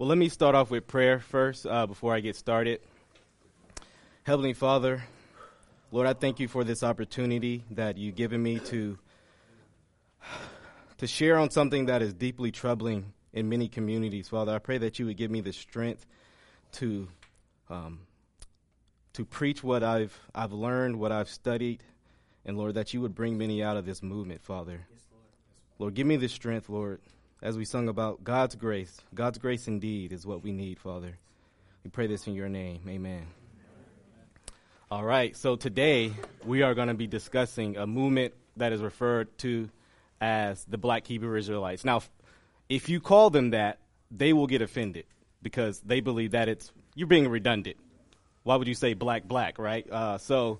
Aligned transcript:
Well, 0.00 0.08
let 0.08 0.16
me 0.16 0.30
start 0.30 0.54
off 0.54 0.70
with 0.70 0.86
prayer 0.86 1.18
first 1.18 1.66
uh, 1.66 1.86
before 1.86 2.14
I 2.14 2.20
get 2.20 2.34
started. 2.34 2.80
Heavenly 4.22 4.54
Father, 4.54 5.04
Lord, 5.92 6.06
I 6.06 6.14
thank 6.14 6.40
you 6.40 6.48
for 6.48 6.64
this 6.64 6.82
opportunity 6.82 7.64
that 7.72 7.98
you've 7.98 8.14
given 8.14 8.42
me 8.42 8.60
to 8.60 8.98
to 10.96 11.06
share 11.06 11.36
on 11.36 11.50
something 11.50 11.84
that 11.84 12.00
is 12.00 12.14
deeply 12.14 12.50
troubling 12.50 13.12
in 13.34 13.50
many 13.50 13.68
communities. 13.68 14.26
Father, 14.26 14.54
I 14.54 14.58
pray 14.58 14.78
that 14.78 14.98
you 14.98 15.04
would 15.04 15.18
give 15.18 15.30
me 15.30 15.42
the 15.42 15.52
strength 15.52 16.06
to 16.72 17.06
um, 17.68 17.98
to 19.12 19.26
preach 19.26 19.62
what 19.62 19.82
I've 19.82 20.18
I've 20.34 20.52
learned, 20.52 20.98
what 20.98 21.12
I've 21.12 21.28
studied, 21.28 21.82
and 22.46 22.56
Lord, 22.56 22.72
that 22.72 22.94
you 22.94 23.02
would 23.02 23.14
bring 23.14 23.36
many 23.36 23.62
out 23.62 23.76
of 23.76 23.84
this 23.84 24.02
movement, 24.02 24.40
Father. 24.40 24.86
Yes, 24.90 25.02
Lord. 25.12 25.24
Lord, 25.78 25.94
give 25.94 26.06
me 26.06 26.16
the 26.16 26.30
strength, 26.30 26.70
Lord, 26.70 27.00
as 27.42 27.56
we 27.56 27.64
sung 27.64 27.88
about 27.88 28.22
God's 28.22 28.54
grace. 28.54 29.00
God's 29.14 29.38
grace 29.38 29.66
indeed 29.66 30.12
is 30.12 30.26
what 30.26 30.42
we 30.42 30.52
need, 30.52 30.78
Father. 30.78 31.16
We 31.84 31.90
pray 31.90 32.06
this 32.06 32.26
in 32.26 32.34
your 32.34 32.48
name. 32.48 32.80
Amen. 32.88 33.26
All 34.90 35.04
right, 35.04 35.36
so 35.36 35.56
today 35.56 36.12
we 36.44 36.62
are 36.62 36.74
going 36.74 36.88
to 36.88 36.94
be 36.94 37.06
discussing 37.06 37.76
a 37.76 37.86
movement 37.86 38.34
that 38.56 38.72
is 38.72 38.82
referred 38.82 39.36
to 39.38 39.70
as 40.20 40.64
the 40.64 40.78
Black 40.78 41.06
Hebrew 41.06 41.36
Israelites. 41.38 41.84
Now, 41.84 42.02
if 42.68 42.88
you 42.88 43.00
call 43.00 43.30
them 43.30 43.50
that, 43.50 43.78
they 44.10 44.32
will 44.32 44.46
get 44.46 44.62
offended 44.62 45.04
because 45.42 45.80
they 45.80 46.00
believe 46.00 46.32
that 46.32 46.48
it's 46.48 46.72
you're 46.94 47.06
being 47.06 47.28
redundant. 47.28 47.76
Why 48.42 48.56
would 48.56 48.66
you 48.66 48.74
say 48.74 48.94
black 48.94 49.24
black, 49.24 49.58
right? 49.58 49.88
Uh, 49.88 50.18
so, 50.18 50.58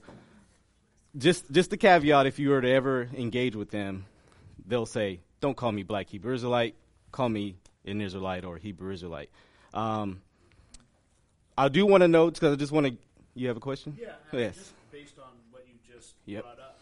just 1.19 1.51
just 1.51 1.71
the 1.71 1.77
caveat: 1.77 2.27
if 2.27 2.39
you 2.39 2.51
were 2.51 2.61
to 2.61 2.71
ever 2.71 3.09
engage 3.15 3.57
with 3.57 3.71
them, 3.71 4.07
they'll 4.65 4.87
say, 4.87 5.21
"Don't 5.41 5.57
call 5.57 5.73
me 5.73 5.83
black 5.83 6.09
Hebrew 6.09 6.35
Israelite. 6.35 6.75
Call 7.13 7.29
me 7.29 7.57
an 7.85 8.01
Israelite 8.01 8.45
or 8.45 8.57
Hebrew 8.59 8.93
Israelite." 8.93 9.31
Um, 9.75 10.21
I 11.57 11.69
do 11.69 11.85
want 11.87 12.03
to 12.03 12.09
note 12.09 12.35
because 12.35 12.55
I 12.55 12.57
just 12.57 12.73
want 12.73 12.87
to. 12.87 12.97
You 13.35 13.49
have 13.49 13.57
a 13.57 13.61
question? 13.61 13.97
Yeah. 14.01 14.15
yes. 14.33 14.73
based 14.91 15.19
on 15.19 15.31
what 15.51 15.65
you 15.69 15.75
just 15.87 16.15
yep. 16.27 16.43
brought 16.43 16.59
up, 16.59 16.81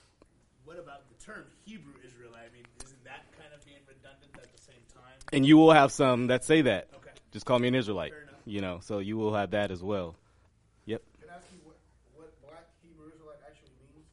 what 0.64 0.78
about 0.78 1.02
the 1.08 1.24
term 1.24 1.44
Hebrew 1.64 1.92
Israelite? 2.06 2.48
I 2.50 2.54
mean, 2.54 2.64
isn't 2.84 3.04
that 3.04 3.26
kind 3.38 3.52
of 3.54 3.64
being 3.66 3.78
redundant 3.86 4.32
at 4.34 4.50
the 4.50 4.62
same 4.62 4.80
time? 4.94 5.18
And 5.32 5.44
you 5.44 5.56
will 5.56 5.72
have 5.72 5.92
some 5.92 6.28
that 6.28 6.44
say 6.44 6.62
that. 6.62 6.88
Okay. 6.94 7.10
Just 7.32 7.44
call 7.44 7.58
me 7.58 7.68
an 7.68 7.74
Israelite. 7.74 8.12
You 8.46 8.62
know, 8.62 8.80
so 8.82 9.00
you 9.00 9.18
will 9.18 9.34
have 9.34 9.50
that 9.50 9.70
as 9.70 9.82
well. 9.82 10.16
Yep. 10.86 11.02
Can 11.20 11.28
I 11.28 11.36
ask 11.36 11.46
you 11.52 11.58
what, 11.64 11.76
what 12.16 12.32
black 12.40 12.64
Hebrew 12.80 13.12
Israelite 13.12 13.44
actually 13.44 13.76
means? 13.92 14.08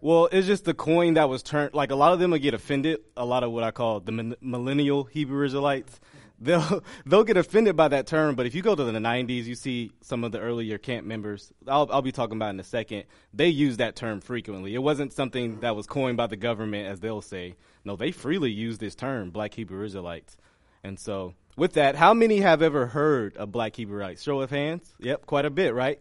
Well, 0.00 0.28
it's 0.30 0.46
just 0.46 0.64
the 0.64 0.74
coin 0.74 1.14
that 1.14 1.28
was 1.28 1.42
turned. 1.42 1.74
Like 1.74 1.90
a 1.90 1.96
lot 1.96 2.12
of 2.12 2.20
them 2.20 2.30
will 2.30 2.38
get 2.38 2.54
offended. 2.54 3.00
A 3.16 3.24
lot 3.24 3.42
of 3.42 3.50
what 3.50 3.64
I 3.64 3.72
call 3.72 4.00
the 4.00 4.36
millennial 4.40 5.04
Hebrew 5.04 5.44
Israelites, 5.44 5.98
they'll 6.38 6.84
they'll 7.04 7.24
get 7.24 7.36
offended 7.36 7.76
by 7.76 7.88
that 7.88 8.06
term. 8.06 8.36
But 8.36 8.46
if 8.46 8.54
you 8.54 8.62
go 8.62 8.76
to 8.76 8.84
the 8.84 8.92
'90s, 8.92 9.44
you 9.44 9.56
see 9.56 9.90
some 10.00 10.22
of 10.22 10.30
the 10.30 10.38
earlier 10.38 10.78
camp 10.78 11.04
members. 11.04 11.52
I'll 11.66 11.88
I'll 11.90 12.02
be 12.02 12.12
talking 12.12 12.36
about 12.36 12.50
in 12.50 12.60
a 12.60 12.64
second. 12.64 13.04
They 13.34 13.48
use 13.48 13.78
that 13.78 13.96
term 13.96 14.20
frequently. 14.20 14.74
It 14.74 14.82
wasn't 14.82 15.12
something 15.12 15.60
that 15.60 15.74
was 15.74 15.86
coined 15.86 16.16
by 16.16 16.28
the 16.28 16.36
government, 16.36 16.86
as 16.86 17.00
they'll 17.00 17.22
say. 17.22 17.56
No, 17.84 17.96
they 17.96 18.12
freely 18.12 18.52
use 18.52 18.78
this 18.78 18.94
term, 18.94 19.30
Black 19.30 19.54
Hebrew 19.54 19.84
Israelites, 19.84 20.36
and 20.84 20.98
so 20.98 21.34
with 21.56 21.72
that, 21.72 21.96
how 21.96 22.14
many 22.14 22.38
have 22.38 22.62
ever 22.62 22.86
heard 22.86 23.36
of 23.36 23.50
Black 23.50 23.72
Hebrewites? 23.72 24.22
Show 24.22 24.40
of 24.40 24.50
hands. 24.50 24.94
Yep, 25.00 25.26
quite 25.26 25.44
a 25.44 25.50
bit, 25.50 25.74
right? 25.74 26.00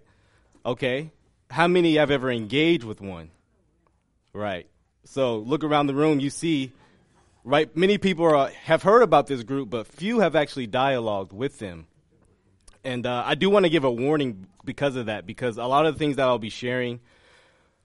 Okay. 0.64 1.12
How 1.50 1.68
many 1.68 1.96
have 1.96 2.12
ever 2.12 2.30
engaged 2.30 2.84
with 2.84 3.02
one? 3.02 3.32
Right. 4.38 4.68
So 5.04 5.40
look 5.40 5.64
around 5.64 5.88
the 5.88 5.96
room, 5.96 6.20
you 6.20 6.30
see, 6.30 6.72
right? 7.44 7.76
Many 7.76 7.98
people 7.98 8.24
are, 8.26 8.50
have 8.50 8.84
heard 8.84 9.02
about 9.02 9.26
this 9.26 9.42
group, 9.42 9.72
but 9.72 9.88
few 9.88 10.20
have 10.20 10.36
actually 10.36 10.68
dialogued 10.68 11.34
with 11.34 11.58
them. 11.58 11.88
And 12.84 13.08
uh, 13.08 13.24
I 13.26 13.34
do 13.34 13.50
want 13.50 13.66
to 13.66 13.70
give 13.72 13.84
a 13.84 13.92
warning 13.92 14.46
because 14.64 14.96
of 14.96 15.08
that, 15.08 15.26
because 15.26 15.58
a 15.58 15.66
lot 15.66 15.88
of 15.88 15.96
the 15.96 15.98
things 15.98 16.18
that 16.18 16.28
I'll 16.28 16.38
be 16.38 16.52
sharing, 16.52 17.00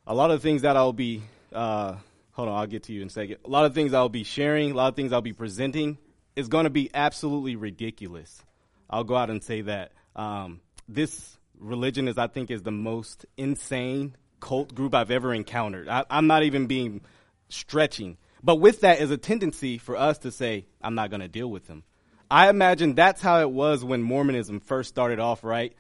a 0.07 0.15
lot 0.15 0.31
of 0.31 0.43
things 0.43 0.61
that 0.61 0.77
I'll 0.77 0.93
be, 0.93 1.23
uh, 1.55 1.95
hold 2.33 2.51
on, 2.51 2.59
I'll 2.59 2.67
get 2.67 2.83
to 2.83 2.93
you 2.93 3.01
in 3.01 3.07
a 3.07 3.11
second. 3.11 3.39
A 3.47 3.49
lot 3.49 3.65
of 3.65 3.73
things 3.73 3.95
I'll 3.95 4.11
be 4.11 4.23
sharing, 4.23 4.73
a 4.73 4.75
lot 4.75 4.89
of 4.89 4.95
things 4.95 5.11
I'll 5.11 5.23
be 5.23 5.33
presenting 5.33 5.97
is 6.37 6.49
going 6.49 6.65
to 6.65 6.71
be 6.71 6.91
absolutely 6.93 7.57
ridiculous. 7.57 8.43
I'll 8.91 9.05
go 9.05 9.17
out 9.17 9.31
and 9.31 9.43
say 9.43 9.63
that. 9.63 9.93
Um, 10.15 10.61
this 10.87 11.39
religion 11.59 12.09
is, 12.09 12.19
I 12.19 12.27
think, 12.27 12.51
is 12.51 12.63
the 12.63 12.71
most 12.71 13.25
insane 13.39 14.17
cult 14.43 14.75
group 14.75 14.95
I've 14.95 15.11
ever 15.11 15.33
encountered. 15.33 15.89
I, 15.89 16.05
I'm 16.11 16.27
not 16.27 16.43
even 16.43 16.67
being 16.67 17.01
stretching. 17.49 18.19
But 18.43 18.57
with 18.57 18.81
that 18.81 19.01
is 19.01 19.11
a 19.11 19.17
tendency 19.17 19.79
for 19.79 19.97
us 19.97 20.19
to 20.19 20.33
say, 20.33 20.67
I'm 20.83 20.97
not 20.97 21.11
going 21.11 21.21
to 21.21 21.29
deal 21.29 21.49
with 21.49 21.69
them. 21.69 21.85
I 22.31 22.51
imagine 22.51 22.95
that's 22.95 23.23
how 23.23 23.41
it 23.41 23.51
was 23.51 23.85
when 23.85 24.03
Mormonism 24.03 24.61
first 24.61 24.89
started 24.89 25.21
off, 25.21 25.45
right? 25.45 25.75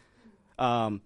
Um, 0.58 1.02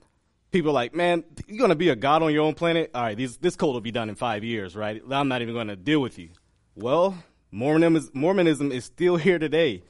people 0.52 0.72
like, 0.72 0.94
man, 0.94 1.24
you're 1.46 1.58
going 1.58 1.70
to 1.70 1.76
be 1.76 1.88
a 1.88 1.96
god 1.96 2.22
on 2.22 2.32
your 2.32 2.44
own 2.44 2.54
planet? 2.54 2.90
All 2.94 3.02
right, 3.02 3.16
these, 3.16 3.38
this 3.38 3.56
cult 3.56 3.72
will 3.72 3.80
be 3.80 3.90
done 3.90 4.10
in 4.10 4.16
five 4.16 4.44
years, 4.44 4.76
right? 4.76 5.00
I'm 5.10 5.28
not 5.28 5.40
even 5.40 5.54
going 5.54 5.68
to 5.68 5.76
deal 5.76 6.00
with 6.00 6.18
you. 6.18 6.28
Well, 6.74 7.16
Mormonism 7.50 7.96
is, 7.96 8.10
Mormonism 8.12 8.70
is 8.70 8.84
still 8.84 9.16
here 9.16 9.38
today. 9.38 9.82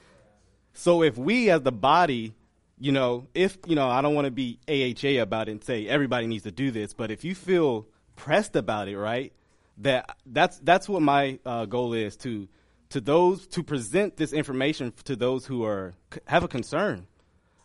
So 0.72 1.03
if 1.03 1.19
we 1.19 1.50
as 1.50 1.62
the 1.62 1.72
body, 1.72 2.34
you 2.79 2.93
know, 2.93 3.27
if, 3.35 3.59
you 3.67 3.75
know, 3.75 3.89
I 3.89 4.03
don't 4.03 4.15
want 4.15 4.27
to 4.27 4.31
be 4.31 4.59
AHA 4.69 5.23
about 5.23 5.49
it 5.49 5.53
and 5.53 5.65
say 5.65 5.87
everybody 5.87 6.27
needs 6.27 6.45
to 6.45 6.51
do 6.51 6.71
this, 6.71 6.93
but 6.93 7.11
if 7.11 7.25
you 7.25 7.35
feel 7.35 7.87
pressed 8.17 8.57
about 8.57 8.89
it, 8.89 8.99
right, 8.99 9.33
that 9.79 10.17
that's 10.25 10.59
that's 10.61 10.89
what 10.89 11.03
my 11.03 11.39
uh, 11.45 11.67
goal 11.67 11.93
is 11.93 12.17
to 12.19 12.49
to 12.91 13.01
those 13.01 13.47
to 13.49 13.63
present 13.63 14.17
this 14.17 14.33
information 14.33 14.93
to 15.05 15.17
those 15.17 15.45
who 15.45 15.65
are 15.65 15.95
have 16.27 16.45
a 16.45 16.49
concern, 16.49 17.07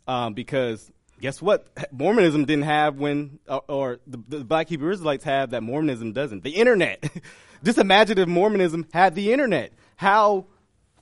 um, 0.07 0.33
because 0.33 0.91
guess 1.21 1.41
what? 1.41 1.67
Mormonism 1.91 2.45
didn't 2.45 2.65
have 2.65 2.97
when, 2.97 3.39
or, 3.47 3.63
or 3.67 3.99
the, 4.07 4.19
the, 4.27 4.43
Black 4.43 4.67
Hebrew 4.67 4.91
Israelites 4.91 5.23
have 5.23 5.51
that 5.51 5.61
Mormonism 5.61 6.11
doesn't. 6.11 6.43
The 6.43 6.55
internet. 6.55 7.09
Just 7.63 7.77
imagine 7.77 8.17
if 8.17 8.27
Mormonism 8.27 8.87
had 8.91 9.13
the 9.13 9.31
internet 9.31 9.71
how 9.95 10.47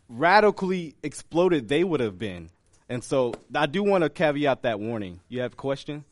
radically 0.10 0.96
exploded 1.02 1.70
they 1.70 1.86
would 1.86 2.02
have 2.02 2.20
been. 2.20 2.50
And 2.90 3.04
so 3.04 3.36
I 3.54 3.68
do 3.68 3.84
want 3.84 4.04
to 4.04 4.10
caveat 4.10 4.64
that 4.64 4.80
warning. 4.80 5.20
You 5.30 5.42
have 5.42 5.54
a 5.54 5.56
question? 5.56 6.04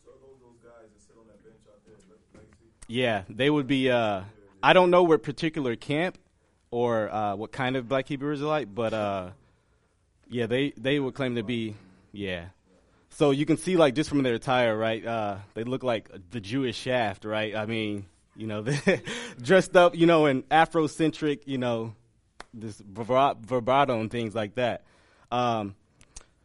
Yeah, 2.86 3.24
they 3.28 3.50
would 3.50 3.66
be. 3.66 3.90
Uh, 3.90 4.22
I 4.62 4.72
don't 4.72 4.90
know 4.90 5.02
what 5.02 5.22
particular 5.22 5.76
camp 5.76 6.16
or 6.70 7.12
uh, 7.12 7.36
what 7.36 7.52
kind 7.52 7.76
of 7.76 7.88
Black 7.88 8.08
Hebrew 8.08 8.32
Israelite, 8.32 8.74
but 8.74 8.94
uh, 8.94 9.30
yeah, 10.30 10.46
they 10.46 10.72
they 10.76 10.98
would 10.98 11.14
claim 11.14 11.34
to 11.34 11.42
be. 11.42 11.74
Yeah. 12.12 12.46
So 13.10 13.32
you 13.32 13.44
can 13.44 13.56
see, 13.56 13.76
like, 13.76 13.94
just 13.94 14.08
from 14.08 14.22
their 14.22 14.34
attire, 14.34 14.76
right? 14.76 15.04
Uh, 15.04 15.36
they 15.54 15.64
look 15.64 15.82
like 15.82 16.08
the 16.30 16.40
Jewish 16.40 16.76
shaft, 16.76 17.24
right? 17.24 17.54
I 17.54 17.66
mean, 17.66 18.06
you 18.36 18.46
know, 18.46 18.64
dressed 19.42 19.76
up, 19.76 19.96
you 19.96 20.06
know, 20.06 20.26
in 20.26 20.42
Afrocentric, 20.44 21.40
you 21.46 21.58
know, 21.58 21.94
this 22.54 22.80
vibrato 22.80 24.00
and 24.00 24.10
things 24.10 24.34
like 24.34 24.54
that. 24.54 24.84
Um, 25.32 25.74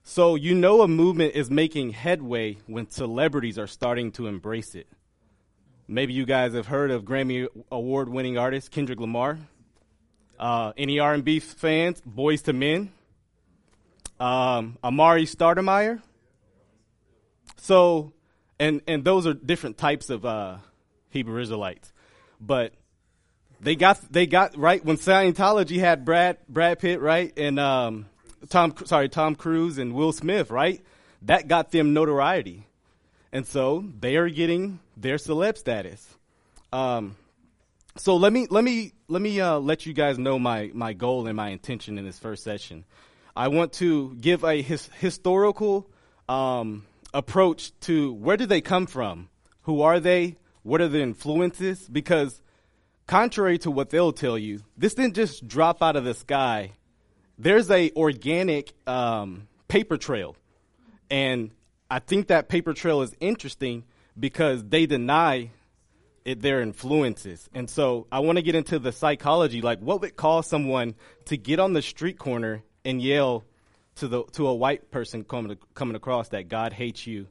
so 0.04 0.36
you 0.36 0.54
know 0.54 0.82
a 0.82 0.88
movement 0.88 1.36
is 1.36 1.50
making 1.50 1.92
headway 1.92 2.58
when 2.68 2.90
celebrities 2.90 3.58
are 3.58 3.68
starting 3.68 4.12
to 4.14 4.28
embrace 4.28 4.76
it. 4.76 4.88
Maybe 5.88 6.14
you 6.14 6.26
guys 6.26 6.54
have 6.54 6.68
heard 6.68 6.92
of 6.92 7.04
Grammy 7.04 7.48
award-winning 7.72 8.38
artist 8.38 8.72
Kendrick 8.72 9.00
Lamar. 9.00 9.40
Uh, 10.40 10.74
any 10.78 11.00
R&B 11.00 11.40
fans? 11.40 12.02
Boyz 12.02 12.48
II 12.48 12.54
Men. 12.54 12.92
Um, 14.20 14.78
Amar'e 14.84 15.24
Stoudemire. 15.24 16.02
So, 17.58 18.12
and 18.60 18.82
and 18.88 19.06
those 19.06 19.26
are 19.26 19.34
different 19.34 19.78
types 19.78 20.10
of 20.10 20.26
uh, 20.26 20.58
Hebrew 21.10 21.42
Israelites, 21.42 21.94
but 22.42 22.74
they 23.62 23.76
got 23.76 24.00
they 24.12 24.28
got 24.28 24.58
right 24.58 24.84
when 24.84 24.98
Scientology 24.98 25.80
had 25.80 26.04
Brad 26.04 26.38
Brad 26.50 26.80
Pitt 26.80 27.00
right 27.00 27.32
and 27.38 27.60
um, 27.60 28.06
Tom 28.50 28.74
sorry 28.86 29.10
Tom 29.10 29.36
Cruise 29.36 29.78
and 29.78 29.94
Will 29.94 30.12
Smith 30.12 30.50
right 30.50 30.82
that 31.22 31.48
got 31.48 31.72
them 31.72 31.94
notoriety, 31.94 32.68
and 33.32 33.48
so 33.48 33.86
they 34.00 34.18
are 34.18 34.30
getting 34.30 34.80
their 34.98 35.16
celeb 35.16 35.58
status. 35.58 36.08
Um, 36.72 37.16
so 37.96 38.16
let 38.16 38.34
me 38.34 38.48
let 38.50 38.64
me 38.64 38.94
let 39.08 39.22
me 39.22 39.40
uh, 39.40 39.60
let 39.60 39.86
you 39.86 39.94
guys 39.94 40.18
know 40.18 40.40
my 40.40 40.72
my 40.74 40.94
goal 40.94 41.28
and 41.28 41.36
my 41.36 41.50
intention 41.50 41.98
in 41.98 42.06
this 42.06 42.20
first 42.20 42.44
session. 42.44 42.86
I 43.36 43.48
want 43.48 43.74
to 43.74 44.16
give 44.16 44.44
a 44.44 44.62
his, 44.62 44.90
historical 45.00 45.90
um, 46.30 46.86
approach 47.14 47.72
to 47.82 48.14
where 48.14 48.38
do 48.38 48.46
they 48.46 48.62
come 48.62 48.86
from, 48.86 49.30
who 49.64 49.82
are 49.82 50.00
they, 50.00 50.38
what 50.62 50.82
are 50.82 50.88
the 50.88 51.02
influences, 51.02 51.88
because 51.88 52.42
contrary 53.08 53.58
to 53.60 53.72
what 53.72 53.90
they'll 53.90 54.14
tell 54.14 54.38
you, 54.38 54.62
this 54.78 54.94
didn't 54.94 55.16
just 55.16 55.48
drop 55.48 55.82
out 55.82 55.96
of 55.96 56.04
the 56.04 56.14
sky. 56.14 56.72
There's 57.38 57.70
a 57.72 57.92
organic 57.96 58.74
um, 58.88 59.48
paper 59.68 59.98
trail, 59.98 60.36
and 61.10 61.52
I 61.90 62.00
think 62.00 62.28
that 62.28 62.48
paper 62.48 62.74
trail 62.74 63.02
is 63.02 63.16
interesting 63.20 63.86
because 64.20 64.64
they 64.64 64.86
deny 64.86 65.52
it, 66.26 66.42
their 66.42 66.62
influences. 66.62 67.50
And 67.54 67.70
so 67.70 68.08
I 68.12 68.20
want 68.20 68.38
to 68.38 68.42
get 68.42 68.56
into 68.56 68.80
the 68.80 68.92
psychology, 68.92 69.62
like 69.62 69.80
what 69.80 70.02
would 70.02 70.16
cause 70.16 70.48
someone 70.48 70.96
to 71.26 71.38
get 71.38 71.60
on 71.60 71.74
the 71.74 71.82
street 71.82 72.18
corner 72.18 72.64
and 72.86 73.02
yell, 73.02 73.44
to 73.96 74.08
the 74.08 74.24
to 74.34 74.48
a 74.48 74.54
white 74.54 74.92
person 74.92 75.24
coming 75.24 75.58
coming 75.74 75.96
across 75.96 76.30
that 76.30 76.48
God 76.48 76.74
hates 76.74 77.06
you, 77.06 77.28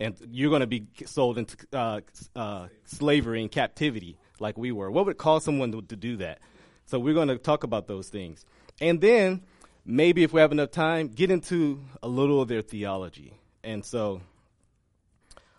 and 0.00 0.16
you're 0.30 0.50
going 0.50 0.60
to 0.60 0.66
be 0.66 0.86
sold 1.06 1.38
into 1.38 1.56
uh, 1.72 2.00
uh, 2.34 2.68
slavery 2.84 3.40
and 3.40 3.50
captivity 3.50 4.18
like 4.40 4.58
we 4.58 4.72
were. 4.72 4.90
What 4.90 5.06
would 5.06 5.18
cause 5.18 5.44
someone 5.44 5.72
to, 5.72 5.82
to 5.82 5.96
do 5.96 6.16
that? 6.18 6.40
So 6.86 6.98
we're 6.98 7.14
going 7.14 7.28
to 7.28 7.38
talk 7.38 7.62
about 7.62 7.86
those 7.86 8.08
things, 8.08 8.44
and 8.80 9.00
then 9.00 9.42
maybe 9.84 10.22
if 10.22 10.32
we 10.32 10.40
have 10.40 10.52
enough 10.52 10.70
time, 10.70 11.08
get 11.08 11.30
into 11.30 11.82
a 12.02 12.08
little 12.08 12.40
of 12.40 12.48
their 12.48 12.62
theology. 12.62 13.34
And 13.64 13.84
so, 13.84 14.20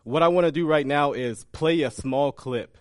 what 0.04 0.24
I 0.24 0.28
want 0.28 0.46
to 0.46 0.52
do 0.52 0.68
right 0.68 0.86
now 0.86 1.14
is 1.14 1.46
play 1.46 1.82
a 1.84 1.92
small 1.92 2.32
clip 2.32 2.78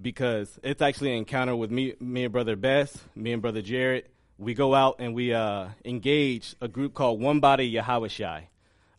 because 0.00 0.58
it's 0.62 0.82
actually 0.82 1.12
an 1.12 1.18
encounter 1.18 1.54
with 1.54 1.70
me, 1.70 1.94
me 2.00 2.24
and 2.24 2.32
brother 2.32 2.56
Bess, 2.56 2.96
me 3.14 3.32
and 3.32 3.42
brother 3.42 3.62
Jared. 3.62 4.08
We 4.38 4.54
go 4.54 4.74
out 4.74 4.96
and 5.00 5.14
we 5.14 5.34
uh, 5.34 5.68
engage 5.84 6.54
a 6.60 6.68
group 6.68 6.94
called 6.94 7.20
One 7.20 7.40
Body 7.40 7.72
Yahushai. 7.72 8.44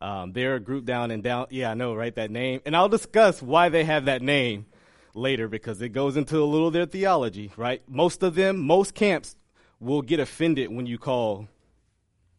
Um, 0.01 0.31
they're 0.31 0.55
a 0.55 0.59
group 0.59 0.85
down 0.85 1.11
and 1.11 1.23
down. 1.23 1.47
Yeah, 1.49 1.71
I 1.71 1.73
know, 1.73 1.93
right? 1.93 2.13
That 2.15 2.31
name, 2.31 2.61
and 2.65 2.75
I'll 2.75 2.89
discuss 2.89 3.41
why 3.41 3.69
they 3.69 3.83
have 3.83 4.05
that 4.05 4.21
name 4.21 4.65
later 5.13 5.47
because 5.47 5.81
it 5.81 5.89
goes 5.89 6.15
into 6.15 6.41
a 6.41 6.45
little 6.45 6.67
of 6.67 6.73
their 6.73 6.85
theology, 6.85 7.51
right? 7.57 7.81
Most 7.87 8.23
of 8.23 8.35
them, 8.35 8.59
most 8.59 8.93
camps 8.93 9.35
will 9.79 10.01
get 10.01 10.19
offended 10.19 10.71
when 10.71 10.85
you 10.85 10.97
call 10.97 11.47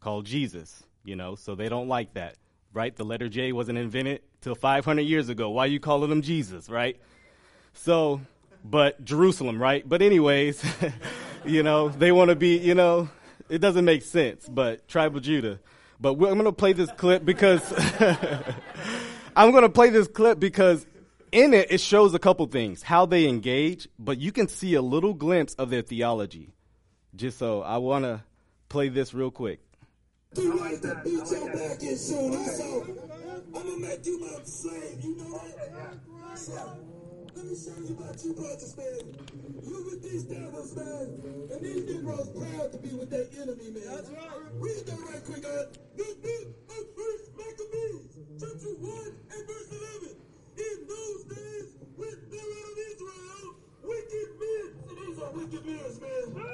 call 0.01 0.23
Jesus, 0.23 0.83
you 1.05 1.17
know, 1.17 1.35
so 1.35 1.55
they 1.55 1.69
don't 1.69 1.89
like 1.89 2.15
that, 2.15 2.37
right? 2.73 2.95
The 2.95 3.05
letter 3.05 3.29
J 3.29 3.53
wasn't 3.53 3.79
invented 3.79 4.23
till 4.41 4.55
500 4.55 5.03
years 5.03 5.29
ago. 5.29 5.51
Why 5.51 5.65
are 5.65 5.69
you 5.69 5.81
calling 5.81 6.09
them 6.09 6.23
Jesus, 6.23 6.71
right? 6.71 6.99
So 7.75 8.23
but 8.65 9.05
Jerusalem, 9.05 9.61
right? 9.61 9.87
But 9.89 10.03
anyways, 10.03 10.63
you 11.45 11.63
know, 11.63 11.89
they 11.89 12.13
want 12.13 12.31
to 12.31 12.37
be, 12.37 12.59
you 12.59 12.75
know, 12.75 13.09
it 13.49 13.59
doesn't 13.59 13.85
make 13.85 14.03
sense, 14.03 14.49
but 14.49 14.87
tribal 14.89 15.21
Judah. 15.21 15.61
But 16.01 16.13
I'm 16.13 16.19
going 16.19 16.45
to 16.45 16.53
play 16.53 16.73
this 16.73 16.91
clip 16.93 17.25
because 17.25 17.63
I'm 19.37 19.51
going 19.51 19.63
to 19.63 19.69
play 19.69 19.91
this 19.91 20.09
clip 20.09 20.41
because 20.41 20.87
in 21.33 21.53
it 21.55 21.71
it 21.71 21.81
shows 21.81 22.15
a 22.15 22.19
couple 22.19 22.47
things, 22.47 22.83
how 22.83 23.07
they 23.07 23.27
engage, 23.27 23.89
but 23.99 24.19
you 24.19 24.33
can 24.33 24.49
see 24.49 24.75
a 24.75 24.83
little 24.83 25.15
glimpse 25.15 25.55
of 25.55 25.71
their 25.71 25.83
theology. 25.83 26.55
Just 27.17 27.39
so 27.39 27.63
I 27.63 27.77
want 27.79 28.05
to 28.05 28.23
play 28.69 28.89
this 28.89 29.13
real 29.13 29.31
quick. 29.31 29.61
He 30.37 30.49
wants 30.49 30.81
to 30.83 30.95
beat 31.03 31.27
your 31.31 31.53
back 31.53 31.83
in 31.83 31.97
soon. 31.97 32.45
So 32.47 32.87
I'm 32.87 33.53
gonna 33.53 33.79
make 33.79 34.07
you 34.07 34.21
my 34.21 34.39
slave. 34.45 35.01
You 35.03 35.17
know 35.17 35.39
that? 35.39 36.39
So 36.39 36.55
let 37.35 37.45
me 37.45 37.57
show 37.57 37.75
you 37.83 37.97
about 37.99 38.25
you 38.25 38.33
brothers, 38.35 38.77
man. 38.77 39.19
You 39.67 39.85
with 39.91 40.03
these 40.03 40.23
devils, 40.23 40.77
man. 40.77 41.19
And 41.51 41.61
these 41.61 41.85
Negroes 41.85 42.31
proud 42.31 42.71
to 42.71 42.79
be 42.79 42.95
with 42.95 43.11
their 43.11 43.27
enemy, 43.43 43.71
man. 43.71 43.83
That's 43.91 44.09
right. 44.11 44.31
Read 44.55 44.87
that 44.87 45.01
right 45.01 45.25
quick, 45.25 45.45
uh. 45.45 45.67
This 45.97 46.15
book 46.15 46.47
of 46.71 46.85
First 46.95 47.27
Maccabees, 47.37 48.07
chapter 48.39 48.73
1 48.79 49.15
and 49.35 49.47
verse 49.51 49.71
11. 49.73 50.17
In 50.59 50.87
those 50.87 51.25
days, 51.25 51.75
when 51.97 52.17
there 52.31 52.55
of 52.71 52.79
Israel, 52.87 53.59
wicked 53.83 54.31
men. 54.39 54.67
So 54.87 54.95
these 54.95 55.19
are 55.19 55.33
wicked 55.33 55.67
men, 55.67 56.35
man. 56.39 56.50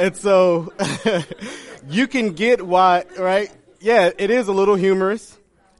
And 0.00 0.16
so 0.16 0.72
you 1.90 2.08
can 2.08 2.32
get 2.32 2.62
why, 2.66 3.04
right? 3.18 3.54
Yeah, 3.80 4.10
it 4.16 4.30
is 4.30 4.48
a 4.48 4.52
little 4.52 4.74
humorous. 4.74 5.36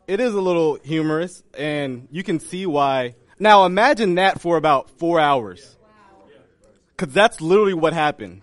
It 0.07 0.21
is 0.21 0.35
a 0.35 0.41
little 0.43 0.75
humorous, 0.75 1.43
and 1.57 2.07
you 2.11 2.23
can 2.23 2.39
see 2.39 2.67
why. 2.67 3.15
Now 3.39 3.65
imagine 3.65 4.17
that 4.17 4.39
for 4.39 4.59
about 4.59 4.91
four 4.99 5.19
hours. 5.19 5.75
Because 6.95 7.15
that's 7.15 7.41
literally 7.41 7.73
what 7.73 7.95
happened. 7.95 8.43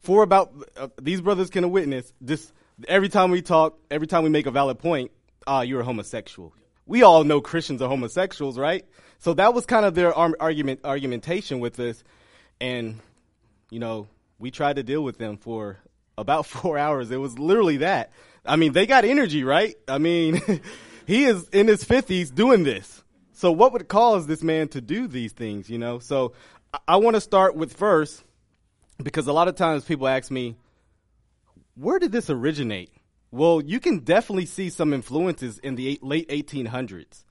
For 0.00 0.22
about, 0.22 0.52
uh, 0.76 0.88
these 1.00 1.22
brothers 1.22 1.48
can 1.48 1.70
witness 1.70 2.12
this. 2.20 2.52
Every 2.86 3.08
time 3.08 3.30
we 3.30 3.40
talk, 3.40 3.78
every 3.90 4.06
time 4.06 4.22
we 4.22 4.28
make 4.28 4.44
a 4.44 4.50
valid 4.50 4.78
point, 4.78 5.12
ah, 5.46 5.62
you're 5.62 5.80
a 5.80 5.84
homosexual. 5.84 6.52
We 6.84 7.04
all 7.04 7.24
know 7.24 7.40
Christians 7.40 7.80
are 7.80 7.88
homosexuals, 7.88 8.58
right? 8.58 8.84
So 9.18 9.32
that 9.32 9.54
was 9.54 9.64
kind 9.64 9.86
of 9.86 9.94
their 9.94 10.12
ar- 10.12 10.36
argument, 10.38 10.80
argumentation 10.84 11.58
with 11.58 11.74
this. 11.74 12.04
And 12.60 13.00
you 13.70 13.78
know, 13.78 14.08
we 14.38 14.50
tried 14.50 14.76
to 14.76 14.82
deal 14.82 15.02
with 15.02 15.18
them 15.18 15.36
for 15.36 15.78
about 16.18 16.46
four 16.46 16.78
hours. 16.78 17.10
It 17.10 17.18
was 17.18 17.38
literally 17.38 17.78
that. 17.78 18.12
I 18.44 18.56
mean, 18.56 18.72
they 18.72 18.86
got 18.86 19.04
energy, 19.04 19.44
right? 19.44 19.74
I 19.88 19.98
mean, 19.98 20.40
he 21.06 21.24
is 21.24 21.48
in 21.48 21.68
his 21.68 21.84
fifties 21.84 22.30
doing 22.30 22.64
this. 22.64 23.02
So 23.32 23.52
what 23.52 23.72
would 23.72 23.86
cause 23.88 24.26
this 24.26 24.42
man 24.42 24.68
to 24.68 24.80
do 24.80 25.06
these 25.06 25.32
things, 25.32 25.68
you 25.68 25.78
know? 25.78 25.98
So 25.98 26.32
I, 26.72 26.78
I 26.88 26.96
want 26.96 27.16
to 27.16 27.20
start 27.20 27.54
with 27.54 27.74
first, 27.74 28.24
because 29.02 29.26
a 29.26 29.32
lot 29.32 29.48
of 29.48 29.56
times 29.56 29.84
people 29.84 30.08
ask 30.08 30.30
me, 30.30 30.56
where 31.74 31.98
did 31.98 32.12
this 32.12 32.30
originate? 32.30 32.90
Well, 33.30 33.60
you 33.60 33.80
can 33.80 33.98
definitely 33.98 34.46
see 34.46 34.70
some 34.70 34.94
influences 34.94 35.58
in 35.58 35.74
the 35.74 35.98
late 36.00 36.28
1800s. 36.28 37.24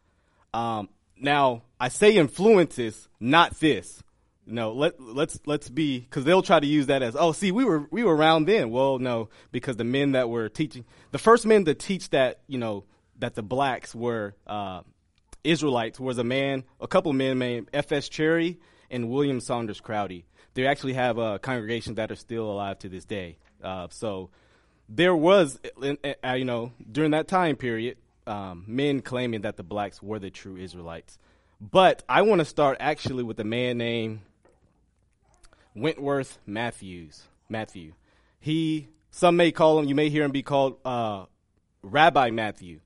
Um, 0.53 0.89
now, 1.17 1.63
I 1.79 1.89
say 1.89 2.15
influences, 2.15 3.09
not 3.19 3.59
this. 3.59 4.03
No, 4.47 4.73
let 4.73 4.99
let's 4.99 5.39
let's 5.45 5.69
be 5.69 5.99
because 5.99 6.23
they'll 6.23 6.43
try 6.43 6.59
to 6.59 6.67
use 6.67 6.87
that 6.87 7.01
as 7.01 7.15
oh, 7.15 7.31
see, 7.31 7.51
we 7.51 7.65
were 7.65 7.87
we 7.89 8.03
were 8.03 8.15
around 8.15 8.45
then. 8.45 8.69
Well, 8.69 8.99
no, 8.99 9.29
because 9.51 9.75
the 9.75 9.83
men 9.83 10.11
that 10.11 10.29
were 10.29 10.49
teaching, 10.49 10.85
the 11.11 11.17
first 11.17 11.45
men 11.45 11.65
to 11.65 11.73
teach 11.73 12.09
that 12.11 12.41
you 12.47 12.59
know 12.59 12.83
that 13.17 13.33
the 13.33 13.41
blacks 13.41 13.95
were 13.95 14.35
uh, 14.45 14.81
Israelites 15.43 15.99
was 15.99 16.17
a 16.17 16.23
man, 16.23 16.63
a 16.79 16.87
couple 16.87 17.11
men 17.13 17.39
named 17.39 17.69
F.S. 17.73 18.07
Cherry 18.07 18.59
and 18.91 19.09
William 19.09 19.39
Saunders 19.39 19.81
Crowdy. 19.81 20.25
They 20.53 20.67
actually 20.67 20.93
have 20.93 21.19
uh, 21.19 21.37
congregations 21.39 21.95
that 21.97 22.11
are 22.11 22.15
still 22.15 22.49
alive 22.51 22.79
to 22.79 22.89
this 22.89 23.05
day. 23.05 23.37
Uh, 23.63 23.87
so 23.89 24.29
there 24.87 25.15
was, 25.15 25.59
uh, 25.83 26.33
you 26.33 26.45
know, 26.45 26.71
during 26.91 27.11
that 27.11 27.27
time 27.27 27.55
period, 27.55 27.97
um, 28.27 28.63
men 28.67 29.01
claiming 29.01 29.41
that 29.41 29.57
the 29.57 29.63
blacks 29.63 30.01
were 30.01 30.19
the 30.19 30.29
true 30.29 30.55
Israelites. 30.55 31.17
But 31.59 32.03
I 32.07 32.21
want 32.23 32.39
to 32.39 32.45
start 32.45 32.77
actually 32.79 33.23
with 33.23 33.39
a 33.39 33.43
man 33.43 33.77
named 33.77 34.21
Wentworth 35.75 36.39
Matthews. 36.45 37.23
Matthew. 37.49 37.93
He, 38.39 38.89
some 39.11 39.35
may 39.35 39.51
call 39.51 39.79
him, 39.79 39.85
you 39.85 39.95
may 39.95 40.09
hear 40.09 40.23
him 40.23 40.31
be 40.31 40.43
called 40.43 40.77
uh, 40.85 41.25
Rabbi 41.81 42.31
Matthew. 42.31 42.79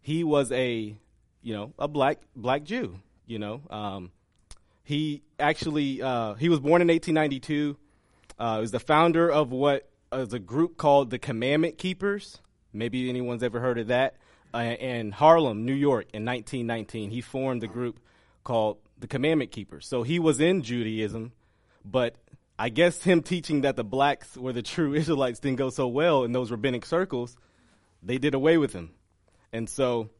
He 0.00 0.24
was 0.24 0.50
a, 0.52 0.96
you 1.42 1.54
know, 1.54 1.72
a 1.78 1.88
black 1.88 2.18
black 2.34 2.64
Jew. 2.64 2.98
You 3.26 3.38
know, 3.38 3.62
um, 3.70 4.10
he 4.82 5.22
actually 5.38 6.02
uh, 6.02 6.34
he 6.34 6.48
was 6.48 6.58
born 6.58 6.82
in 6.82 6.88
1892. 6.88 7.76
Uh, 8.38 8.56
he 8.56 8.60
was 8.62 8.70
the 8.70 8.80
founder 8.80 9.30
of 9.30 9.52
what 9.52 9.88
is 10.12 10.32
a 10.32 10.38
group 10.38 10.76
called 10.76 11.10
the 11.10 11.18
Commandment 11.18 11.78
Keepers. 11.78 12.40
Maybe 12.72 13.08
anyone's 13.08 13.42
ever 13.42 13.60
heard 13.60 13.78
of 13.78 13.88
that. 13.88 14.16
Uh, 14.52 14.58
in 14.58 15.12
Harlem, 15.12 15.64
New 15.64 15.74
York, 15.74 16.06
in 16.12 16.24
1919, 16.24 17.10
he 17.10 17.20
formed 17.20 17.62
a 17.62 17.68
group 17.68 18.00
called 18.42 18.78
the 18.98 19.06
Commandment 19.06 19.52
Keepers. 19.52 19.86
So 19.86 20.02
he 20.02 20.18
was 20.18 20.40
in 20.40 20.62
Judaism, 20.62 21.32
but 21.84 22.16
I 22.58 22.68
guess 22.68 23.02
him 23.02 23.22
teaching 23.22 23.62
that 23.62 23.76
the 23.76 23.84
blacks 23.84 24.36
were 24.36 24.52
the 24.52 24.62
true 24.62 24.94
Israelites 24.94 25.40
didn't 25.40 25.58
go 25.58 25.70
so 25.70 25.88
well 25.88 26.24
in 26.24 26.32
those 26.32 26.50
rabbinic 26.50 26.84
circles. 26.84 27.36
They 28.02 28.18
did 28.18 28.34
away 28.34 28.56
with 28.58 28.72
him, 28.72 28.90
and 29.52 29.68
so 29.68 30.10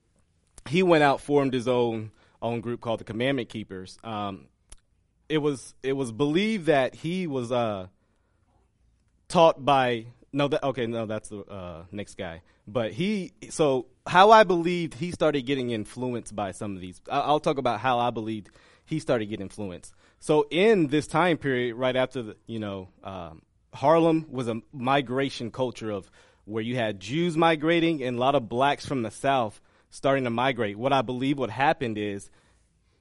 he 0.68 0.82
went 0.82 1.02
out 1.02 1.20
formed 1.20 1.54
his 1.54 1.68
own 1.68 2.10
own 2.42 2.60
group 2.60 2.80
called 2.80 3.00
the 3.00 3.04
Commandment 3.04 3.48
Keepers. 3.48 3.98
Um, 4.04 4.46
it 5.28 5.38
was 5.38 5.74
it 5.82 5.94
was 5.94 6.12
believed 6.12 6.66
that 6.66 6.94
he 6.94 7.26
was 7.26 7.50
uh, 7.52 7.86
taught 9.28 9.64
by 9.64 10.06
No, 10.32 10.48
that 10.48 10.62
okay. 10.62 10.86
No, 10.86 11.06
that's 11.06 11.30
the 11.30 11.40
uh, 11.40 11.84
next 11.90 12.16
guy. 12.16 12.42
But 12.66 12.92
he, 12.92 13.32
so 13.48 13.86
how 14.06 14.30
I 14.30 14.44
believed 14.44 14.94
he 14.94 15.10
started 15.10 15.42
getting 15.42 15.70
influenced 15.70 16.36
by 16.36 16.52
some 16.52 16.74
of 16.74 16.80
these. 16.80 17.00
I'll 17.10 17.40
talk 17.40 17.58
about 17.58 17.80
how 17.80 17.98
I 17.98 18.10
believed 18.10 18.50
he 18.84 19.00
started 19.00 19.26
getting 19.26 19.44
influenced. 19.44 19.94
So 20.20 20.46
in 20.50 20.88
this 20.88 21.06
time 21.06 21.38
period, 21.38 21.74
right 21.74 21.96
after 21.96 22.22
the, 22.22 22.36
you 22.46 22.58
know, 22.58 22.88
um, 23.02 23.42
Harlem 23.72 24.26
was 24.30 24.48
a 24.48 24.60
migration 24.72 25.50
culture 25.50 25.90
of 25.90 26.10
where 26.44 26.62
you 26.62 26.76
had 26.76 27.00
Jews 27.00 27.36
migrating 27.36 28.02
and 28.02 28.16
a 28.16 28.20
lot 28.20 28.34
of 28.34 28.48
blacks 28.48 28.84
from 28.84 29.02
the 29.02 29.10
South 29.10 29.60
starting 29.88 30.24
to 30.24 30.30
migrate. 30.30 30.76
What 30.76 30.92
I 30.92 31.00
believe 31.02 31.38
what 31.38 31.48
happened 31.50 31.96
is 31.96 32.28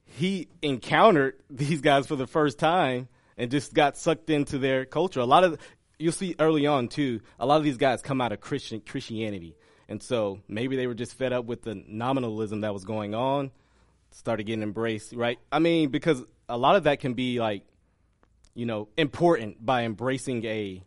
he 0.06 0.48
encountered 0.62 1.36
these 1.50 1.82
guys 1.82 2.08
for 2.08 2.16
the 2.16 2.28
first 2.28 2.58
time 2.58 3.10
and 3.38 3.52
just 3.52 3.74
got 3.74 3.98
sucked 3.98 4.30
into 4.30 4.58
their 4.58 4.86
culture. 4.86 5.20
A 5.20 5.26
lot 5.26 5.44
of 5.44 5.60
you'll 5.98 6.14
see 6.14 6.36
early 6.40 6.68
on 6.68 6.88
too. 6.88 7.20
A 7.40 7.46
lot 7.46 7.58
of 7.58 7.64
these 7.64 7.78
guys 7.78 8.02
come 8.02 8.22
out 8.22 8.32
of 8.32 8.40
Christian 8.40 8.82
Christianity, 8.82 9.56
and 9.88 10.02
so 10.02 10.40
maybe 10.48 10.76
they 10.76 10.88
were 10.88 10.94
just 10.94 11.14
fed 11.14 11.34
up 11.34 11.46
with 11.46 11.64
the 11.64 11.76
nominalism 11.88 12.62
that 12.62 12.74
was 12.74 12.86
going 12.86 13.14
on, 13.14 13.52
started 14.12 14.44
getting 14.44 14.64
embraced. 14.64 15.14
Right? 15.14 15.40
I 15.52 15.60
mean, 15.60 15.90
because 15.90 16.24
a 16.50 16.58
lot 16.58 16.76
of 16.76 16.84
that 16.84 17.00
can 17.00 17.14
be 17.14 17.40
like, 17.40 17.64
you 18.56 18.66
know, 18.66 18.90
important 18.98 19.64
by 19.64 19.84
embracing 19.84 20.44
a 20.46 20.84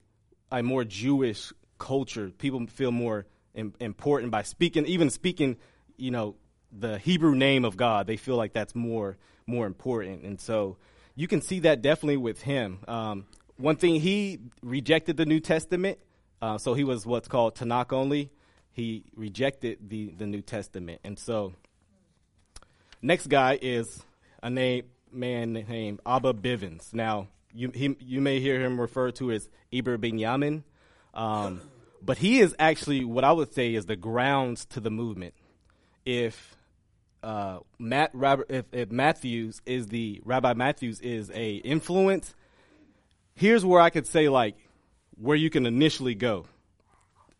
a 0.51 0.63
more 0.63 0.85
Jewish 0.85 1.53
culture. 1.79 2.31
People 2.31 2.67
feel 2.67 2.91
more 2.91 3.27
Im- 3.55 3.75
important 3.81 4.31
by 4.31 4.43
speaking, 4.43 4.87
even 4.87 5.09
speaking, 5.09 5.57
you 5.97 6.11
know, 6.11 6.35
the 6.71 6.99
Hebrew 6.99 7.35
name 7.35 7.65
of 7.65 7.77
God. 7.77 8.07
They 8.07 8.17
feel 8.17 8.37
like 8.37 8.53
that's 8.53 8.75
more 8.75 9.17
more 9.47 9.67
important, 9.67 10.25
and 10.25 10.41
so 10.41 10.77
you 11.15 11.29
can 11.29 11.41
see 11.41 11.61
that 11.61 11.81
definitely 11.81 12.17
with 12.17 12.43
him. 12.43 12.81
Um, 12.89 13.27
one 13.57 13.77
thing 13.77 14.01
he 14.01 14.41
rejected 14.63 15.17
the 15.17 15.27
New 15.27 15.41
Testament, 15.41 15.99
uh, 16.41 16.59
so 16.59 16.75
he 16.75 16.85
was 16.85 17.07
what's 17.07 17.29
called 17.29 17.55
Tanakh 17.55 17.93
only. 17.93 18.31
He 18.73 19.05
rejected 19.15 19.89
the 19.89 20.11
the 20.11 20.27
New 20.27 20.43
Testament, 20.43 21.01
and 21.05 21.19
so 21.19 21.55
next 23.01 23.29
guy 23.29 23.59
is 23.61 24.03
a 24.43 24.51
name 24.51 24.85
man 25.13 25.53
named 25.53 26.01
Abba 26.07 26.35
Bivens. 26.35 26.93
Now 26.93 27.29
you 27.55 27.71
he, 27.75 27.97
you 28.01 28.21
may 28.21 28.41
hear 28.41 28.61
him 28.61 28.81
referred 28.81 29.17
to 29.17 29.31
as 29.33 29.49
Eber 29.73 29.99
Binyamin, 29.99 30.63
um, 31.15 31.61
but 32.01 32.19
he 32.19 32.41
is 32.41 32.55
actually 32.59 33.05
what 33.05 33.25
I 33.25 33.33
would 33.33 33.53
say 33.53 33.75
is 33.75 33.87
the 33.87 33.97
grounds 33.97 34.65
to 34.67 34.81
the 34.81 34.91
movement. 34.91 35.35
If 36.05 36.57
uh, 37.23 37.61
Matt 37.79 38.11
Robert, 38.13 38.47
if, 38.51 38.67
if 38.73 38.91
Matthews 38.91 39.61
is 39.67 39.89
the 39.89 40.21
Rabbi 40.25 40.55
Matthews 40.55 41.01
is 41.01 41.31
a 41.31 41.55
influence, 41.57 42.35
here's 43.35 43.65
where 43.65 43.81
I 43.81 43.91
could 43.91 44.07
say 44.07 44.29
like 44.29 44.57
where 45.17 45.37
you 45.37 45.51
can 45.51 45.67
initially 45.67 46.15
go. 46.15 46.47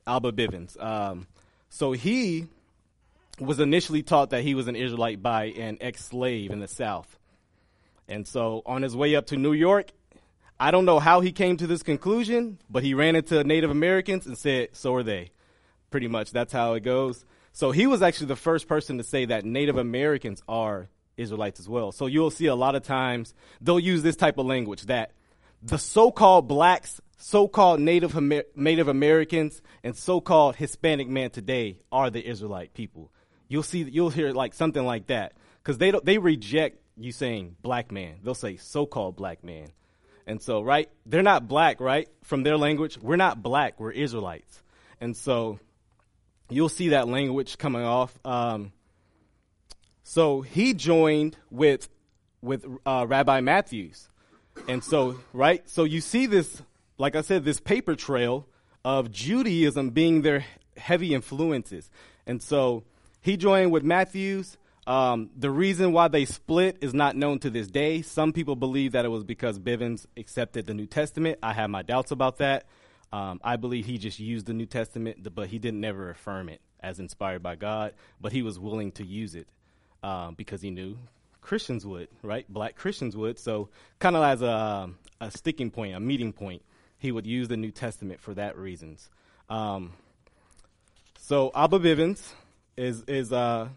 Abba 0.07 0.33
Bivens. 0.33 0.81
Um, 0.83 1.27
so 1.69 1.93
he 1.93 2.47
was 3.39 3.61
initially 3.61 4.03
taught 4.03 4.31
that 4.31 4.43
he 4.43 4.55
was 4.55 4.69
an 4.69 4.77
Israelite 4.77 5.23
by 5.23 5.45
an 5.45 5.79
ex-slave 5.81 6.51
in 6.51 6.61
the 6.61 6.69
South, 6.69 7.19
and 8.09 8.27
so 8.27 8.63
on 8.67 8.83
his 8.83 8.97
way 8.97 9.15
up 9.15 9.27
to 9.27 9.37
New 9.37 9.53
York, 9.53 9.93
I 10.59 10.71
don't 10.71 10.85
know 10.85 10.99
how 10.99 11.21
he 11.21 11.33
came 11.33 11.57
to 11.57 11.67
this 11.67 11.83
conclusion, 11.83 12.59
but 12.71 12.83
he 12.83 12.95
ran 12.95 13.17
into 13.17 13.43
Native 13.45 13.71
Americans 13.71 14.27
and 14.27 14.37
said, 14.39 14.71
"So 14.73 14.95
are 14.95 15.03
they." 15.03 15.31
Pretty 15.91 16.09
much, 16.09 16.31
that's 16.31 16.53
how 16.53 16.75
it 16.75 16.81
goes. 16.81 17.25
So 17.53 17.71
he 17.71 17.87
was 17.87 18.01
actually 18.01 18.29
the 18.29 18.37
first 18.37 18.67
person 18.67 18.97
to 18.99 19.05
say 19.05 19.27
that 19.27 19.45
Native 19.45 19.77
Americans 19.77 20.43
are 20.49 20.89
Israelites 21.17 21.61
as 21.61 21.69
well. 21.69 21.93
So 21.93 22.07
you'll 22.07 22.31
see 22.31 22.47
a 22.47 22.55
lot 22.55 22.75
of 22.75 22.83
times 22.83 23.35
they'll 23.61 23.79
use 23.79 24.03
this 24.03 24.17
type 24.17 24.39
of 24.39 24.47
language 24.47 24.83
that 24.87 25.13
the 25.63 25.79
so-called 25.79 26.49
blacks, 26.49 27.01
so-called 27.19 27.81
Native 27.81 28.17
Amer- 28.17 28.45
Native 28.57 28.89
Americans, 28.89 29.63
and 29.85 29.95
so-called 29.95 30.57
Hispanic 30.57 31.09
man 31.09 31.31
today 31.31 31.79
are 31.93 32.11
the 32.11 32.27
Israelite 32.27 32.75
people. 32.75 33.13
You'll 33.49 33.63
see, 33.63 33.83
you'll 33.83 34.11
hear 34.11 34.33
like 34.33 34.55
something 34.55 34.85
like 34.85 35.09
that 35.09 35.35
because 35.63 35.79
they 35.79 35.91
don't, 35.91 36.05
they 36.05 36.19
reject 36.19 36.79
you 36.97 37.13
saying 37.13 37.57
black 37.63 37.91
man. 37.91 38.17
They'll 38.23 38.35
say 38.35 38.57
so-called 38.57 39.17
black 39.17 39.43
man, 39.45 39.69
and 40.27 40.41
so 40.41 40.63
right, 40.63 40.89
they're 41.07 41.23
not 41.23 41.49
black, 41.49 41.81
right? 41.81 42.09
From 42.23 42.43
their 42.43 42.57
language, 42.57 42.99
we're 42.99 43.17
not 43.17 43.43
black. 43.43 43.81
We're 43.81 43.93
Israelites, 43.93 44.63
and 45.01 45.17
so 45.17 45.59
you'll 46.51 46.69
see 46.69 46.91
that 46.91 47.09
language 47.09 47.59
coming 47.59 47.83
off. 47.83 48.17
Um, 48.25 48.73
so 50.03 50.43
he 50.43 50.75
joined 50.75 51.37
with 51.51 51.89
with 52.43 52.67
uh, 52.85 53.07
Rabbi 53.09 53.41
Matthews, 53.41 54.09
and 54.69 54.83
so 54.83 55.19
right. 55.33 55.69
So 55.69 55.85
you 55.85 56.01
see 56.01 56.27
this, 56.27 56.63
like 56.99 57.17
I 57.17 57.23
said, 57.23 57.45
this 57.45 57.61
paper 57.61 57.95
trail 57.95 58.47
of 58.85 59.11
Judaism 59.11 59.91
being 59.91 60.23
their 60.23 60.45
heavy 60.77 61.15
influences, 61.15 61.91
and 62.27 62.43
so 62.43 62.85
he 63.21 63.37
joined 63.37 63.73
with 63.73 63.85
Matthews. 63.85 64.59
Um, 64.87 65.31
the 65.37 65.51
reason 65.51 65.93
why 65.93 66.09
they 66.09 66.25
split 66.25 66.79
is 66.81 66.93
not 66.93 67.17
known 67.17 67.39
to 67.41 67.51
this 67.51 67.69
day. 67.69 68.03
Some 68.03 68.33
people 68.33 68.57
believe 68.57 68.93
that 68.93 69.05
it 69.05 69.09
was 69.09 69.23
because 69.23 69.59
Bivens 69.59 70.07
accepted 70.17 70.67
the 70.67 70.75
New 70.75 70.87
Testament. 70.87 71.39
I 71.43 71.53
have 71.53 71.71
my 71.71 71.83
doubts 71.83 72.11
about 72.11 72.39
that. 72.39 72.67
Um, 73.13 73.41
I 73.45 73.57
believe 73.57 73.87
he 73.87 73.99
just 73.99 74.19
used 74.19 74.47
the 74.47 74.55
New 74.55 74.67
Testament, 74.67 75.35
but 75.35 75.49
he 75.49 75.59
didn't 75.59 75.81
never 75.81 76.11
affirm 76.11 76.49
it 76.49 76.61
as 76.81 76.99
inspired 76.99 77.43
by 77.43 77.55
God. 77.55 77.93
But 78.21 78.33
he 78.33 78.43
was 78.43 78.59
willing 78.59 78.91
to 78.93 79.05
use 79.05 79.35
it 79.35 79.47
um, 80.03 80.35
because 80.35 80.63
he 80.63 80.71
knew 80.71 80.99
Christians 81.43 81.87
would, 81.87 82.09
right? 82.23 82.47
Black 82.49 82.75
Christians 82.75 83.17
would. 83.17 83.39
So, 83.39 83.69
kind 83.99 84.17
of 84.17 84.23
as 84.25 84.43
a, 84.43 84.91
a 85.21 85.31
sticking 85.31 85.71
point, 85.71 85.95
a 85.95 86.01
meeting 86.01 86.33
point, 86.33 86.63
he 86.99 87.13
would 87.13 87.27
use 87.27 87.49
the 87.49 87.57
New 87.57 87.71
Testament 87.71 88.21
for 88.21 88.35
that 88.35 88.57
reasons. 88.57 89.11
Um, 89.51 89.93
so, 91.19 91.53
Abba 91.55 91.79
Bivens 91.79 92.33
is 92.77 93.03
is 93.07 93.33
uh, 93.33 93.69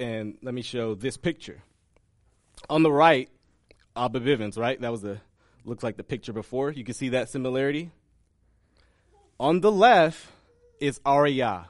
and 0.00 0.38
let 0.42 0.54
me 0.54 0.62
show 0.62 0.94
this 0.94 1.16
picture. 1.16 1.62
On 2.68 2.82
the 2.82 2.90
right, 2.90 3.28
Abba 3.94 4.20
Bivens, 4.20 4.58
right? 4.58 4.80
That 4.80 4.90
was 4.90 5.02
the 5.02 5.20
looks 5.64 5.84
like 5.84 5.96
the 5.96 6.04
picture 6.04 6.32
before. 6.32 6.70
You 6.70 6.84
can 6.84 6.94
see 6.94 7.10
that 7.10 7.28
similarity. 7.28 7.90
On 9.38 9.60
the 9.60 9.70
left 9.70 10.26
is 10.80 11.00
Arya. 11.04 11.68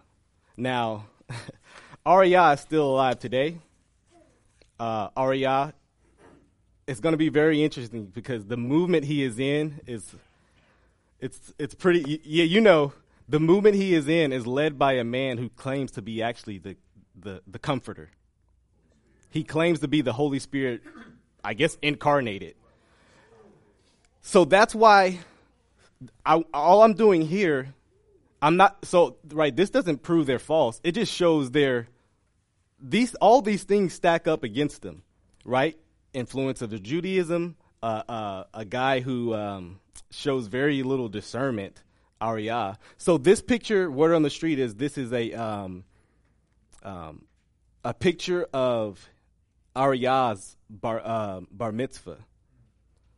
Now, 0.56 1.06
Arya 2.06 2.52
is 2.52 2.60
still 2.60 2.90
alive 2.90 3.18
today. 3.18 3.58
Uh, 4.78 5.08
Arya 5.16 5.74
is 6.86 7.00
going 7.00 7.12
to 7.12 7.18
be 7.18 7.28
very 7.28 7.62
interesting 7.62 8.06
because 8.06 8.46
the 8.46 8.56
movement 8.56 9.04
he 9.04 9.22
is 9.22 9.38
in 9.38 9.80
is 9.86 10.14
it's 11.20 11.52
it's 11.58 11.74
pretty 11.74 12.20
yeah 12.24 12.44
you 12.44 12.60
know 12.60 12.92
the 13.28 13.38
movement 13.38 13.76
he 13.76 13.94
is 13.94 14.08
in 14.08 14.32
is 14.32 14.46
led 14.46 14.78
by 14.78 14.94
a 14.94 15.04
man 15.04 15.36
who 15.36 15.50
claims 15.50 15.90
to 15.92 16.02
be 16.02 16.22
actually 16.22 16.58
the 16.58 16.76
the, 17.14 17.42
the 17.46 17.58
comforter. 17.58 18.10
He 19.30 19.44
claims 19.44 19.80
to 19.80 19.88
be 19.88 20.02
the 20.02 20.12
Holy 20.12 20.38
Spirit, 20.38 20.82
I 21.42 21.54
guess 21.54 21.78
incarnated. 21.82 22.54
So 24.22 24.44
that's 24.44 24.74
why 24.74 25.20
I, 26.24 26.42
all 26.52 26.82
I'm 26.82 26.94
doing 26.94 27.22
here, 27.22 27.74
I'm 28.42 28.56
not 28.56 28.84
so 28.84 29.16
right. 29.32 29.54
This 29.54 29.70
doesn't 29.70 30.02
prove 30.02 30.26
they're 30.26 30.38
false. 30.38 30.80
It 30.82 30.92
just 30.92 31.12
shows 31.12 31.50
their 31.50 31.88
these 32.80 33.14
all 33.16 33.42
these 33.42 33.64
things 33.64 33.94
stack 33.94 34.26
up 34.26 34.42
against 34.44 34.82
them, 34.82 35.02
right? 35.44 35.78
Influence 36.12 36.62
of 36.62 36.70
the 36.70 36.78
Judaism, 36.78 37.56
uh, 37.82 38.02
uh, 38.08 38.44
a 38.54 38.64
guy 38.64 39.00
who 39.00 39.34
um, 39.34 39.80
shows 40.10 40.46
very 40.46 40.82
little 40.82 41.08
discernment, 41.08 41.82
Arya. 42.20 42.78
So 42.98 43.18
this 43.18 43.40
picture, 43.40 43.90
word 43.90 44.14
on 44.14 44.22
the 44.22 44.30
street 44.30 44.58
is 44.58 44.74
this 44.74 44.98
is 44.98 45.12
a 45.12 45.32
um, 45.32 45.84
um, 46.82 47.24
a 47.84 47.94
picture 47.94 48.46
of 48.52 49.06
Arya's 49.74 50.56
bar 50.68 51.00
uh, 51.04 51.40
bar 51.50 51.72
mitzvah. 51.72 52.18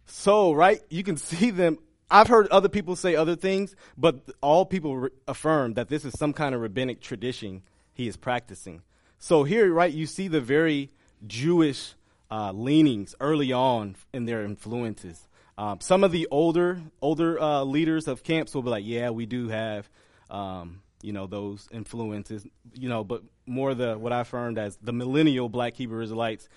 So 0.06 0.52
right, 0.52 0.80
you 0.90 1.02
can 1.02 1.16
see 1.28 1.50
them 1.50 1.78
I've 2.12 2.28
heard 2.28 2.47
other 2.49 2.68
people 2.68 2.94
say 2.94 3.16
other 3.16 3.37
things, 3.37 3.75
but 3.97 4.21
all 4.42 4.66
people 4.66 4.97
re- 4.99 5.11
affirm 5.26 5.75
that 5.75 5.88
this 5.88 6.04
is 6.04 6.12
some 6.18 6.35
kind 6.35 6.54
of 6.54 6.61
rabbinic 6.61 7.00
tradition 7.00 7.62
he 7.94 8.06
is 8.06 8.18
practicing. 8.18 8.82
So 9.18 9.44
here, 9.44 9.73
right, 9.73 9.90
you 9.90 10.04
see 10.04 10.28
the 10.28 10.40
very 10.40 10.90
Jewish 11.26 11.94
uh, 12.30 12.52
leanings 12.52 13.14
early 13.18 13.50
on 13.50 13.97
in 14.12 14.26
their 14.26 14.44
influences. 14.44 15.26
Um, 15.56 15.80
some 15.80 16.04
of 16.04 16.12
the 16.12 16.28
older 16.30 16.82
older 17.00 17.40
uh, 17.40 17.62
leaders 17.62 18.06
of 18.09 18.23
camps 18.23 18.54
will 18.54 18.62
be 18.62 18.71
like, 18.71 18.85
"Yeah, 18.85 19.09
we 19.11 19.25
do 19.25 19.49
have, 19.49 19.88
um, 20.28 20.82
you 21.02 21.14
know, 21.14 21.26
those 21.26 21.66
influences, 21.73 22.47
you 22.75 22.90
know," 22.90 23.04
but 23.04 23.23
more 23.47 23.75
the 23.75 23.99
what 23.99 24.13
I 24.13 24.21
affirmed 24.21 24.59
as 24.59 24.79
the 24.83 24.93
millennial 24.93 25.49
Black 25.49 25.75
Hebrew 25.75 26.03
Israelites 26.03 26.49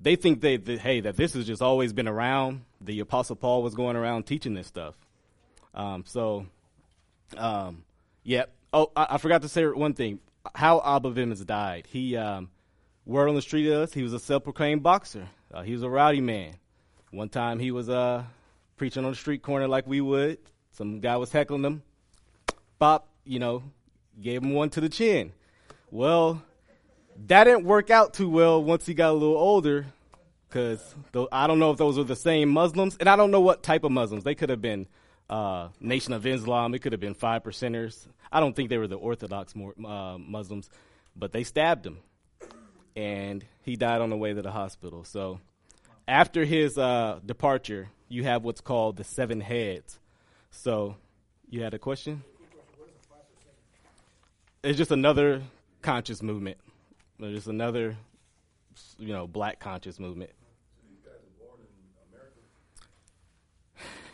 they 0.00 0.16
think 0.16 0.40
they, 0.40 0.56
that, 0.56 0.80
hey, 0.80 1.00
that 1.00 1.16
this 1.16 1.34
has 1.34 1.46
just 1.46 1.62
always 1.62 1.92
been 1.92 2.08
around. 2.08 2.64
The 2.80 3.00
Apostle 3.00 3.36
Paul 3.36 3.62
was 3.62 3.74
going 3.74 3.96
around 3.96 4.24
teaching 4.24 4.54
this 4.54 4.66
stuff. 4.66 4.96
Um, 5.74 6.04
so, 6.06 6.46
um, 7.36 7.84
yeah. 8.22 8.44
Oh, 8.72 8.90
I, 8.96 9.06
I, 9.10 9.18
forgot 9.18 9.42
to 9.42 9.48
say 9.48 9.64
one 9.66 9.94
thing. 9.94 10.20
How 10.54 10.82
Abba 10.84 11.10
Bivens 11.10 11.44
died. 11.46 11.86
He, 11.88 12.16
um, 12.16 12.50
word 13.06 13.28
on 13.28 13.34
the 13.34 13.42
street 13.42 13.66
is 13.66 13.92
he 13.92 14.02
was 14.02 14.12
a 14.12 14.18
self-proclaimed 14.18 14.82
boxer. 14.82 15.28
Uh, 15.52 15.62
he 15.62 15.72
was 15.72 15.82
a 15.82 15.88
rowdy 15.88 16.20
man. 16.20 16.54
One 17.10 17.28
time 17.28 17.58
he 17.58 17.70
was 17.70 17.88
uh, 17.88 18.24
preaching 18.76 19.04
on 19.04 19.12
the 19.12 19.16
street 19.16 19.42
corner 19.42 19.68
like 19.68 19.86
we 19.86 20.00
would. 20.00 20.38
Some 20.72 21.00
guy 21.00 21.16
was 21.16 21.30
heckling 21.30 21.64
him. 21.64 21.82
bop, 22.78 23.08
you 23.24 23.38
know, 23.38 23.62
gave 24.20 24.42
him 24.42 24.52
one 24.52 24.70
to 24.70 24.80
the 24.80 24.88
chin. 24.88 25.32
Well, 25.90 26.42
that 27.26 27.44
didn't 27.44 27.64
work 27.64 27.90
out 27.90 28.14
too 28.14 28.28
well 28.28 28.62
once 28.62 28.86
he 28.86 28.94
got 28.94 29.10
a 29.10 29.12
little 29.12 29.36
older, 29.36 29.86
because 30.48 30.94
I 31.32 31.46
don't 31.46 31.58
know 31.58 31.70
if 31.70 31.78
those 31.78 31.96
were 31.96 32.04
the 32.04 32.16
same 32.16 32.48
Muslims, 32.48 32.96
and 32.98 33.08
I 33.08 33.16
don't 33.16 33.30
know 33.30 33.40
what 33.40 33.62
type 33.62 33.84
of 33.84 33.92
Muslims. 33.92 34.24
They 34.24 34.34
could 34.34 34.50
have 34.50 34.62
been 34.62 34.86
uh, 35.30 35.68
Nation 35.80 36.12
of 36.12 36.26
Islam. 36.26 36.74
It 36.74 36.80
could 36.80 36.92
have 36.92 37.00
been 37.00 37.14
five 37.14 37.42
percenters. 37.42 38.06
I 38.30 38.40
don't 38.40 38.54
think 38.54 38.70
they 38.70 38.78
were 38.78 38.88
the 38.88 38.96
Orthodox 38.96 39.54
more, 39.54 39.74
uh, 39.84 40.18
Muslims, 40.18 40.68
but 41.16 41.32
they 41.32 41.44
stabbed 41.44 41.86
him, 41.86 41.98
and 42.96 43.44
he 43.62 43.76
died 43.76 44.00
on 44.00 44.10
the 44.10 44.16
way 44.16 44.32
to 44.32 44.42
the 44.42 44.50
hospital. 44.50 45.04
So, 45.04 45.40
after 46.06 46.44
his 46.44 46.76
uh, 46.76 47.20
departure, 47.24 47.88
you 48.08 48.24
have 48.24 48.42
what's 48.42 48.60
called 48.60 48.96
the 48.96 49.04
seven 49.04 49.40
heads. 49.40 49.98
So, 50.50 50.96
you 51.48 51.62
had 51.62 51.74
a 51.74 51.78
question? 51.78 52.24
It's 54.62 54.78
just 54.78 54.90
another 54.90 55.42
conscious 55.84 56.22
movement. 56.22 56.56
There's 57.20 57.46
another, 57.46 57.96
you 58.98 59.12
know, 59.12 59.28
black 59.28 59.60
conscious 59.60 60.00
movement. 60.00 60.30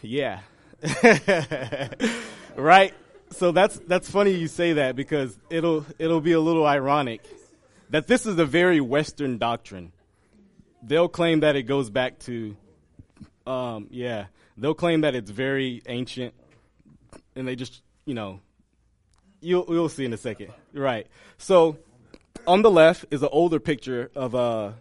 Yeah. 0.03 0.41
right? 2.57 2.93
So 3.33 3.53
that's 3.53 3.79
that's 3.87 4.11
funny 4.11 4.33
you 4.33 4.49
say 4.49 4.75
that 4.75 4.97
because 4.97 5.39
it'll 5.51 5.87
it'll 5.99 6.21
be 6.21 6.33
a 6.33 6.41
little 6.41 6.67
ironic 6.67 7.23
that 7.91 8.07
this 8.07 8.27
is 8.27 8.39
a 8.39 8.47
very 8.47 8.81
Western 8.81 9.39
doctrine. 9.39 9.93
They'll 10.83 11.09
claim 11.09 11.41
that 11.41 11.57
it 11.57 11.65
goes 11.65 11.91
back 11.91 12.19
to, 12.21 12.57
um, 13.47 13.89
yeah, 13.91 14.27
they'll 14.57 14.75
claim 14.75 15.03
that 15.03 15.15
it's 15.15 15.31
very 15.31 15.83
ancient, 15.87 16.35
and 17.37 17.47
they 17.47 17.55
just 17.55 17.83
you 18.07 18.15
know, 18.15 18.41
you'll 19.41 19.67
you'll 19.69 19.89
see 19.89 20.05
in 20.05 20.13
a 20.13 20.19
second, 20.19 20.53
right? 20.73 21.07
So 21.39 21.79
on 22.47 22.63
the 22.63 22.71
left 22.71 23.07
is 23.11 23.23
an 23.23 23.29
older 23.33 23.61
picture 23.61 24.11
of 24.15 24.35
uh, 24.35 24.73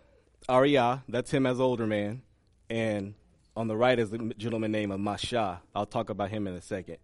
Arya. 0.48 1.04
That's 1.08 1.32
him 1.32 1.46
as 1.46 1.60
older 1.60 1.88
man, 1.88 2.22
and 2.70 3.14
on 3.56 3.68
the 3.68 3.76
right 3.76 4.00
is 4.00 4.14
a 4.14 4.18
gentleman 4.18 4.72
named 4.72 4.98
Masha. 5.00 5.62
I'll 5.76 5.86
talk 5.86 6.10
about 6.10 6.30
him 6.30 6.48
in 6.48 6.54
a 6.54 6.62
second. 6.62 6.98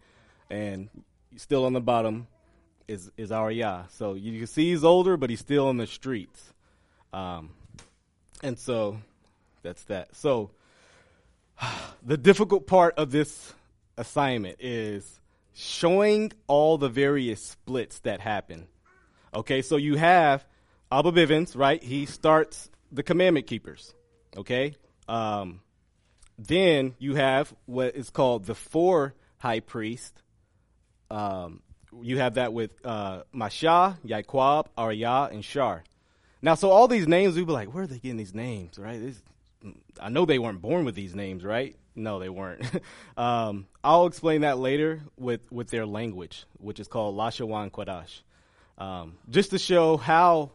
And 0.50 0.90
still 1.36 1.66
on 1.66 1.74
the 1.74 1.82
bottom 1.82 2.28
is 2.88 3.12
is 3.18 3.32
Arya. 3.32 3.88
So 3.90 4.14
you 4.14 4.38
can 4.38 4.48
see 4.48 4.72
he's 4.72 4.84
older, 4.84 5.18
but 5.18 5.30
he's 5.30 5.42
still 5.42 5.70
in 5.70 5.78
the 5.78 5.88
streets. 5.88 6.54
Um, 7.12 7.50
and 8.42 8.58
so 8.58 9.00
that's 9.64 9.84
that. 9.86 10.16
So 10.16 10.52
the 12.06 12.18
difficult 12.18 12.68
part 12.68 12.96
of 12.98 13.12
this 13.12 13.54
assignment 13.98 14.58
is 14.60 15.20
showing 15.56 16.34
all 16.48 16.78
the 16.78 16.90
various 16.90 17.42
splits 17.42 18.00
that 18.00 18.20
happen. 18.20 18.68
Okay, 19.34 19.62
so 19.62 19.78
you 19.78 19.96
have 19.96 20.46
Abba 20.92 21.12
Bivens, 21.12 21.58
right? 21.58 21.82
He 21.82 22.06
starts 22.06 22.70
the 22.92 23.04
commandment 23.04 23.48
keepers. 23.48 23.94
Okay, 24.38 24.76
um, 25.08 25.62
then 26.38 26.94
you 27.00 27.16
have 27.16 27.54
what 27.66 27.96
is 27.96 28.10
called 28.10 28.46
the 28.46 28.56
four 28.56 29.16
high 29.38 29.62
priest. 29.62 30.22
Um, 31.10 31.62
you 32.02 32.18
have 32.18 32.34
that 32.34 32.52
with 32.52 32.72
uh, 32.86 33.24
Masha, 33.32 33.98
Yaquab, 34.04 34.68
Arya, 34.78 35.30
and 35.32 35.44
Shar. 35.44 35.84
Now, 36.42 36.56
so 36.56 36.70
all 36.70 36.90
these 36.90 37.08
names, 37.08 37.36
we'd 37.36 37.48
be 37.48 37.54
like, 37.54 37.74
where 37.74 37.86
are 37.86 37.88
they 37.88 38.00
getting 38.00 38.18
these 38.18 38.36
names, 38.36 38.78
right? 38.78 39.00
This, 39.00 39.22
I 40.02 40.10
know 40.10 40.26
they 40.26 40.38
weren't 40.38 40.62
born 40.62 40.84
with 40.84 40.96
these 40.96 41.16
names, 41.16 41.46
right? 41.46 41.78
No, 41.96 42.20
they 42.20 42.30
weren't. 42.30 42.64
um, 43.18 43.68
I'll 43.84 44.06
explain 44.06 44.42
that 44.42 44.58
later 44.58 45.02
with, 45.18 45.52
with 45.52 45.70
their 45.70 45.86
language, 45.86 46.46
which 46.58 46.80
is 46.80 46.88
called 46.88 47.16
Lashawan 47.16 47.72
Quadash, 47.72 48.22
um, 48.78 49.18
just 49.30 49.52
to 49.52 49.58
show 49.58 49.98
how 49.98 50.52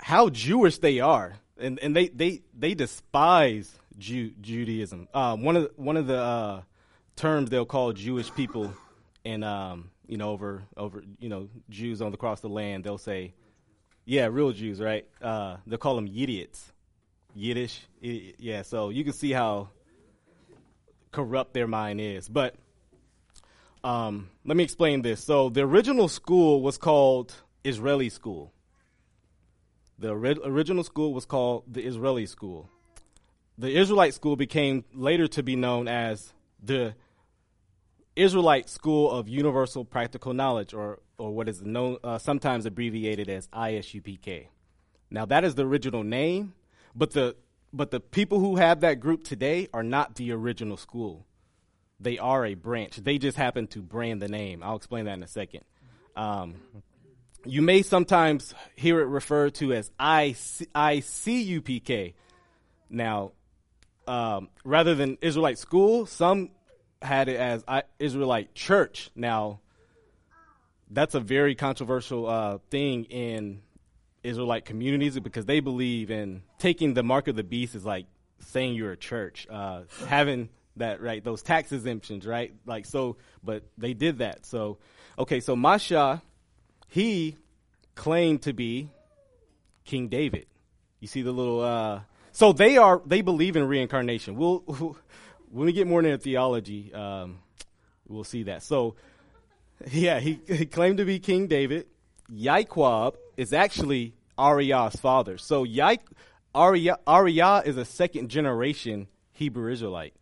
how 0.00 0.28
Jewish 0.28 0.78
they 0.78 1.00
are, 1.00 1.36
and 1.58 1.78
and 1.80 1.94
they 1.94 2.08
they 2.08 2.42
they 2.56 2.74
despise 2.74 3.74
Jew, 3.98 4.30
Judaism. 4.40 5.08
Uh, 5.12 5.36
one 5.36 5.56
of 5.56 5.62
the, 5.64 5.70
one 5.76 5.96
of 5.96 6.06
the 6.06 6.18
uh, 6.18 6.62
terms 7.16 7.50
they'll 7.50 7.66
call 7.66 7.92
Jewish 7.92 8.32
people, 8.34 8.72
and 9.24 9.44
um, 9.44 9.90
you 10.06 10.16
know 10.16 10.30
over 10.30 10.62
over 10.76 11.02
you 11.18 11.28
know 11.28 11.48
Jews 11.68 12.00
on 12.00 12.14
across 12.14 12.40
the 12.40 12.48
land, 12.48 12.84
they'll 12.84 12.98
say, 12.98 13.34
yeah, 14.04 14.28
real 14.30 14.52
Jews, 14.52 14.80
right? 14.80 15.06
Uh, 15.20 15.56
they'll 15.66 15.78
call 15.78 15.96
them 15.96 16.06
idiots, 16.06 16.72
Yiddish. 17.34 17.80
Yeah, 18.00 18.62
so 18.62 18.90
you 18.90 19.04
can 19.04 19.12
see 19.12 19.32
how 19.32 19.70
corrupt 21.12 21.54
their 21.54 21.66
mind 21.66 22.00
is. 22.00 22.28
But 22.28 22.54
um, 23.84 24.30
let 24.44 24.56
me 24.56 24.64
explain 24.64 25.02
this. 25.02 25.24
So 25.24 25.48
the 25.48 25.62
original 25.62 26.08
school 26.08 26.62
was 26.62 26.78
called 26.78 27.34
Israeli 27.64 28.08
school. 28.08 28.52
The 29.98 30.10
ori- 30.10 30.38
original 30.44 30.84
school 30.84 31.12
was 31.12 31.24
called 31.24 31.64
the 31.66 31.84
Israeli 31.84 32.26
school 32.26 32.70
the 33.58 33.76
Israelite 33.76 34.14
school 34.14 34.36
became 34.36 34.84
later 34.94 35.26
to 35.26 35.42
be 35.42 35.56
known 35.56 35.88
as 35.88 36.32
the 36.62 36.94
Israelite 38.14 38.68
School 38.68 39.10
of 39.10 39.28
Universal 39.28 39.84
Practical 39.84 40.32
Knowledge, 40.32 40.72
or, 40.72 41.00
or 41.18 41.32
what 41.32 41.48
is 41.48 41.60
known, 41.60 41.98
uh, 42.02 42.18
sometimes 42.18 42.66
abbreviated 42.66 43.28
as 43.28 43.48
ISUPK. 43.48 44.46
Now, 45.10 45.26
that 45.26 45.44
is 45.44 45.56
the 45.56 45.66
original 45.66 46.04
name, 46.04 46.54
but 46.94 47.12
the, 47.12 47.36
but 47.72 47.90
the 47.90 48.00
people 48.00 48.40
who 48.40 48.56
have 48.56 48.80
that 48.80 49.00
group 49.00 49.24
today 49.24 49.68
are 49.72 49.82
not 49.82 50.14
the 50.14 50.32
original 50.32 50.76
school. 50.76 51.26
They 52.00 52.18
are 52.18 52.44
a 52.46 52.54
branch. 52.54 52.96
They 52.96 53.18
just 53.18 53.36
happen 53.36 53.66
to 53.68 53.82
brand 53.82 54.22
the 54.22 54.28
name. 54.28 54.62
I'll 54.62 54.76
explain 54.76 55.06
that 55.06 55.14
in 55.14 55.22
a 55.22 55.28
second. 55.28 55.64
Um, 56.16 56.54
you 57.44 57.62
may 57.62 57.82
sometimes 57.82 58.54
hear 58.76 59.00
it 59.00 59.06
referred 59.06 59.54
to 59.54 59.72
as 59.72 59.90
ICUPK. 59.98 60.64
Now, 62.90 63.32
um, 64.06 64.48
rather 64.64 64.94
than 64.94 65.18
Israelite 65.20 65.58
school, 65.58 66.06
some 66.06 66.50
had 67.02 67.28
it 67.28 67.36
as 67.36 67.64
Israelite 67.98 68.54
church. 68.54 69.10
Now, 69.14 69.60
that's 70.90 71.14
a 71.14 71.20
very 71.20 71.54
controversial 71.54 72.26
uh, 72.26 72.58
thing 72.70 73.04
in 73.04 73.60
Israelite 74.22 74.64
communities 74.64 75.18
because 75.18 75.46
they 75.46 75.60
believe 75.60 76.10
in 76.10 76.42
taking 76.58 76.94
the 76.94 77.02
mark 77.02 77.28
of 77.28 77.36
the 77.36 77.44
beast 77.44 77.74
is 77.74 77.84
like 77.84 78.06
saying 78.40 78.74
you're 78.74 78.92
a 78.92 78.96
church, 78.96 79.46
uh, 79.50 79.82
having 80.06 80.48
that 80.76 81.00
right, 81.00 81.22
those 81.22 81.42
tax 81.42 81.72
exemptions, 81.72 82.26
right? 82.26 82.52
Like 82.66 82.86
so, 82.86 83.16
but 83.42 83.64
they 83.76 83.94
did 83.94 84.18
that. 84.18 84.46
So, 84.46 84.78
okay, 85.18 85.40
so 85.40 85.56
Masha, 85.56 86.22
he 86.88 87.36
claimed 87.94 88.42
to 88.42 88.52
be 88.52 88.90
King 89.84 90.08
David. 90.08 90.46
You 91.00 91.08
see 91.08 91.22
the 91.22 91.32
little 91.32 91.60
uh, 91.60 92.00
so 92.32 92.52
they 92.52 92.76
are 92.76 93.00
they 93.06 93.20
believe 93.20 93.56
in 93.56 93.66
reincarnation. 93.66 94.36
We'll, 94.36 94.58
when 95.50 95.66
we 95.66 95.72
get 95.72 95.86
more 95.86 96.00
into 96.00 96.18
theology, 96.18 96.92
um, 96.92 97.38
we'll 98.06 98.24
see 98.24 98.44
that. 98.44 98.62
So 98.62 98.96
yeah, 99.90 100.20
he, 100.20 100.40
he 100.46 100.66
claimed 100.66 100.98
to 100.98 101.04
be 101.04 101.18
King 101.18 101.46
David. 101.46 101.86
Yaquab 102.30 103.16
is 103.38 103.52
actually 103.54 104.14
Arya's 104.36 104.96
father. 104.96 105.38
So 105.38 105.62
Yai, 105.62 105.98
Arya, 106.54 106.98
Arya 107.06 107.62
is 107.64 107.78
a 107.78 107.84
second 107.84 108.28
generation 108.28 109.06
Hebrew 109.32 109.72
Israelite. 109.72 110.14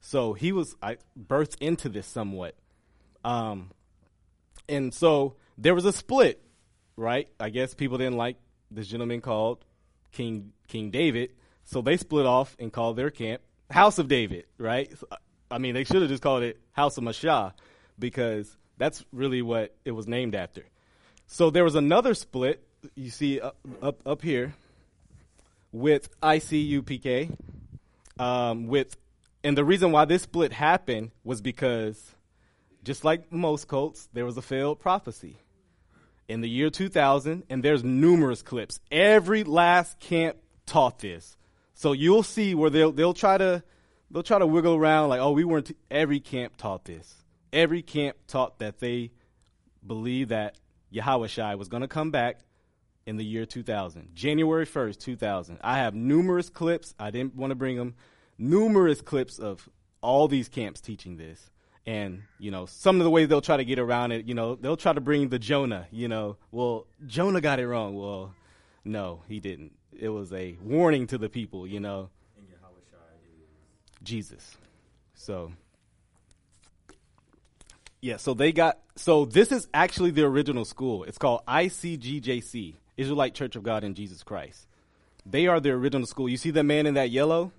So 0.00 0.34
he 0.34 0.52
was 0.52 0.74
I, 0.82 0.96
birthed 1.18 1.56
into 1.60 1.88
this 1.88 2.06
somewhat. 2.06 2.56
Um, 3.24 3.70
and 4.68 4.92
so 4.92 5.36
there 5.56 5.74
was 5.74 5.84
a 5.84 5.92
split, 5.92 6.42
right? 6.96 7.28
I 7.38 7.50
guess 7.50 7.72
people 7.72 7.98
didn't 7.98 8.16
like 8.16 8.36
this 8.70 8.88
gentleman 8.88 9.20
called 9.20 9.64
King 10.10 10.52
King 10.66 10.90
David. 10.90 11.30
So 11.64 11.82
they 11.82 11.96
split 11.96 12.26
off 12.26 12.56
and 12.58 12.72
called 12.72 12.96
their 12.96 13.10
camp 13.10 13.42
House 13.70 13.98
of 13.98 14.08
David, 14.08 14.46
right? 14.58 14.92
I 15.50 15.58
mean, 15.58 15.74
they 15.74 15.84
should 15.84 16.02
have 16.02 16.10
just 16.10 16.22
called 16.22 16.42
it 16.42 16.60
House 16.72 16.96
of 16.96 17.04
Mashah 17.04 17.52
because 17.96 18.56
that's 18.76 19.04
really 19.12 19.42
what 19.42 19.76
it 19.84 19.92
was 19.92 20.08
named 20.08 20.34
after. 20.34 20.64
So 21.32 21.48
there 21.48 21.62
was 21.62 21.76
another 21.76 22.14
split 22.14 22.60
you 22.96 23.08
see 23.08 23.40
up 23.40 23.56
up, 23.80 24.02
up 24.04 24.20
here 24.20 24.52
with 25.70 26.10
ICUPK 26.20 27.30
um, 28.18 28.66
with 28.66 28.96
and 29.44 29.56
the 29.56 29.64
reason 29.64 29.92
why 29.92 30.06
this 30.06 30.22
split 30.22 30.52
happened 30.52 31.12
was 31.22 31.40
because 31.40 32.16
just 32.82 33.04
like 33.04 33.30
most 33.30 33.68
cults, 33.68 34.08
there 34.12 34.24
was 34.24 34.36
a 34.38 34.42
failed 34.42 34.80
prophecy 34.80 35.36
in 36.28 36.40
the 36.40 36.48
year 36.48 36.68
2000 36.68 37.44
and 37.48 37.62
there's 37.62 37.84
numerous 37.84 38.42
clips. 38.42 38.80
Every 38.90 39.44
last 39.44 40.00
camp 40.00 40.36
taught 40.66 40.98
this. 40.98 41.36
So 41.74 41.92
you'll 41.92 42.24
see 42.24 42.56
where 42.56 42.70
they'll 42.70 42.90
they'll 42.90 43.14
try 43.14 43.38
to 43.38 43.62
they'll 44.10 44.24
try 44.24 44.40
to 44.40 44.46
wiggle 44.48 44.74
around 44.74 45.10
like, 45.10 45.20
oh, 45.20 45.30
we 45.30 45.44
weren't. 45.44 45.66
T-. 45.66 45.76
Every 45.92 46.18
camp 46.18 46.56
taught 46.56 46.86
this. 46.86 47.22
Every 47.52 47.82
camp 47.82 48.16
taught 48.26 48.58
that 48.58 48.80
they 48.80 49.12
believe 49.86 50.30
that 50.30 50.56
Yahweh 50.90 51.28
Shai 51.28 51.54
was 51.54 51.68
going 51.68 51.82
to 51.82 51.88
come 51.88 52.10
back 52.10 52.40
in 53.06 53.16
the 53.16 53.24
year 53.24 53.46
2000, 53.46 54.14
January 54.14 54.66
1st, 54.66 54.98
2000. 54.98 55.58
I 55.62 55.78
have 55.78 55.94
numerous 55.94 56.50
clips. 56.50 56.94
I 56.98 57.10
didn't 57.10 57.34
want 57.34 57.50
to 57.50 57.54
bring 57.54 57.76
them. 57.76 57.94
Numerous 58.38 59.00
clips 59.00 59.38
of 59.38 59.68
all 60.02 60.28
these 60.28 60.48
camps 60.48 60.80
teaching 60.80 61.16
this, 61.16 61.50
And, 61.86 62.22
you 62.38 62.50
know, 62.50 62.66
some 62.66 63.00
of 63.00 63.04
the 63.04 63.10
ways 63.10 63.28
they'll 63.28 63.40
try 63.40 63.56
to 63.56 63.64
get 63.64 63.78
around 63.78 64.12
it, 64.12 64.26
you 64.26 64.34
know, 64.34 64.54
they'll 64.54 64.76
try 64.76 64.92
to 64.92 65.00
bring 65.00 65.28
the 65.28 65.38
Jonah, 65.38 65.86
you 65.90 66.08
know, 66.08 66.36
well, 66.52 66.86
Jonah 67.06 67.40
got 67.40 67.58
it 67.58 67.66
wrong. 67.66 67.96
Well, 67.96 68.34
no, 68.84 69.22
he 69.28 69.40
didn't. 69.40 69.72
It 69.98 70.10
was 70.10 70.32
a 70.32 70.56
warning 70.62 71.06
to 71.08 71.18
the 71.18 71.28
people, 71.28 71.66
you 71.66 71.80
know. 71.80 72.10
And 72.36 72.46
Yahweh 72.48 72.78
is 72.78 74.02
Jesus. 74.02 74.56
So, 75.14 75.52
yeah, 78.00 78.16
so 78.16 78.34
they 78.34 78.52
got, 78.52 78.78
so 78.96 79.24
this 79.24 79.52
is 79.52 79.68
actually 79.74 80.10
the 80.10 80.24
original 80.24 80.64
school. 80.64 81.04
It's 81.04 81.18
called 81.18 81.44
ICGJC, 81.46 82.76
Israelite 82.96 83.34
Church 83.34 83.56
of 83.56 83.62
God 83.62 83.84
in 83.84 83.94
Jesus 83.94 84.22
Christ. 84.22 84.66
They 85.26 85.46
are 85.46 85.60
the 85.60 85.70
original 85.70 86.06
school. 86.06 86.28
You 86.28 86.36
see 86.36 86.50
the 86.50 86.64
man 86.64 86.86
in 86.86 86.94
that 86.94 87.10
yellow? 87.10 87.52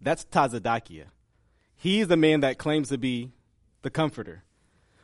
That's 0.00 0.24
Tazadakia. 0.24 1.04
He's 1.76 2.08
the 2.08 2.16
man 2.16 2.40
that 2.40 2.58
claims 2.58 2.88
to 2.88 2.98
be 2.98 3.32
the 3.82 3.90
comforter. 3.90 4.42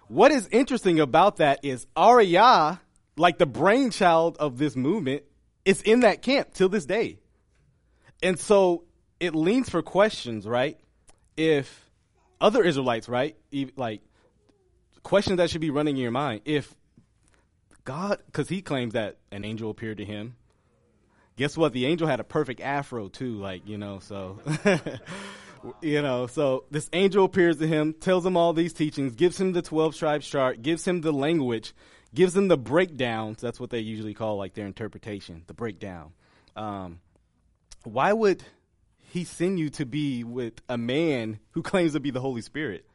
What 0.09 0.31
is 0.33 0.49
interesting 0.49 1.01
about 1.01 1.37
that 1.37 1.61
is 1.63 1.87
Arya, 1.97 2.81
like 3.17 3.39
the 3.39 3.47
brainchild 3.47 4.37
of 4.39 4.59
this 4.59 4.77
movement, 4.77 5.23
is 5.65 5.83
in 5.83 6.01
that 6.01 6.23
camp 6.23 6.53
till 6.53 6.69
this 6.69 6.87
day. 6.87 7.19
And 8.23 8.39
so 8.39 8.85
it 9.21 9.35
leans 9.35 9.69
for 9.69 9.83
questions, 9.83 10.47
right? 10.47 10.79
If 11.37 11.91
other 12.41 12.63
Israelites, 12.63 13.09
right, 13.09 13.37
like 13.77 14.03
questions 15.07 15.37
that 15.37 15.49
should 15.49 15.61
be 15.61 15.71
running 15.71 15.97
in 15.97 16.03
your 16.03 16.11
mind. 16.11 16.41
If 16.45 16.75
God, 17.85 18.19
because 18.27 18.49
he 18.49 18.61
claims 18.61 18.95
that 18.95 19.19
an 19.31 19.45
angel 19.45 19.71
appeared 19.71 19.99
to 19.99 20.05
him. 20.05 20.35
Guess 21.37 21.57
what? 21.57 21.73
The 21.73 21.87
angel 21.87 22.09
had 22.09 22.19
a 22.19 22.25
perfect 22.25 22.61
afro 22.61 23.09
too, 23.09 23.37
like 23.37 23.69
you 23.69 23.79
know. 23.79 24.01
So, 24.01 24.41
you 25.81 26.03
know, 26.03 26.27
so 26.27 26.65
this 26.73 26.91
angel 26.93 27.25
appears 27.25 27.59
to 27.59 27.69
him, 27.69 27.93
tells 27.93 28.27
him 28.27 28.37
all 28.37 28.53
these 28.53 28.73
teachings, 28.73 29.15
gives 29.15 29.41
him 29.41 29.53
the 29.53 29.63
twelve 29.63 29.95
tribes 29.95 30.27
chart, 30.27 30.61
gives 30.63 30.85
him 30.85 31.03
the 31.03 31.13
language, 31.13 31.73
gives 32.13 32.35
him 32.35 32.49
the 32.49 32.57
breakdowns. 32.57 33.41
That's 33.41 33.61
what 33.61 33.71
they 33.71 33.81
usually 33.81 34.15
call 34.15 34.37
like 34.37 34.55
their 34.55 34.67
interpretation, 34.67 35.45
the 35.47 35.55
breakdown. 35.55 36.15
Um, 36.57 36.99
why 37.85 38.13
would 38.13 38.43
he 38.99 39.23
send 39.23 39.61
you 39.61 39.71
to 39.71 39.87
be 39.87 40.25
with 40.25 40.55
a 40.69 40.77
man 40.77 41.39
who 41.53 41.63
claims 41.63 41.93
to 41.93 42.01
be 42.01 42.11
the 42.11 42.21
Holy 42.21 42.43
Spirit? 42.43 42.87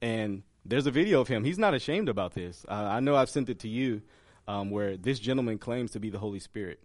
And 0.00 0.44
there's 0.64 0.86
a 0.86 0.90
video 0.90 1.20
of 1.20 1.28
him. 1.28 1.44
He's 1.44 1.58
not 1.58 1.74
ashamed 1.74 2.08
about 2.08 2.34
this. 2.34 2.64
Uh, 2.68 2.74
I 2.74 3.00
know 3.00 3.16
I've 3.16 3.30
sent 3.30 3.48
it 3.48 3.60
to 3.60 3.68
you, 3.68 4.02
um, 4.46 4.70
where 4.70 4.96
this 4.96 5.18
gentleman 5.18 5.58
claims 5.58 5.92
to 5.92 6.00
be 6.00 6.10
the 6.10 6.18
Holy 6.18 6.40
Spirit. 6.40 6.80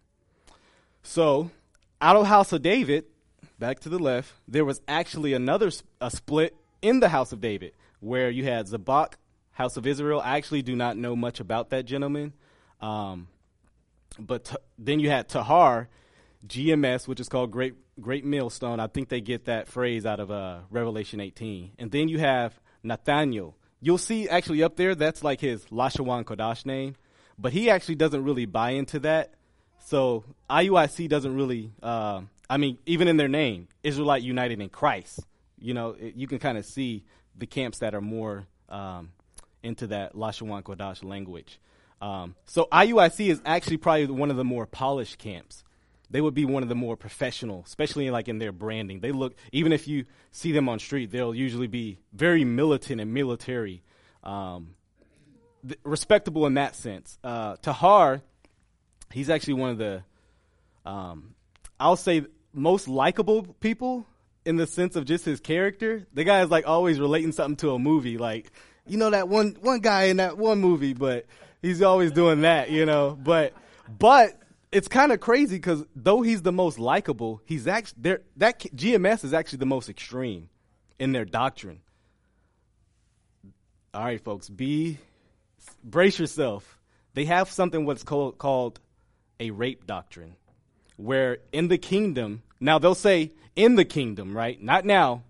So, 1.04 1.52
out 2.02 2.16
of 2.16 2.26
House 2.26 2.52
of 2.52 2.62
David, 2.62 3.06
back 3.60 3.80
to 3.82 3.90
the 3.90 4.00
left, 4.00 4.34
there 4.48 4.66
was 4.66 4.82
actually 4.88 5.34
another 5.34 5.72
a 6.02 6.12
split 6.12 6.56
in 6.82 7.00
the 7.00 7.10
House 7.10 7.32
of 7.32 7.42
David, 7.42 7.74
where 8.00 8.30
you 8.30 8.44
had 8.44 8.68
Zabak, 8.68 9.14
House 9.52 9.78
of 9.78 9.88
Israel. 9.88 10.22
I 10.24 10.38
actually 10.38 10.62
do 10.62 10.76
not 10.76 10.98
know 10.98 11.16
much 11.16 11.40
about 11.40 11.70
that 11.70 11.86
gentleman. 11.86 12.34
Um, 12.82 13.28
but 14.20 14.46
t- 14.46 14.56
then 14.78 15.00
you 15.00 15.10
had 15.10 15.28
Tahar, 15.28 15.90
GMS, 16.46 17.08
which 17.08 17.20
is 17.20 17.30
called 17.30 17.52
Great 17.52 17.76
Great 18.00 18.26
Millstone. 18.26 18.80
I 18.80 18.88
think 18.88 19.10
they 19.10 19.22
get 19.22 19.46
that 19.46 19.68
phrase 19.68 20.06
out 20.06 20.20
of 20.20 20.30
uh, 20.30 20.60
Revelation 20.70 21.22
18. 21.22 21.72
And 21.80 21.92
then 21.92 22.10
you 22.10 22.20
have 22.20 22.60
Nathaniel. 22.84 23.56
You'll 23.86 24.00
see 24.00 24.28
actually 24.28 24.64
up 24.64 24.78
there 24.78 24.96
that's 24.96 25.24
like 25.24 25.40
his 25.40 25.64
Lashawan 25.66 26.24
Kodash 26.24 26.66
name, 26.66 26.96
but 27.38 27.54
he 27.54 27.70
actually 27.70 27.94
doesn't 27.94 28.24
really 28.24 28.48
buy 28.48 28.72
into 28.72 28.98
that. 29.02 29.36
So 29.78 30.24
IUIC 30.50 31.08
doesn't 31.08 31.36
really. 31.36 31.72
Uh, 31.84 32.22
I 32.50 32.58
mean, 32.58 32.80
even 32.88 33.08
in 33.08 33.18
their 33.18 33.28
name, 33.28 33.68
Israelite 33.84 34.24
United 34.24 34.60
in 34.60 34.70
Christ. 34.70 35.20
You 35.60 35.76
know, 35.76 35.90
it, 36.00 36.16
you 36.16 36.26
can 36.26 36.40
kind 36.40 36.58
of 36.58 36.66
see 36.66 37.04
the 37.38 37.46
camps 37.46 37.78
that 37.78 37.94
are 37.94 38.02
more 38.02 38.48
um, 38.70 39.12
into 39.62 39.86
that 39.86 40.16
Lashawan 40.16 40.64
Kodash 40.64 41.04
language. 41.04 41.60
Um, 42.02 42.34
so 42.48 42.68
IUIC 42.72 43.28
is 43.30 43.40
actually 43.46 43.78
probably 43.78 44.08
one 44.08 44.32
of 44.32 44.38
the 44.38 44.44
more 44.44 44.66
polished 44.66 45.20
camps. 45.20 45.64
They 46.10 46.22
would 46.22 46.34
be 46.34 46.46
one 46.46 46.64
of 46.64 46.70
the 46.70 46.76
more 46.76 46.96
professional, 46.96 47.64
especially 47.66 48.08
in, 48.08 48.14
like 48.14 48.28
in 48.28 48.38
their 48.38 48.52
branding. 48.52 49.00
They 49.00 49.12
look 49.12 49.36
even 49.52 49.72
if 49.72 49.88
you 49.88 50.06
see 50.32 50.52
them 50.52 50.70
on 50.70 50.80
street, 50.80 51.12
they'll 51.12 51.36
usually 51.36 51.68
be 51.68 52.00
very 52.14 52.44
militant 52.44 53.02
and 53.02 53.14
military, 53.14 53.82
um, 54.24 54.76
th- 55.68 55.80
respectable 55.84 56.46
in 56.46 56.56
that 56.56 56.76
sense. 56.76 57.18
Uh, 57.24 57.56
Tahar, 57.62 58.22
he's 59.12 59.30
actually 59.30 59.56
one 59.56 59.70
of 59.72 59.78
the, 59.78 60.04
um, 60.86 61.36
I'll 61.80 61.96
say, 61.96 62.26
most 62.54 62.88
likable 62.88 63.44
people 63.60 64.06
in 64.46 64.56
the 64.56 64.68
sense 64.68 64.96
of 64.96 65.06
just 65.06 65.26
his 65.26 65.40
character. 65.40 66.06
The 66.14 66.24
guy 66.24 66.42
is 66.42 66.50
like 66.50 66.68
always 66.68 67.00
relating 67.00 67.32
something 67.32 67.58
to 67.58 67.72
a 67.72 67.80
movie, 67.80 68.18
like 68.18 68.52
you 68.88 68.98
know 68.98 69.10
that 69.10 69.28
one 69.28 69.58
one 69.62 69.80
guy 69.80 70.06
in 70.06 70.18
that 70.18 70.38
one 70.38 70.60
movie, 70.60 70.94
but 70.94 71.26
he's 71.62 71.82
always 71.82 72.12
doing 72.12 72.42
that, 72.42 72.70
you 72.70 72.86
know. 72.86 73.18
But 73.22 73.54
but 74.00 74.40
it's 74.72 74.88
kind 74.88 75.12
of 75.12 75.20
crazy 75.20 75.56
because 75.56 75.86
though 75.96 76.22
he's 76.22 76.42
the 76.42 76.52
most 76.52 76.80
likable, 76.80 77.42
he's 77.46 77.68
actually 77.68 78.02
there. 78.02 78.22
That 78.38 78.60
GMS 78.60 79.24
is 79.24 79.34
actually 79.34 79.60
the 79.60 79.66
most 79.66 79.90
extreme 79.90 80.50
in 81.00 81.12
their 81.12 81.26
doctrine. 81.26 81.82
All 83.94 84.04
right, 84.04 84.22
folks, 84.22 84.50
be 84.50 84.98
brace 85.84 86.20
yourself. 86.20 86.78
They 87.14 87.26
have 87.26 87.50
something 87.50 87.86
what's 87.86 88.04
called 88.04 88.38
called 88.38 88.80
a 89.40 89.52
rape 89.52 89.86
doctrine, 89.88 90.36
where 90.98 91.38
in 91.52 91.68
the 91.68 91.78
kingdom, 91.78 92.42
now 92.60 92.80
they'll 92.80 92.96
say 92.96 93.32
in 93.56 93.76
the 93.76 93.86
kingdom, 93.86 94.36
right? 94.36 94.62
Not 94.62 94.86
now. 94.86 95.24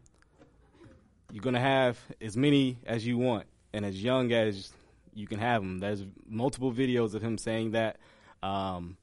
You're 1.32 1.44
gonna 1.44 1.60
have 1.60 2.00
as 2.22 2.38
many 2.38 2.78
as 2.86 3.06
you 3.06 3.18
want 3.18 3.46
and 3.74 3.86
as 3.86 4.02
young 4.02 4.32
as 4.32 4.72
you 5.14 5.28
can 5.28 5.40
have 5.40 5.62
them. 5.62 5.80
There's 5.80 6.06
multiple 6.28 6.72
videos 6.72 7.14
of 7.14 7.22
him 7.22 7.38
saying 7.38 7.72
that. 7.72 7.98
Um, 8.42 8.98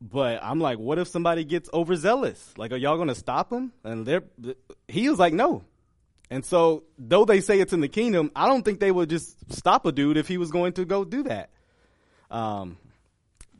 but 0.00 0.40
I'm 0.42 0.60
like, 0.60 0.78
what 0.78 0.98
if 0.98 1.08
somebody 1.08 1.44
gets 1.44 1.68
overzealous? 1.72 2.52
Like, 2.56 2.72
are 2.72 2.76
y'all 2.76 2.96
gonna 2.96 3.14
stop 3.14 3.52
him? 3.52 3.72
And 3.84 4.06
they're 4.06 4.22
he 4.88 5.08
was 5.08 5.18
like, 5.18 5.32
no. 5.32 5.64
And 6.30 6.44
so, 6.44 6.84
though 6.96 7.24
they 7.24 7.40
say 7.40 7.58
it's 7.58 7.72
in 7.72 7.80
the 7.80 7.88
kingdom, 7.88 8.30
I 8.36 8.46
don't 8.46 8.64
think 8.64 8.78
they 8.78 8.92
would 8.92 9.10
just 9.10 9.52
stop 9.52 9.84
a 9.84 9.92
dude 9.92 10.16
if 10.16 10.28
he 10.28 10.38
was 10.38 10.52
going 10.52 10.74
to 10.74 10.84
go 10.84 11.04
do 11.04 11.24
that. 11.24 11.50
Um, 12.30 12.78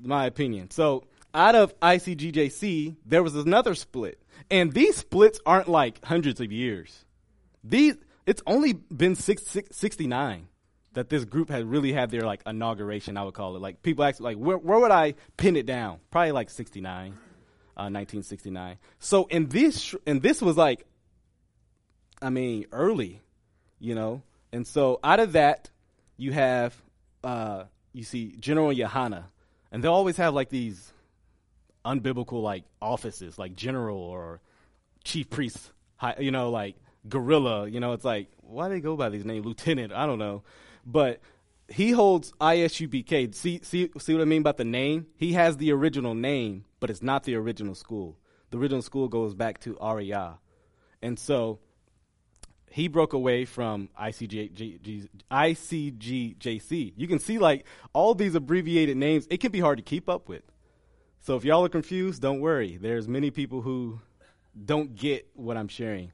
my 0.01 0.27
opinion. 0.27 0.71
So, 0.71 1.05
out 1.35 1.57
of 1.57 1.79
ICGJC, 1.81 2.97
there 3.05 3.25
was 3.25 3.35
another 3.35 3.75
split, 3.75 4.23
and 4.51 4.73
these 4.73 4.97
splits 4.97 5.41
aren't 5.45 5.69
like 5.69 6.05
hundreds 6.05 6.41
of 6.41 6.53
years. 6.53 7.05
These 7.65 7.97
it's 8.25 8.43
only 8.47 8.75
been 8.75 9.17
six, 9.17 9.43
six, 9.47 9.77
69 9.77 10.47
that 10.93 11.09
this 11.09 11.25
group 11.25 11.51
had 11.51 11.65
really 11.65 11.93
had 11.93 12.11
their 12.11 12.23
like 12.23 12.43
inauguration. 12.47 13.17
I 13.17 13.25
would 13.25 13.35
call 13.35 13.57
it 13.57 13.63
like 13.63 13.83
people 13.83 14.05
ask 14.05 14.21
like 14.21 14.37
where 14.37 14.59
where 14.59 14.79
would 14.79 14.91
I 14.91 15.15
pin 15.37 15.57
it 15.57 15.67
down? 15.67 15.99
Probably 16.11 16.33
like 16.33 16.51
69, 16.51 17.13
uh, 17.13 17.89
1969. 17.89 18.79
So 18.99 19.27
in 19.27 19.49
this 19.49 19.95
and 20.07 20.21
this 20.21 20.43
was 20.43 20.57
like 20.57 20.87
I 22.23 22.31
mean, 22.31 22.67
early, 22.73 23.21
you 23.79 23.95
know. 23.95 24.23
And 24.53 24.67
so 24.67 25.01
out 25.03 25.21
of 25.21 25.33
that, 25.33 25.71
you 26.17 26.33
have, 26.33 26.75
uh, 27.25 27.65
you 27.93 28.05
see 28.05 28.35
General 28.39 28.73
Yohana, 28.73 29.25
and 29.73 29.83
they'll 29.83 29.95
always 29.95 30.17
have 30.19 30.35
like 30.35 30.51
these 30.51 30.93
unbiblical 31.85 32.43
like 32.43 32.65
offices, 32.83 33.39
like 33.39 33.55
general 33.57 33.99
or 33.99 34.41
chief 35.03 35.31
priest, 35.31 35.73
you 36.19 36.31
know, 36.31 36.51
like 36.51 36.77
gorilla. 37.09 37.69
You 37.69 37.81
know, 37.81 37.93
it's 37.93 38.05
like 38.05 38.29
why 38.43 38.69
do 38.69 38.75
they 38.75 38.81
go 38.81 38.97
by 38.97 39.09
these 39.09 39.25
names, 39.25 39.47
lieutenant? 39.47 39.93
I 39.93 40.07
don't 40.07 40.19
know, 40.19 40.43
but 40.85 41.21
he 41.69 41.93
holds 41.93 42.33
ISUPK. 42.41 43.35
See, 43.35 43.61
see, 43.63 43.91
see 43.99 44.13
what 44.13 44.23
I 44.23 44.25
mean 44.25 44.41
about 44.41 44.57
the 44.57 44.65
name? 44.65 45.07
He 45.17 45.35
has 45.35 45.57
the 45.57 45.73
original 45.73 46.15
name, 46.15 46.65
but 46.81 46.91
it's 46.91 47.03
not 47.03 47.25
the 47.25 47.37
original 47.37 47.75
school. 47.75 48.19
The 48.51 48.59
original 48.59 48.83
school 48.83 49.09
goes 49.09 49.35
back 49.35 49.61
to 49.61 49.79
Arya, 49.79 50.39
and 51.01 51.19
so 51.19 51.61
he 52.71 52.89
broke 52.89 53.13
away 53.13 53.45
from 53.45 53.89
ICGJC. 54.01 55.03
You 56.97 57.09
can 57.09 57.19
see 57.19 57.39
like 57.39 57.67
all 57.93 58.15
these 58.15 58.35
abbreviated 58.35 58.97
names. 58.97 59.27
It 59.31 59.39
can 59.39 59.51
be 59.51 59.61
hard 59.61 59.79
to 59.79 59.85
keep 59.85 60.09
up 60.09 60.29
with. 60.29 60.43
So 61.19 61.37
if 61.37 61.45
y'all 61.45 61.65
are 61.65 61.69
confused, 61.69 62.23
don't 62.23 62.41
worry. 62.41 62.79
There's 62.81 63.07
many 63.07 63.31
people 63.31 63.61
who 63.61 64.01
don't 64.65 64.95
get 64.95 65.29
what 65.35 65.57
I'm 65.57 65.69
sharing. 65.69 66.13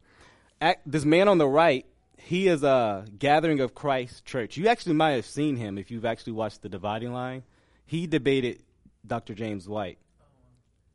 This 0.85 1.05
man 1.05 1.29
on 1.29 1.39
the 1.39 1.47
right, 1.47 1.87
he 2.17 2.49
is 2.49 2.63
a 2.63 3.07
Gathering 3.19 3.61
of 3.61 3.75
Christ 3.75 4.25
Church. 4.25 4.57
You 4.57 4.69
actually 4.69 4.95
might 4.95 5.13
have 5.13 5.27
seen 5.27 5.57
him 5.57 5.79
if 5.79 5.91
you've 5.91 6.05
actually 6.05 6.33
watched 6.33 6.63
The 6.63 6.69
Dividing 6.69 7.13
Line. 7.13 7.45
He 7.85 8.07
debated 8.07 8.63
Dr. 9.07 9.35
James 9.35 9.69
White. 9.69 9.99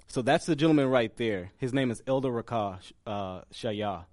So 0.07 0.21
that's 0.21 0.45
the 0.45 0.57
gentleman 0.57 0.89
right 0.89 1.15
there. 1.15 1.51
His 1.57 1.73
name 1.73 1.89
is 1.89 2.03
Elder 2.05 2.29
Rakah 2.29 2.79
uh, 3.07 3.41
Shaya. 3.53 4.05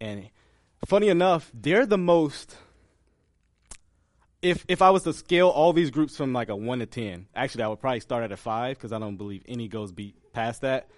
And 0.00 0.30
funny 0.84 1.08
enough, 1.08 1.50
they're 1.54 1.86
the 1.86 1.98
most. 1.98 2.56
If 4.42 4.64
if 4.68 4.82
I 4.82 4.90
was 4.90 5.04
to 5.04 5.12
scale 5.12 5.48
all 5.48 5.72
these 5.72 5.90
groups 5.90 6.16
from 6.16 6.32
like 6.32 6.48
a 6.48 6.56
one 6.56 6.80
to 6.80 6.86
ten, 6.86 7.28
actually 7.34 7.62
I 7.62 7.68
would 7.68 7.80
probably 7.80 8.00
start 8.00 8.24
at 8.24 8.32
a 8.32 8.36
five 8.36 8.76
because 8.76 8.92
I 8.92 8.98
don't 8.98 9.16
believe 9.16 9.44
any 9.46 9.68
goes 9.68 9.92
be 9.92 10.14
past 10.32 10.62
that. 10.62 10.88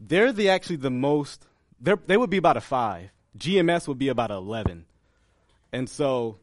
They're 0.00 0.32
the 0.32 0.48
actually 0.50 0.76
the 0.76 0.90
most. 0.90 1.46
They 1.80 1.94
they 2.06 2.16
would 2.16 2.30
be 2.30 2.36
about 2.36 2.56
a 2.56 2.60
five 2.60 3.10
GMS 3.38 3.88
would 3.88 3.98
be 3.98 4.08
about 4.08 4.30
11. 4.30 4.84
And 5.72 5.88
so 5.88 6.38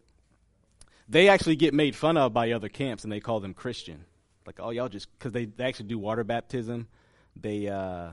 they 1.08 1.30
actually 1.30 1.56
get 1.56 1.73
made 1.73 1.95
fun 1.95 2.17
of 2.17 2.34
by 2.34 2.52
other 2.52 2.69
camps 2.69 3.04
and 3.04 3.12
they 3.12 3.19
call 3.19 3.39
them 3.39 3.54
Christian. 3.54 4.06
Like, 4.45 4.60
oh, 4.60 4.71
y'all 4.71 4.89
just, 4.89 5.08
because 5.17 5.32
they, 5.32 5.45
they 5.45 5.65
actually 5.65 5.88
do 5.88 5.99
water 5.99 6.23
baptism. 6.23 6.88
They, 7.36 7.67
uh, 7.67 8.12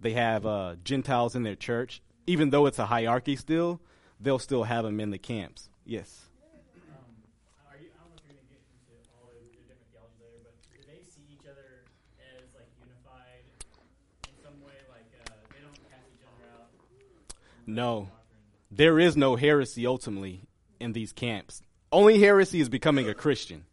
they 0.00 0.12
have 0.12 0.44
uh, 0.44 0.76
Gentiles 0.82 1.36
in 1.36 1.44
their 1.44 1.54
church. 1.54 2.02
Even 2.26 2.50
though 2.50 2.66
it's 2.66 2.80
a 2.80 2.86
hierarchy 2.86 3.36
still, 3.36 3.80
they'll 4.20 4.40
still 4.40 4.64
have 4.64 4.84
them 4.84 4.98
in 4.98 5.10
the 5.10 5.18
camps. 5.18 5.68
Yes. 5.84 6.26
I 7.62 7.78
don't 7.78 7.86
know 8.02 8.18
if 8.18 8.26
you're 8.26 8.34
going 8.34 8.42
to 8.42 8.50
get 8.50 8.58
into 8.66 8.98
all 9.14 9.30
the, 9.30 9.46
the 9.46 9.62
different 9.70 9.86
theologies 9.94 10.18
later, 10.18 10.42
but 10.42 10.58
do 10.74 10.82
they 10.90 11.06
see 11.06 11.22
each 11.30 11.46
other 11.46 11.86
as 12.18 12.42
like 12.58 12.66
unified 12.82 13.46
in 14.26 14.34
some 14.42 14.58
way? 14.66 14.74
Like 14.90 15.06
they 15.14 15.62
don't 15.62 15.78
cast 15.86 16.10
each 16.10 16.26
other 16.26 16.50
out. 16.50 16.74
No. 17.66 18.10
There 18.76 18.98
is 18.98 19.16
no 19.16 19.36
heresy 19.36 19.86
ultimately 19.86 20.42
in 20.78 20.92
these 20.92 21.10
camps. 21.10 21.62
Only 21.90 22.20
heresy 22.20 22.60
is 22.60 22.68
becoming 22.68 23.08
a 23.08 23.14
Christian, 23.14 23.64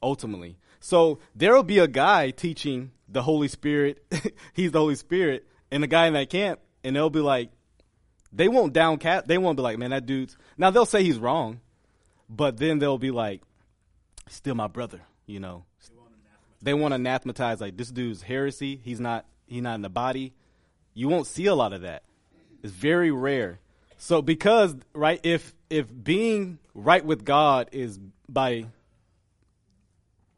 ultimately. 0.00 0.56
So 0.78 1.18
there 1.34 1.52
will 1.52 1.64
be 1.64 1.80
a 1.80 1.88
guy 1.88 2.30
teaching 2.30 2.92
the 3.08 3.22
Holy 3.22 3.48
Spirit, 3.48 4.04
he's 4.52 4.70
the 4.70 4.78
Holy 4.78 4.94
Spirit, 4.94 5.48
and 5.72 5.82
a 5.82 5.88
guy 5.88 6.06
in 6.06 6.12
that 6.12 6.30
camp, 6.30 6.60
and 6.84 6.94
they'll 6.94 7.10
be 7.10 7.18
like, 7.18 7.50
they 8.32 8.46
won't 8.46 8.72
downcast, 8.72 9.26
they 9.26 9.36
won't 9.36 9.56
be 9.56 9.62
like, 9.62 9.78
man, 9.78 9.90
that 9.90 10.06
dude's, 10.06 10.36
now 10.56 10.70
they'll 10.70 10.86
say 10.86 11.02
he's 11.02 11.18
wrong, 11.18 11.60
but 12.28 12.56
then 12.56 12.78
they'll 12.78 12.98
be 12.98 13.10
like, 13.10 13.42
still 14.28 14.54
my 14.54 14.68
brother, 14.68 15.00
you 15.26 15.40
know. 15.40 15.64
They 16.62 16.72
want 16.72 16.92
to 16.92 16.96
anathematize, 16.96 17.60
like, 17.60 17.76
this 17.76 17.90
dude's 17.90 18.22
heresy, 18.22 18.80
he's 18.84 19.00
not, 19.00 19.26
he's 19.46 19.62
not 19.62 19.74
in 19.74 19.82
the 19.82 19.90
body. 19.90 20.34
You 20.94 21.08
won't 21.08 21.26
see 21.26 21.46
a 21.46 21.54
lot 21.54 21.72
of 21.72 21.80
that. 21.80 22.04
It's 22.62 22.72
very 22.72 23.10
rare. 23.10 23.58
So 24.02 24.20
because 24.20 24.74
right 24.94 25.20
if 25.22 25.54
if 25.70 25.86
being 26.02 26.58
right 26.74 27.04
with 27.04 27.24
God 27.24 27.68
is 27.70 28.00
by 28.28 28.66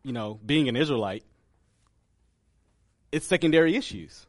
you 0.03 0.13
know 0.13 0.39
being 0.45 0.69
an 0.69 0.77
Israelite, 0.77 1.25
it's 3.11 3.25
secondary 3.25 3.75
issues. 3.75 4.27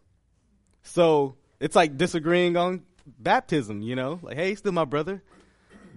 So 0.84 1.36
it's 1.60 1.76
like 1.76 1.98
disagreeing 1.98 2.56
on 2.56 2.84
baptism, 3.06 3.82
you 3.82 3.98
know, 3.98 4.22
like 4.22 4.38
hey, 4.38 4.56
still 4.56 4.72
my 4.72 4.86
brother, 4.86 5.22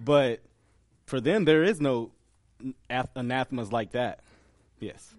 but 0.03 0.41
for 1.05 1.21
them 1.21 1.45
there 1.45 1.63
is 1.63 1.79
no 1.79 2.11
anathemas 3.15 3.71
like 3.71 3.91
that. 3.91 4.19
Yes. 4.81 5.15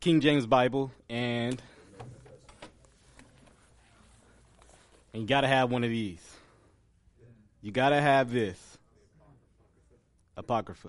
King 0.00 0.22
James 0.22 0.46
Bible 0.46 0.90
and 1.10 1.60
and 5.12 5.22
you 5.22 5.28
got 5.28 5.42
to 5.42 5.48
have 5.48 5.70
one 5.70 5.84
of 5.84 5.90
these. 5.90 6.20
You 7.62 7.72
got 7.72 7.90
to 7.90 8.00
have 8.00 8.32
this 8.32 8.78
Apocrypha. 10.36 10.88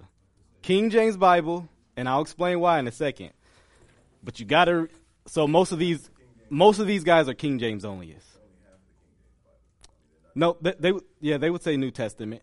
King 0.62 0.90
James 0.90 1.18
Bible, 1.18 1.68
and 1.98 2.08
I'll 2.08 2.22
explain 2.22 2.60
why 2.60 2.80
in 2.80 2.88
a 2.88 2.92
second. 2.92 3.32
But 4.24 4.40
you 4.40 4.46
got 4.46 4.66
to 4.66 4.88
so 5.26 5.48
most 5.48 5.72
of 5.72 5.80
these 5.80 6.10
most 6.50 6.80
of 6.80 6.88
these 6.88 7.04
guys 7.04 7.28
are 7.28 7.34
King 7.34 7.60
James 7.60 7.84
only 7.86 8.12
is. 8.12 8.24
No, 10.34 10.56
they, 10.62 10.74
they 10.80 10.92
would- 10.94 11.04
yeah, 11.20 11.38
they 11.38 11.50
would 11.50 11.62
say 11.62 11.76
New 11.76 11.92
Testament. 11.92 12.42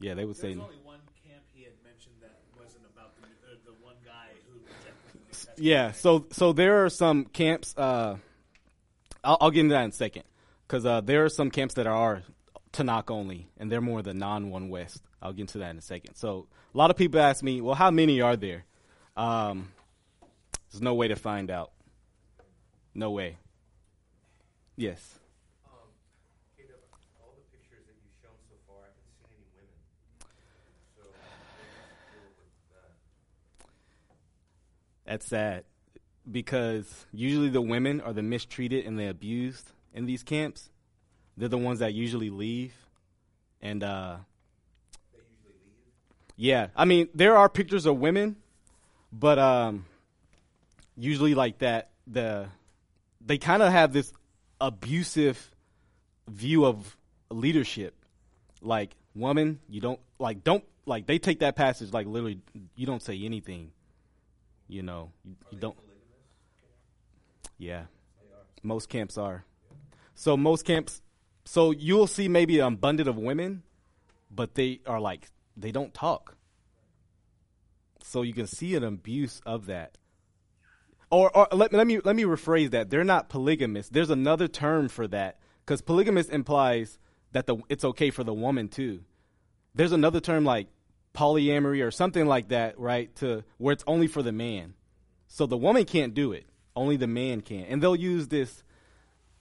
Yeah, 0.00 0.14
they 0.14 0.24
would 0.24 0.36
say 0.36 0.48
There's 0.54 0.58
only 0.58 0.76
one 0.82 0.98
camp 1.24 1.42
he 1.54 1.62
had 1.62 1.74
mentioned 1.84 2.14
that 2.22 2.38
wasn't 2.58 2.82
about 2.92 3.12
the, 3.20 3.26
uh, 3.26 3.56
the 3.64 3.84
one 3.84 3.94
guy 4.04 4.28
who 4.48 4.58
the 4.58 5.60
New 5.62 5.68
Yeah, 5.68 5.92
so 5.92 6.26
so 6.32 6.52
there 6.52 6.84
are 6.84 6.90
some 6.90 7.26
camps. 7.26 7.74
Uh, 7.76 8.16
I'll, 9.22 9.36
I'll 9.42 9.50
get 9.50 9.60
into 9.60 9.74
that 9.74 9.84
in 9.84 9.90
a 9.90 9.92
second 9.92 10.24
because 10.70 10.86
uh, 10.86 11.00
there 11.00 11.24
are 11.24 11.28
some 11.28 11.50
camps 11.50 11.74
that 11.74 11.88
are 11.88 12.22
Tanakh 12.72 13.10
only, 13.10 13.48
and 13.58 13.72
they're 13.72 13.80
more 13.80 14.02
the 14.02 14.14
non-one 14.14 14.68
West. 14.68 15.02
I'll 15.20 15.32
get 15.32 15.40
into 15.40 15.58
that 15.58 15.70
in 15.70 15.78
a 15.78 15.82
second. 15.82 16.14
So 16.14 16.46
a 16.72 16.78
lot 16.78 16.92
of 16.92 16.96
people 16.96 17.18
ask 17.18 17.42
me, 17.42 17.60
well, 17.60 17.74
how 17.74 17.90
many 17.90 18.20
are 18.20 18.36
there? 18.36 18.66
Um, 19.16 19.72
there's 20.70 20.80
no 20.80 20.94
way 20.94 21.08
to 21.08 21.16
find 21.16 21.50
out. 21.50 21.72
No 22.94 23.10
way. 23.10 23.38
Yes. 24.76 25.18
Caleb, 26.56 26.78
all 27.20 27.34
the 27.34 27.42
pictures 27.50 27.84
that 27.86 27.96
you've 28.04 28.14
shown 28.22 28.38
so 28.48 28.54
far, 28.68 28.76
I 28.76 28.94
haven't 28.94 29.26
seen 29.26 29.42
any 29.42 29.50
women. 29.56 29.74
So, 30.94 31.02
what 31.02 31.58
do 31.58 31.66
you 31.66 32.14
deal 32.14 32.30
with 32.38 32.46
that? 32.76 32.94
That's 35.10 35.26
sad 35.26 35.64
because 36.30 37.06
usually 37.10 37.48
the 37.48 37.60
women 37.60 38.00
are 38.00 38.12
the 38.12 38.22
mistreated 38.22 38.86
and 38.86 38.96
the 38.96 39.08
abused 39.08 39.72
in 39.94 40.06
these 40.06 40.22
camps. 40.22 40.70
They're 41.36 41.48
the 41.48 41.58
ones 41.58 41.78
that 41.78 41.94
usually 41.94 42.30
leave, 42.30 42.74
and 43.62 43.82
uh, 43.82 44.16
yeah, 46.36 46.68
I 46.76 46.84
mean 46.84 47.08
there 47.14 47.36
are 47.36 47.48
pictures 47.48 47.86
of 47.86 47.98
women, 47.98 48.36
but 49.12 49.38
um, 49.38 49.86
usually 50.96 51.34
like 51.34 51.58
that 51.58 51.90
the 52.06 52.48
they 53.24 53.38
kind 53.38 53.62
of 53.62 53.72
have 53.72 53.92
this 53.92 54.12
abusive 54.60 55.50
view 56.28 56.66
of 56.66 56.96
leadership. 57.30 57.94
Like 58.60 58.94
woman, 59.14 59.60
you 59.68 59.80
don't 59.80 60.00
like 60.18 60.44
don't 60.44 60.64
like 60.84 61.06
they 61.06 61.18
take 61.18 61.40
that 61.40 61.56
passage 61.56 61.92
like 61.92 62.06
literally 62.06 62.40
you 62.74 62.84
don't 62.84 63.02
say 63.02 63.18
anything 63.24 63.70
you 64.70 64.84
know, 64.84 65.10
you, 65.24 65.34
you 65.50 65.58
don't. 65.58 65.76
Yeah, 67.58 67.82
most 68.62 68.88
camps 68.88 69.18
are. 69.18 69.44
So 70.20 70.36
most 70.36 70.66
camps, 70.66 71.00
so 71.46 71.70
you'll 71.70 72.06
see 72.06 72.28
maybe 72.28 72.58
an 72.58 72.74
abundant 72.74 73.08
of 73.08 73.16
women, 73.16 73.62
but 74.30 74.54
they 74.54 74.80
are 74.84 75.00
like 75.00 75.30
they 75.56 75.72
don't 75.72 75.94
talk. 75.94 76.36
So 78.02 78.20
you 78.20 78.34
can 78.34 78.46
see 78.46 78.74
an 78.74 78.84
abuse 78.84 79.40
of 79.46 79.64
that. 79.64 79.96
Or, 81.10 81.34
or 81.34 81.48
let, 81.52 81.72
let 81.72 81.86
me 81.86 82.00
let 82.00 82.16
me 82.16 82.24
rephrase 82.24 82.72
that. 82.72 82.90
They're 82.90 83.02
not 83.02 83.30
polygamous. 83.30 83.88
There's 83.88 84.10
another 84.10 84.46
term 84.46 84.90
for 84.90 85.08
that 85.08 85.38
because 85.64 85.80
polygamous 85.80 86.28
implies 86.28 86.98
that 87.32 87.46
the 87.46 87.56
it's 87.70 87.86
okay 87.86 88.10
for 88.10 88.22
the 88.22 88.34
woman 88.34 88.68
too. 88.68 89.00
There's 89.74 89.92
another 89.92 90.20
term 90.20 90.44
like 90.44 90.66
polyamory 91.14 91.82
or 91.82 91.90
something 91.90 92.26
like 92.26 92.48
that, 92.48 92.78
right? 92.78 93.16
To 93.16 93.42
where 93.56 93.72
it's 93.72 93.84
only 93.86 94.06
for 94.06 94.22
the 94.22 94.32
man. 94.32 94.74
So 95.28 95.46
the 95.46 95.56
woman 95.56 95.86
can't 95.86 96.12
do 96.12 96.32
it. 96.32 96.44
Only 96.76 96.98
the 96.98 97.06
man 97.06 97.40
can. 97.40 97.64
And 97.64 97.82
they'll 97.82 97.96
use 97.96 98.28
this 98.28 98.62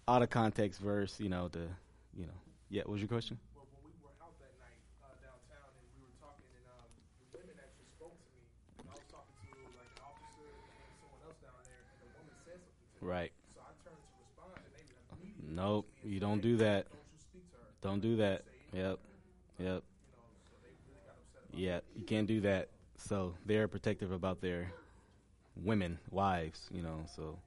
out 0.09 0.23
of 0.23 0.29
context 0.29 0.81
verse, 0.81 1.19
you 1.19 1.29
know, 1.29 1.47
the, 1.49 1.69
you 2.17 2.25
know. 2.25 2.37
Yeah, 2.69 2.81
what 2.89 2.97
was 2.97 3.01
your 3.01 3.07
question? 3.07 3.37
Well, 3.53 3.65
when 3.69 3.93
we 3.93 3.93
were 4.01 4.09
out 4.25 4.33
that 4.41 4.53
night 4.57 4.73
downtown 5.21 5.69
and 5.69 5.85
we 5.93 6.01
were 6.01 6.17
talking, 6.17 6.49
and 6.49 6.65
the 6.65 7.37
women 7.37 7.53
actually 7.61 7.89
spoke 7.93 8.17
to 8.17 8.29
me. 8.33 8.41
I 8.89 8.97
was 8.97 9.05
talking 9.05 9.37
to 9.37 9.53
like 9.77 9.89
an 9.93 10.01
officer 10.01 10.49
and 10.49 10.89
someone 10.97 11.21
else 11.29 11.37
down 11.45 11.61
there, 11.69 11.85
and 11.93 11.97
the 12.01 12.09
woman 12.17 12.33
said 12.41 12.57
something 12.57 12.89
to 12.89 13.05
me. 13.05 13.05
Right. 13.05 13.31
So 13.53 13.61
I 13.61 13.71
turned 13.85 14.01
to 14.01 14.13
respond, 14.17 14.57
and 14.57 14.71
they 14.73 14.85
immediately 15.13 15.53
Nope, 15.53 15.85
you 16.01 16.17
don't 16.17 16.41
do 16.41 16.57
that. 16.57 16.89
don't 16.89 17.05
you 17.13 17.21
speak 17.21 17.45
to 17.53 17.57
her. 17.61 17.69
Don't 17.85 18.01
do 18.01 18.13
that. 18.17 18.41
Yep. 18.73 18.97
Yep. 19.61 19.81
Yeah, 21.53 21.79
you 21.97 22.05
can't 22.05 22.27
do 22.27 22.41
that. 22.41 22.69
So 22.97 23.33
they're 23.45 23.67
protective 23.67 24.11
about 24.11 24.41
their 24.41 24.73
women, 25.55 25.97
wives, 26.09 26.65
you 26.73 26.81
know. 26.81 27.05
So, 27.15 27.37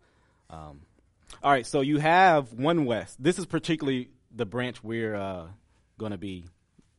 um, 0.51 0.81
all 1.43 1.51
right. 1.51 1.67
So 1.67 1.81
you 1.81 1.99
have 1.99 2.53
one 2.53 2.85
West. 2.85 3.23
This 3.23 3.39
is 3.39 3.47
particularly 3.47 4.11
the 4.35 4.47
branch 4.47 4.83
we're 4.83 5.15
uh, 5.15 5.47
going 5.99 6.13
to 6.13 6.19
be 6.19 6.45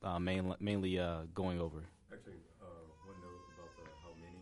uh, 0.04 0.20
main, 0.20 0.54
mainly 0.60 1.00
uh, 1.00 1.22
going 1.34 1.60
over. 1.60 1.84
Actually, 2.12 2.34
uh, 2.62 2.66
one 3.06 3.16
note 3.22 3.42
about 3.56 3.76
the 3.78 3.84
how 4.04 4.14
many. 4.20 4.38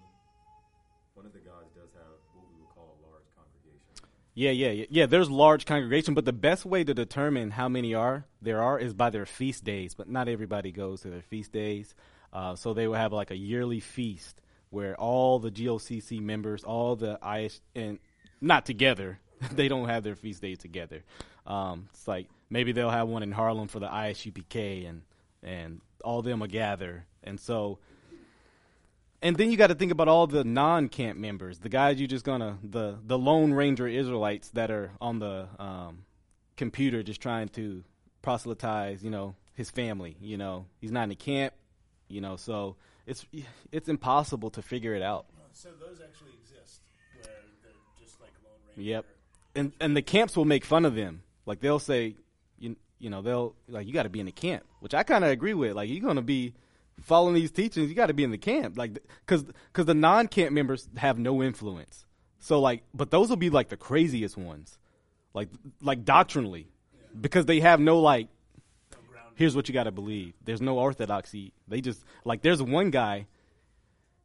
One 1.13 1.25
of 1.25 1.33
the 1.33 1.39
gods 1.39 1.67
does 1.75 1.89
have 1.93 2.17
what 2.33 2.45
we 2.49 2.61
would 2.61 2.69
call 2.73 2.97
a 2.97 3.07
large 3.07 3.25
congregation. 3.35 4.09
Yeah, 4.33 4.51
yeah, 4.51 4.71
yeah. 4.71 4.85
Yeah, 4.89 5.05
there's 5.05 5.29
large 5.29 5.65
congregation, 5.65 6.13
but 6.13 6.25
the 6.25 6.33
best 6.33 6.65
way 6.65 6.83
to 6.83 6.93
determine 6.93 7.51
how 7.51 7.69
many 7.69 7.93
are 7.93 8.25
there 8.41 8.61
are 8.61 8.79
is 8.79 8.93
by 8.93 9.09
their 9.09 9.25
feast 9.25 9.63
days. 9.63 9.93
But 9.93 10.09
not 10.09 10.27
everybody 10.27 10.71
goes 10.71 11.01
to 11.01 11.09
their 11.09 11.21
feast 11.21 11.51
days. 11.51 11.93
Uh, 12.33 12.55
so 12.55 12.73
they 12.73 12.87
will 12.87 12.95
have 12.95 13.13
like 13.13 13.31
a 13.31 13.35
yearly 13.35 13.81
feast 13.81 14.41
where 14.69 14.95
all 14.95 15.37
the 15.39 15.51
GOCC 15.51 16.21
members, 16.21 16.63
all 16.63 16.95
the 16.95 17.19
IS, 17.37 17.59
and 17.75 17.99
not 18.39 18.65
together. 18.65 19.19
they 19.53 19.67
don't 19.67 19.89
have 19.89 20.03
their 20.03 20.15
feast 20.15 20.41
days 20.41 20.57
together. 20.57 21.03
Um, 21.45 21.87
it's 21.91 22.07
like 22.07 22.27
maybe 22.49 22.71
they'll 22.71 22.89
have 22.89 23.07
one 23.07 23.23
in 23.23 23.31
Harlem 23.31 23.67
for 23.67 23.79
the 23.79 23.87
ISUPK, 23.87 24.87
and 24.87 25.01
and 25.43 25.81
all 26.03 26.21
them 26.21 26.39
will 26.39 26.47
gather. 26.47 27.05
And 27.23 27.39
so 27.39 27.79
and 29.21 29.37
then 29.37 29.51
you 29.51 29.57
got 29.57 29.67
to 29.67 29.75
think 29.75 29.91
about 29.91 30.07
all 30.07 30.25
the 30.25 30.43
non-camp 30.43 31.17
members, 31.17 31.59
the 31.59 31.69
guys 31.69 31.99
you 32.01 32.07
just 32.07 32.25
gonna 32.25 32.57
the 32.63 32.97
the 33.05 33.17
Lone 33.17 33.53
Ranger 33.53 33.87
Israelites 33.87 34.49
that 34.49 34.71
are 34.71 34.91
on 34.99 35.19
the 35.19 35.47
um, 35.59 36.05
computer 36.57 37.03
just 37.03 37.21
trying 37.21 37.49
to 37.49 37.83
proselytize, 38.21 39.03
you 39.03 39.11
know, 39.11 39.35
his 39.53 39.69
family. 39.69 40.17
You 40.19 40.37
know, 40.37 40.65
he's 40.79 40.91
not 40.91 41.03
in 41.03 41.09
the 41.09 41.15
camp. 41.15 41.53
You 42.07 42.21
know, 42.21 42.35
so 42.35 42.75
it's 43.05 43.25
it's 43.71 43.87
impossible 43.87 44.49
to 44.51 44.61
figure 44.61 44.95
it 44.95 45.03
out. 45.03 45.27
So 45.53 45.69
those 45.79 46.01
actually 46.01 46.31
exist, 46.41 46.81
where 47.15 47.35
they're 47.61 47.71
just 48.01 48.19
like 48.19 48.31
Lone 48.43 48.53
Ranger. 48.69 48.89
Yep. 48.89 49.05
And 49.55 49.73
and 49.79 49.95
the 49.95 50.01
camps 50.01 50.35
will 50.37 50.45
make 50.45 50.65
fun 50.65 50.85
of 50.85 50.95
them. 50.95 51.23
Like 51.45 51.59
they'll 51.59 51.79
say, 51.79 52.15
You 52.57 52.75
you 52.99 53.09
know 53.09 53.21
they'll 53.21 53.55
like 53.67 53.87
you 53.87 53.93
got 53.93 54.03
to 54.03 54.09
be 54.09 54.19
in 54.19 54.25
the 54.25 54.31
camp, 54.31 54.63
which 54.79 54.93
I 54.93 55.03
kind 55.03 55.23
of 55.23 55.31
agree 55.31 55.53
with. 55.53 55.73
Like 55.73 55.89
you're 55.89 56.01
gonna 56.01 56.21
be 56.21 56.53
following 57.01 57.33
these 57.33 57.51
teachings, 57.51 57.89
you 57.89 57.95
got 57.95 58.07
to 58.07 58.13
be 58.13 58.23
in 58.23 58.31
the 58.31 58.37
camp, 58.37 58.77
like 58.77 58.93
because 59.25 59.43
because 59.43 59.85
the 59.85 59.93
non 59.93 60.27
camp 60.27 60.51
members 60.51 60.87
have 60.97 61.17
no 61.17 61.43
influence. 61.43 62.05
So 62.39 62.59
like, 62.59 62.83
but 62.93 63.11
those 63.11 63.29
will 63.29 63.37
be 63.37 63.49
like 63.49 63.69
the 63.69 63.77
craziest 63.77 64.37
ones, 64.37 64.77
like 65.33 65.49
like 65.81 66.05
doctrinally, 66.05 66.67
because 67.19 67.45
they 67.45 67.59
have 67.59 67.79
no 67.79 67.99
like. 67.99 68.27
Here's 69.35 69.55
what 69.55 69.67
you 69.67 69.73
got 69.73 69.85
to 69.85 69.91
believe. 69.91 70.33
There's 70.43 70.61
no 70.61 70.77
orthodoxy. 70.77 71.53
They 71.67 71.81
just 71.81 72.03
like 72.25 72.41
there's 72.41 72.61
one 72.61 72.91
guy. 72.91 73.27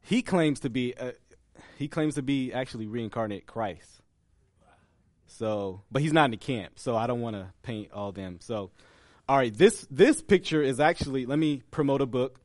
He 0.01 0.21
claims 0.21 0.59
to 0.59 0.69
be 0.69 0.93
uh, 0.95 1.13
he 1.77 1.87
claims 1.87 2.15
to 2.15 2.21
be 2.21 2.53
actually 2.53 2.87
reincarnate 2.87 3.45
Christ. 3.45 4.01
So, 5.27 5.81
but 5.91 6.01
he's 6.01 6.13
not 6.13 6.25
in 6.25 6.31
the 6.31 6.37
camp, 6.37 6.79
so 6.79 6.95
I 6.95 7.07
don't 7.07 7.21
want 7.21 7.35
to 7.35 7.51
paint 7.61 7.91
all 7.91 8.11
them. 8.11 8.39
So, 8.41 8.71
all 9.27 9.37
right, 9.37 9.55
this 9.55 9.85
this 9.91 10.21
picture 10.21 10.61
is 10.61 10.79
actually. 10.79 11.25
Let 11.25 11.37
me 11.37 11.61
promote 11.69 12.01
a 12.01 12.05
book. 12.05 12.39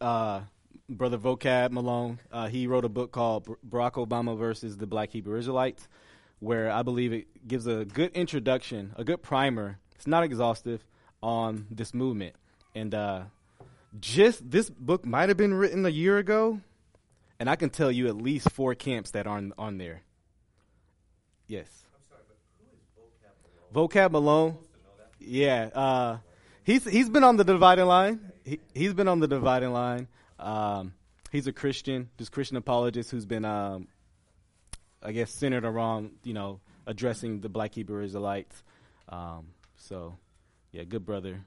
Uh, 0.00 0.42
brother 0.88 1.16
Vocab 1.16 1.70
Malone, 1.70 2.18
uh, 2.32 2.48
he 2.48 2.66
wrote 2.66 2.84
a 2.84 2.88
book 2.88 3.12
called 3.12 3.46
Barack 3.66 3.92
Obama 3.92 4.36
versus 4.36 4.76
the 4.76 4.86
Black 4.86 5.10
Hebrew 5.12 5.38
Israelites, 5.38 5.88
where 6.40 6.70
I 6.70 6.82
believe 6.82 7.12
it 7.12 7.46
gives 7.46 7.66
a 7.66 7.84
good 7.84 8.10
introduction, 8.12 8.92
a 8.96 9.04
good 9.04 9.22
primer. 9.22 9.78
It's 9.94 10.06
not 10.06 10.24
exhaustive 10.24 10.84
on 11.22 11.66
this 11.70 11.94
movement, 11.94 12.34
and 12.74 12.94
uh, 12.94 13.22
just 14.00 14.50
this 14.50 14.68
book 14.68 15.06
might 15.06 15.28
have 15.28 15.38
been 15.38 15.54
written 15.54 15.86
a 15.86 15.90
year 15.90 16.18
ago, 16.18 16.60
and 17.38 17.48
I 17.48 17.56
can 17.56 17.70
tell 17.70 17.92
you 17.92 18.08
at 18.08 18.16
least 18.16 18.50
four 18.50 18.74
camps 18.74 19.12
that 19.12 19.26
aren't 19.26 19.54
on 19.56 19.78
there. 19.78 20.02
Yes. 21.52 21.68
Sorry, 22.08 22.22
vocab 23.76 24.10
Malone? 24.10 24.54
Vocab 24.54 24.56
Malone. 24.56 24.58
Yeah, 25.20 25.68
uh, 25.74 26.18
he's 26.64 26.82
he's 26.84 27.10
been 27.10 27.24
on 27.24 27.36
the 27.36 27.44
dividing 27.44 27.84
line. 27.84 28.32
He 28.42 28.58
he's 28.72 28.94
been 28.94 29.06
on 29.06 29.20
the 29.20 29.28
dividing 29.28 29.74
line. 29.74 30.08
Um, 30.38 30.94
he's 31.30 31.46
a 31.46 31.52
Christian, 31.52 32.08
this 32.16 32.30
Christian 32.30 32.56
apologist 32.56 33.10
who's 33.10 33.26
been, 33.26 33.44
um, 33.44 33.88
I 35.02 35.12
guess, 35.12 35.30
centered 35.30 35.66
around 35.66 36.12
you 36.24 36.32
know 36.32 36.60
addressing 36.86 37.40
the 37.40 37.50
Black 37.50 37.74
Hebrew 37.74 38.02
Israelites. 38.02 38.64
Um, 39.10 39.48
so, 39.76 40.16
yeah, 40.70 40.84
good 40.84 41.04
brother. 41.04 41.44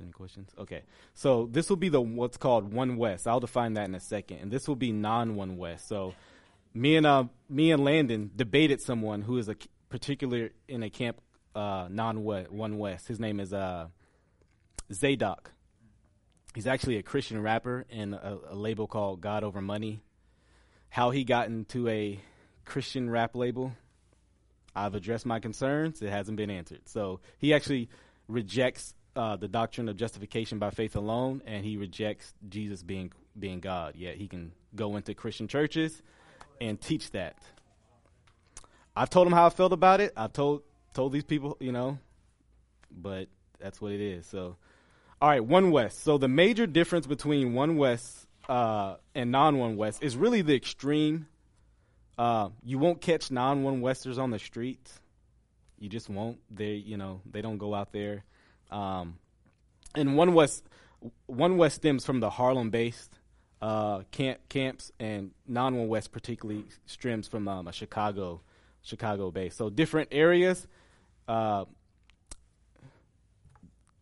Any 0.00 0.12
questions? 0.12 0.48
Okay, 0.58 0.80
so 1.12 1.46
this 1.52 1.68
will 1.68 1.76
be 1.76 1.90
the 1.90 2.00
what's 2.00 2.38
called 2.38 2.72
One 2.72 2.96
West. 2.96 3.28
I'll 3.28 3.38
define 3.38 3.74
that 3.74 3.84
in 3.84 3.94
a 3.94 4.00
second, 4.00 4.38
and 4.38 4.50
this 4.50 4.66
will 4.66 4.76
be 4.76 4.92
non 4.92 5.36
One 5.36 5.58
West. 5.58 5.88
So, 5.88 6.14
me 6.74 6.96
and 6.96 7.06
uh, 7.06 7.24
me 7.48 7.72
and 7.72 7.84
Landon 7.84 8.30
debated 8.34 8.80
someone 8.80 9.22
who 9.22 9.38
is 9.38 9.48
a 9.48 9.56
particular 9.88 10.50
in 10.68 10.82
a 10.82 10.90
camp 10.90 11.20
uh, 11.54 11.88
non 11.90 12.22
One 12.22 12.78
West. 12.78 13.08
His 13.08 13.18
name 13.18 13.40
is 13.40 13.52
uh, 13.52 13.88
Zadok. 14.92 15.52
He's 16.54 16.66
actually 16.66 16.96
a 16.96 17.02
Christian 17.02 17.40
rapper 17.42 17.86
in 17.90 18.14
a, 18.14 18.38
a 18.50 18.54
label 18.54 18.86
called 18.86 19.20
God 19.20 19.44
Over 19.44 19.60
Money. 19.60 20.00
How 20.88 21.10
he 21.10 21.22
got 21.22 21.46
into 21.46 21.88
a 21.88 22.20
Christian 22.64 23.08
rap 23.08 23.36
label, 23.36 23.72
I've 24.74 24.94
addressed 24.94 25.26
my 25.26 25.38
concerns. 25.38 26.02
It 26.02 26.10
hasn't 26.10 26.36
been 26.36 26.50
answered. 26.50 26.88
So 26.88 27.20
he 27.38 27.54
actually 27.54 27.88
rejects 28.26 28.94
uh, 29.14 29.36
the 29.36 29.46
doctrine 29.46 29.88
of 29.88 29.96
justification 29.96 30.58
by 30.58 30.70
faith 30.70 30.96
alone, 30.96 31.42
and 31.46 31.64
he 31.64 31.76
rejects 31.76 32.32
Jesus 32.48 32.82
being 32.82 33.12
being 33.38 33.60
God. 33.60 33.94
Yet 33.96 34.16
he 34.16 34.26
can 34.26 34.52
go 34.74 34.96
into 34.96 35.14
Christian 35.14 35.46
churches 35.46 36.02
and 36.60 36.80
teach 36.80 37.10
that. 37.12 37.36
I've 38.94 39.10
told 39.10 39.26
them 39.26 39.32
how 39.32 39.46
I 39.46 39.50
felt 39.50 39.72
about 39.72 40.00
it. 40.00 40.12
I've 40.16 40.32
told 40.32 40.62
told 40.92 41.12
these 41.12 41.24
people, 41.24 41.56
you 41.60 41.72
know, 41.72 41.98
but 42.90 43.28
that's 43.58 43.80
what 43.80 43.92
it 43.92 44.00
is. 44.00 44.26
So, 44.26 44.56
all 45.20 45.28
right, 45.28 45.44
One 45.44 45.70
West. 45.70 46.02
So 46.02 46.18
the 46.18 46.28
major 46.28 46.66
difference 46.66 47.06
between 47.06 47.54
One 47.54 47.76
West 47.76 48.26
uh, 48.48 48.96
and 49.14 49.30
non 49.30 49.58
One 49.58 49.76
West 49.76 50.02
is 50.02 50.16
really 50.16 50.42
the 50.42 50.54
extreme. 50.54 51.26
Uh, 52.18 52.50
you 52.64 52.78
won't 52.78 53.00
catch 53.00 53.30
non 53.30 53.62
One 53.62 53.80
Westers 53.80 54.18
on 54.18 54.30
the 54.30 54.38
streets. 54.38 55.00
You 55.78 55.88
just 55.88 56.10
won't. 56.10 56.38
They, 56.50 56.74
you 56.74 56.96
know, 56.96 57.22
they 57.30 57.40
don't 57.40 57.58
go 57.58 57.74
out 57.74 57.92
there. 57.92 58.24
Um, 58.70 59.18
and 59.94 60.16
One 60.16 60.34
West, 60.34 60.64
One 61.26 61.56
West 61.56 61.76
stems 61.76 62.04
from 62.04 62.20
the 62.20 62.30
Harlem-based 62.30 63.19
uh, 63.62 64.02
camp 64.10 64.40
camps, 64.48 64.90
and 64.98 65.32
non 65.46 65.76
One 65.76 65.88
West 65.88 66.12
particularly 66.12 66.64
stems 66.86 67.28
from 67.28 67.46
um, 67.48 67.68
a 67.68 67.72
Chicago, 67.72 68.40
Chicago 68.82 69.30
base. 69.30 69.54
So 69.54 69.70
different 69.70 70.08
areas. 70.12 70.66
Uh, 71.28 71.66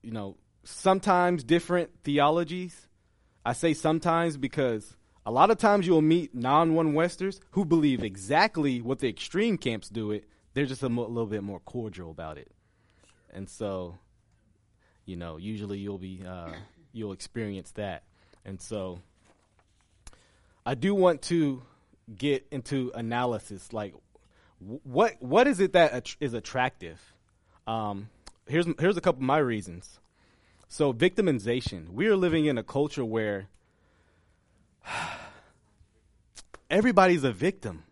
you 0.03 0.13
know, 0.13 0.37
sometimes 0.65 1.45
different 1.45 1.91
theologies. 2.05 2.89
I 3.45 3.53
say 3.53 3.75
sometimes 3.75 4.37
because 4.37 4.97
a 5.27 5.33
lot 5.33 5.51
of 5.51 5.59
times 5.59 5.87
you'll 5.87 6.03
meet 6.03 6.35
non 6.35 6.75
one 6.75 6.95
Westers 6.95 7.41
who 7.51 7.65
believe 7.65 8.03
exactly 8.03 8.81
what 8.81 9.01
the 9.01 9.09
extreme 9.09 9.59
camps 9.59 9.89
do 9.89 10.13
it. 10.13 10.25
They're 10.55 10.67
just 10.67 10.83
a 10.83 10.89
mo- 10.89 11.07
little 11.07 11.27
bit 11.27 11.43
more 11.43 11.61
cordial 11.61 12.11
about 12.11 12.39
it. 12.39 12.51
And 13.31 13.49
so, 13.49 13.99
you 15.05 15.17
know, 15.17 15.37
usually 15.37 15.79
you'll 15.79 15.99
be, 15.99 16.23
uh, 16.27 16.53
you'll 16.93 17.13
experience 17.13 17.73
that. 17.73 18.05
And 18.45 18.61
so 18.61 19.01
I 20.69 20.75
do 20.75 20.95
want 20.95 21.23
to 21.23 21.63
get 22.15 22.47
into 22.51 22.93
analysis 22.95 23.73
like 23.73 23.95
what 24.59 25.15
what 25.19 25.47
is 25.47 25.61
it 25.61 25.73
that 25.73 26.15
is 26.21 26.35
attractive? 26.35 27.15
Um, 27.67 28.11
here's 28.47 28.67
here's 28.79 28.99
a 28.99 29.01
couple 29.01 29.21
of 29.21 29.27
my 29.27 29.39
reasons. 29.39 29.99
So 30.69 30.93
victimization. 30.93 31.89
We 31.89 32.07
are 32.09 32.17
living 32.17 32.45
in 32.45 32.59
a 32.59 32.63
culture 32.63 33.03
where 33.03 33.49
everybody's 36.71 37.25
a 37.25 37.33
victim. 37.33 37.85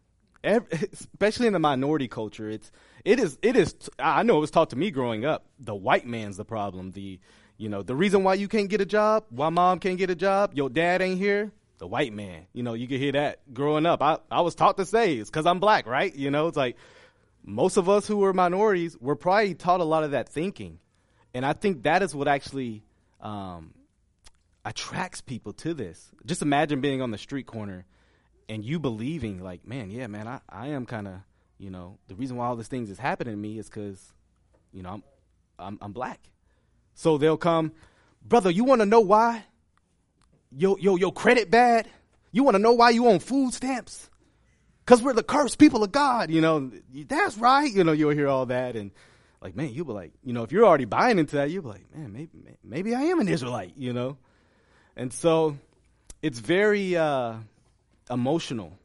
Ev- 0.45 0.69
especially 0.93 1.47
in 1.47 1.55
the 1.55 1.59
minority 1.59 2.09
culture 2.09 2.51
it's 2.51 2.71
it 3.07 3.19
is 3.19 3.39
it 3.41 3.57
is 3.57 3.75
i 3.99 4.23
know 4.23 4.37
it 4.37 4.41
was 4.41 4.51
taught 4.51 4.69
to 4.69 4.77
me 4.77 4.91
growing 4.91 5.25
up 5.25 5.47
the 5.59 5.75
white 5.75 6.07
man's 6.07 6.37
the 6.37 6.45
problem. 6.45 6.93
The 6.93 7.21
you 7.57 7.71
know 7.71 7.83
the 7.83 7.97
reason 7.97 8.23
why 8.23 8.35
you 8.35 8.49
can't 8.49 8.69
get 8.69 8.83
a 8.83 8.87
job 8.87 9.25
why 9.31 9.49
mom 9.49 9.79
can't 9.79 9.97
get 9.97 10.11
a 10.11 10.15
job 10.15 10.53
your 10.53 10.69
dad 10.69 11.01
ain't 11.01 11.19
here 11.19 11.53
the 11.79 11.87
white 11.87 12.13
man. 12.13 12.47
You 12.53 12.63
know 12.63 12.75
you 12.75 12.89
could 12.89 13.01
hear 13.01 13.13
that 13.13 13.53
growing 13.53 13.87
up. 13.87 14.03
I, 14.03 14.19
I 14.31 14.41
was 14.41 14.55
taught 14.55 14.77
to 14.79 14.87
say 14.87 15.17
it's 15.17 15.31
because 15.31 15.47
i'm 15.47 15.61
black 15.61 15.87
right? 15.87 16.15
You 16.15 16.31
know 16.31 16.49
it's 16.49 16.57
like 16.57 16.77
most 17.45 17.77
of 17.77 17.89
us 17.89 18.07
who 18.07 18.17
were 18.19 18.33
minorities 18.33 18.97
were 19.01 19.17
probably 19.17 19.55
taught 19.55 19.81
a 19.81 19.85
lot 19.85 20.05
of 20.05 20.13
that 20.13 20.29
thinking. 20.29 20.79
And 21.35 21.45
i 21.45 21.53
think 21.53 21.83
that 21.85 22.03
is 22.03 22.15
what 22.15 22.29
actually 22.29 22.83
um, 23.21 23.75
attracts 24.65 25.21
people 25.21 25.53
to 25.55 25.75
this. 25.75 26.11
Just 26.25 26.43
imagine 26.43 26.81
being 26.81 27.03
on 27.03 27.11
the 27.11 27.19
street 27.19 27.47
corner 27.47 27.87
and 28.49 28.65
you 28.65 28.79
believing 28.79 29.43
like 29.43 29.67
man 29.67 29.91
yeah 29.91 30.07
man 30.07 30.29
i, 30.29 30.41
I 30.49 30.69
am 30.69 30.87
kind 30.87 31.09
of 31.09 31.15
you 31.59 31.71
know 31.71 31.99
the 32.09 32.15
reason 32.15 32.37
why 32.37 32.47
all 32.47 32.57
these 32.57 32.69
things 32.69 32.91
is 32.91 32.99
happening 32.99 33.35
to 33.35 33.39
me 33.39 33.59
is 33.59 33.69
because 33.69 34.13
you 34.73 34.83
know 34.83 34.91
I'm, 34.91 35.03
I'm 35.59 35.79
i'm 35.81 35.93
black. 35.93 36.21
So 36.95 37.19
they'll 37.19 37.37
come 37.37 37.73
brother 38.23 38.51
you 38.51 38.65
want 38.65 38.81
to 38.81 38.87
know 38.87 39.01
why 39.01 39.45
yo 40.51 40.77
yo 40.77 40.97
your 40.97 41.13
credit 41.13 41.51
bad? 41.51 41.89
You 42.33 42.43
want 42.43 42.55
to 42.55 42.59
know 42.59 42.73
why 42.73 42.91
you 42.91 43.09
on 43.09 43.19
food 43.19 43.55
stamps? 43.55 44.11
Because 44.85 45.03
we're 45.03 45.15
the 45.15 45.23
cursed 45.23 45.59
people 45.59 45.83
of 45.83 45.93
god 45.93 46.31
you 46.31 46.41
know? 46.41 46.71
That's 46.93 47.39
right 47.39 47.73
you 47.73 47.85
know 47.85 47.93
you'll 47.93 48.11
hear 48.11 48.29
all 48.29 48.47
that 48.47 48.77
and 48.77 48.91
like 49.41 49.57
man 49.57 49.73
you'll 49.73 49.87
be 49.87 49.93
like 49.93 50.13
you 50.25 50.33
know 50.33 50.43
if 50.43 50.53
you're 50.53 50.65
already 50.65 50.85
buying 50.85 51.19
into 51.19 51.37
that 51.37 51.51
you'll 51.51 51.63
be 51.63 51.69
like 51.69 51.95
man 51.95 52.13
maybe 52.13 52.31
maybe 52.63 52.95
i 52.95 53.03
am 53.03 53.21
an 53.21 53.29
israelite 53.29 53.75
you 53.77 53.93
know? 53.93 54.17
And 54.97 55.13
so 55.13 55.59
it's 56.23 56.39
very 56.39 56.97
uh 56.97 57.35
emotional, 58.11 58.79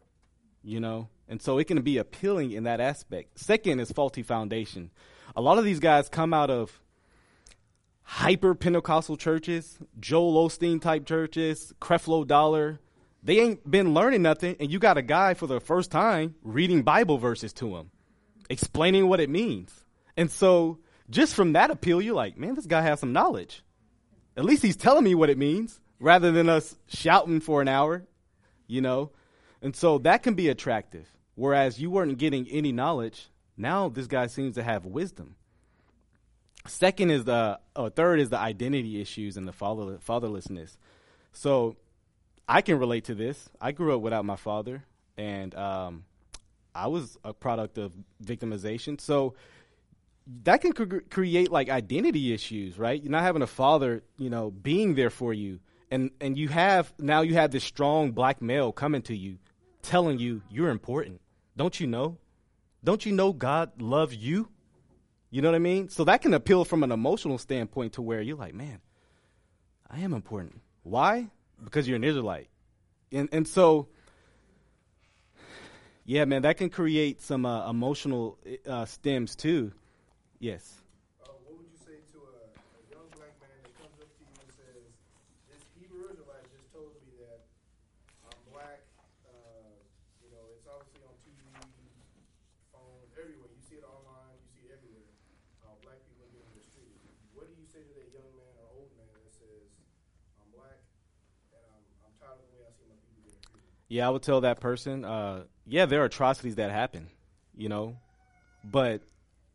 you 0.63 0.79
know, 0.79 1.07
and 1.27 1.41
so 1.41 1.57
it 1.57 1.65
can 1.65 1.81
be 1.81 1.97
appealing 1.97 2.51
in 2.51 2.63
that 2.63 2.81
aspect. 2.81 3.39
Second 3.39 3.79
is 3.79 3.91
faulty 3.91 4.23
foundation. 4.23 4.91
A 5.35 5.41
lot 5.41 5.57
of 5.57 5.63
these 5.63 5.79
guys 5.79 6.09
come 6.09 6.33
out 6.33 6.49
of 6.49 6.81
hyper 8.03 8.55
Pentecostal 8.55 9.17
churches, 9.17 9.77
Joel 9.99 10.47
Osteen 10.47 10.81
type 10.81 11.05
churches, 11.05 11.73
Creflo 11.81 12.25
Dollar. 12.25 12.79
They 13.23 13.39
ain't 13.39 13.69
been 13.69 13.93
learning 13.93 14.21
nothing, 14.21 14.55
and 14.59 14.71
you 14.71 14.79
got 14.79 14.97
a 14.97 15.03
guy 15.03 15.33
for 15.33 15.47
the 15.47 15.59
first 15.59 15.91
time 15.91 16.35
reading 16.43 16.81
Bible 16.81 17.17
verses 17.17 17.53
to 17.53 17.75
him, 17.75 17.91
explaining 18.49 19.07
what 19.07 19.19
it 19.19 19.29
means. 19.29 19.71
And 20.17 20.31
so, 20.31 20.79
just 21.09 21.35
from 21.35 21.53
that 21.53 21.71
appeal, 21.71 22.01
you're 22.01 22.15
like, 22.15 22.37
man, 22.37 22.55
this 22.55 22.65
guy 22.65 22.81
has 22.81 22.99
some 22.99 23.13
knowledge. 23.13 23.63
At 24.35 24.45
least 24.45 24.63
he's 24.63 24.75
telling 24.75 25.03
me 25.03 25.13
what 25.13 25.29
it 25.29 25.37
means, 25.37 25.79
rather 25.99 26.31
than 26.31 26.49
us 26.49 26.75
shouting 26.87 27.41
for 27.41 27.61
an 27.61 27.67
hour 27.67 28.05
you 28.71 28.81
know? 28.81 29.11
And 29.61 29.75
so 29.75 29.99
that 29.99 30.23
can 30.23 30.33
be 30.33 30.49
attractive. 30.49 31.07
Whereas 31.35 31.79
you 31.79 31.91
weren't 31.91 32.17
getting 32.17 32.47
any 32.47 32.71
knowledge, 32.71 33.29
now 33.57 33.89
this 33.89 34.07
guy 34.07 34.27
seems 34.27 34.55
to 34.55 34.63
have 34.63 34.85
wisdom. 34.85 35.35
Second 36.67 37.09
is 37.09 37.23
the, 37.23 37.59
or 37.75 37.89
third 37.89 38.19
is 38.19 38.29
the 38.29 38.37
identity 38.37 39.01
issues 39.01 39.37
and 39.37 39.47
the 39.47 39.51
father, 39.51 39.97
fatherlessness. 40.05 40.77
So 41.33 41.77
I 42.47 42.61
can 42.61 42.79
relate 42.79 43.05
to 43.05 43.15
this. 43.15 43.49
I 43.59 43.71
grew 43.71 43.95
up 43.95 44.01
without 44.01 44.25
my 44.25 44.35
father, 44.35 44.83
and 45.17 45.55
um, 45.55 46.03
I 46.75 46.87
was 46.87 47.17
a 47.23 47.33
product 47.33 47.77
of 47.77 47.93
victimization. 48.23 48.99
So 48.99 49.35
that 50.43 50.61
can 50.61 50.73
cre- 50.73 50.99
create 51.09 51.51
like 51.51 51.69
identity 51.69 52.33
issues, 52.33 52.77
right? 52.77 53.01
You're 53.01 53.11
not 53.11 53.23
having 53.23 53.41
a 53.41 53.47
father, 53.47 54.03
you 54.17 54.29
know, 54.29 54.51
being 54.51 54.95
there 54.95 55.09
for 55.09 55.33
you, 55.33 55.59
and 55.89 56.11
and 56.19 56.37
you 56.37 56.49
have 56.49 56.93
now 56.99 57.21
you 57.21 57.35
have 57.35 57.51
this 57.51 57.63
strong 57.63 58.11
black 58.11 58.41
male 58.41 58.71
coming 58.71 59.01
to 59.03 59.15
you, 59.15 59.37
telling 59.81 60.19
you 60.19 60.41
you're 60.49 60.69
important. 60.69 61.21
Don't 61.57 61.79
you 61.79 61.87
know? 61.87 62.17
Don't 62.83 63.05
you 63.05 63.11
know 63.11 63.33
God 63.33 63.81
loves 63.81 64.15
you? 64.15 64.49
You 65.31 65.41
know 65.41 65.49
what 65.49 65.55
I 65.55 65.59
mean? 65.59 65.89
So 65.89 66.03
that 66.03 66.21
can 66.21 66.33
appeal 66.33 66.65
from 66.65 66.83
an 66.83 66.91
emotional 66.91 67.37
standpoint 67.39 67.93
to 67.93 68.01
where 68.01 68.21
you're 68.21 68.37
like, 68.37 68.53
man, 68.53 68.81
I 69.89 70.01
am 70.01 70.13
important. 70.13 70.61
Why? 70.83 71.27
Because 71.63 71.87
you're 71.87 71.95
an 71.95 72.03
Israelite, 72.03 72.49
and 73.11 73.29
and 73.31 73.47
so. 73.47 73.87
Yeah, 76.03 76.25
man, 76.25 76.41
that 76.41 76.57
can 76.57 76.69
create 76.69 77.21
some 77.21 77.45
uh, 77.45 77.69
emotional 77.69 78.37
uh, 78.67 78.85
stems 78.85 79.35
too. 79.35 79.71
Yes. 80.41 80.81
Uh, 81.21 81.29
what 81.45 81.61
would 81.61 81.69
you 81.69 81.77
say 81.77 82.01
to 82.11 82.17
a, 82.25 82.35
a 82.57 82.81
young 82.89 83.05
black 83.15 83.37
man 83.37 83.53
that 83.61 83.71
comes 83.77 83.95
up 84.01 84.09
to 84.09 84.21
you 84.25 84.33
and 84.41 84.49
says, 84.49 84.81
"This 85.45 85.61
Hebrew 85.77 86.09
Israelite 86.09 86.49
just 86.49 86.67
told 86.73 86.97
me 87.05 87.13
that 87.21 87.45
I'm 88.25 88.41
black. 88.49 88.81
Uh, 89.23 89.77
you 90.25 90.33
know, 90.33 90.41
it's 90.57 90.65
obviously 90.65 91.05
on 91.05 91.13
TV, 91.21 91.37
phone, 92.73 93.05
everywhere. 93.13 93.53
You 93.53 93.61
see 93.61 93.77
it 93.77 93.85
online. 93.85 94.35
You 94.41 94.49
see 94.57 94.63
it 94.67 94.73
everywhere. 94.73 95.05
Uh, 95.61 95.77
black 95.85 96.01
people 96.09 96.25
being 96.33 96.49
mistreated. 96.57 96.97
What 97.37 97.45
do 97.45 97.53
you 97.53 97.69
say 97.69 97.85
to 97.85 97.93
that 98.01 98.09
young 98.09 98.33
man 98.35 98.51
or 98.57 98.67
old 98.83 98.91
man 98.97 99.13
that 99.21 99.31
says, 99.37 99.69
"I'm 100.41 100.49
black 100.49 100.81
and 101.53 101.61
I'm, 101.69 101.85
I'm 102.09 102.13
tired 102.17 102.41
of 102.41 102.49
the 102.49 102.57
way 102.57 102.65
I 102.65 102.73
see 102.73 102.89
my 102.89 102.97
people 103.05 103.21
being 103.21 103.37
treated"? 103.47 103.69
Yeah, 103.91 104.07
I 104.07 104.09
would 104.09 104.21
tell 104.21 104.39
that 104.39 104.61
person, 104.61 105.03
uh, 105.03 105.43
yeah, 105.67 105.85
there 105.85 106.01
are 106.01 106.05
atrocities 106.05 106.55
that 106.55 106.71
happen, 106.71 107.07
you 107.57 107.67
know, 107.67 107.97
but 108.63 109.01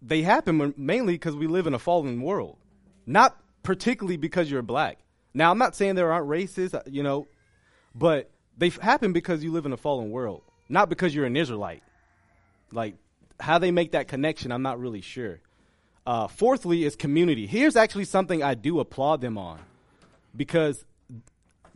they 0.02 0.20
happen 0.20 0.74
mainly 0.76 1.14
because 1.14 1.34
we 1.34 1.46
live 1.46 1.66
in 1.66 1.72
a 1.72 1.78
fallen 1.78 2.20
world, 2.20 2.58
not 3.06 3.40
particularly 3.62 4.18
because 4.18 4.50
you're 4.50 4.60
black. 4.60 4.98
Now, 5.32 5.50
I'm 5.50 5.56
not 5.56 5.74
saying 5.74 5.94
there 5.94 6.12
aren't 6.12 6.28
races, 6.28 6.74
uh, 6.74 6.82
you 6.84 7.02
know, 7.02 7.28
but 7.94 8.30
they 8.58 8.68
happen 8.68 9.14
because 9.14 9.42
you 9.42 9.52
live 9.52 9.64
in 9.64 9.72
a 9.72 9.78
fallen 9.78 10.10
world, 10.10 10.42
not 10.68 10.90
because 10.90 11.14
you're 11.14 11.24
an 11.24 11.34
Israelite. 11.34 11.82
Like, 12.70 12.96
how 13.40 13.56
they 13.58 13.70
make 13.70 13.92
that 13.92 14.06
connection, 14.06 14.52
I'm 14.52 14.60
not 14.60 14.78
really 14.78 15.00
sure. 15.00 15.40
Uh, 16.06 16.26
fourthly, 16.26 16.84
is 16.84 16.94
community. 16.94 17.46
Here's 17.46 17.74
actually 17.74 18.04
something 18.04 18.42
I 18.42 18.52
do 18.52 18.80
applaud 18.80 19.22
them 19.22 19.38
on 19.38 19.60
because 20.36 20.84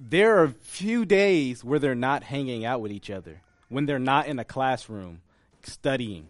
there 0.00 0.38
are 0.42 0.48
few 0.48 1.04
days 1.04 1.62
where 1.62 1.78
they're 1.78 1.94
not 1.94 2.22
hanging 2.24 2.64
out 2.64 2.80
with 2.80 2.90
each 2.90 3.10
other, 3.10 3.42
when 3.68 3.84
they're 3.84 3.98
not 3.98 4.26
in 4.26 4.38
a 4.38 4.44
classroom 4.44 5.20
studying. 5.62 6.28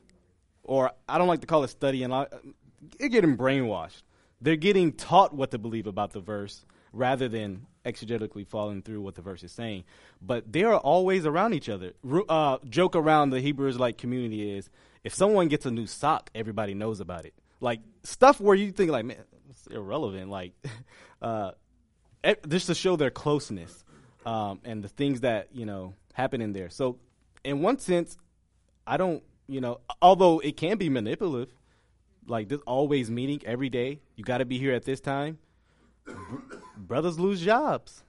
Or 0.64 0.90
I 1.08 1.18
don't 1.18 1.28
like 1.28 1.40
to 1.42 1.46
call 1.46 1.62
it 1.62 1.68
studying, 1.68 2.10
they're 2.10 3.08
getting 3.08 3.36
brainwashed. 3.36 4.02
They're 4.40 4.56
getting 4.56 4.92
taught 4.92 5.34
what 5.34 5.50
to 5.52 5.58
believe 5.58 5.86
about 5.86 6.12
the 6.12 6.20
verse 6.20 6.64
rather 6.92 7.28
than 7.28 7.66
exegetically 7.84 8.46
following 8.46 8.82
through 8.82 9.00
what 9.02 9.14
the 9.14 9.22
verse 9.22 9.42
is 9.44 9.52
saying. 9.52 9.84
But 10.20 10.52
they 10.52 10.64
are 10.64 10.76
always 10.76 11.24
around 11.24 11.54
each 11.54 11.68
other. 11.68 11.92
Uh, 12.28 12.58
joke 12.68 12.96
around 12.96 13.30
the 13.30 13.40
Hebrew 13.40 13.68
Israelite 13.68 13.98
community 13.98 14.50
is 14.56 14.68
if 15.04 15.14
someone 15.14 15.48
gets 15.48 15.66
a 15.66 15.70
new 15.70 15.86
sock, 15.86 16.30
everybody 16.34 16.74
knows 16.74 17.00
about 17.00 17.24
it. 17.24 17.34
Like 17.60 17.80
stuff 18.02 18.40
where 18.40 18.56
you 18.56 18.72
think 18.72 18.90
like, 18.90 19.04
man, 19.04 19.18
it's 19.50 19.66
irrelevant. 19.66 20.30
Like, 20.30 20.52
uh, 21.22 21.52
just 22.48 22.66
to 22.66 22.74
show 22.74 22.96
their 22.96 23.10
closeness 23.10 23.84
um, 24.26 24.60
and 24.64 24.82
the 24.82 24.88
things 24.88 25.20
that 25.20 25.48
you 25.52 25.66
know 25.66 25.94
happen 26.12 26.40
in 26.40 26.52
there. 26.52 26.70
So, 26.70 26.98
in 27.44 27.60
one 27.62 27.78
sense, 27.78 28.16
I 28.86 28.96
don't, 28.96 29.22
you 29.46 29.60
know, 29.60 29.80
although 30.02 30.40
it 30.40 30.56
can 30.56 30.78
be 30.78 30.88
manipulative, 30.88 31.54
like 32.26 32.48
this 32.48 32.60
always 32.66 33.10
meeting 33.10 33.40
every 33.44 33.68
day. 33.68 34.00
You 34.16 34.24
got 34.24 34.38
to 34.38 34.44
be 34.44 34.58
here 34.58 34.72
at 34.74 34.84
this 34.84 35.00
time. 35.00 35.38
Brothers 36.76 37.18
lose 37.18 37.40
jobs. 37.40 38.02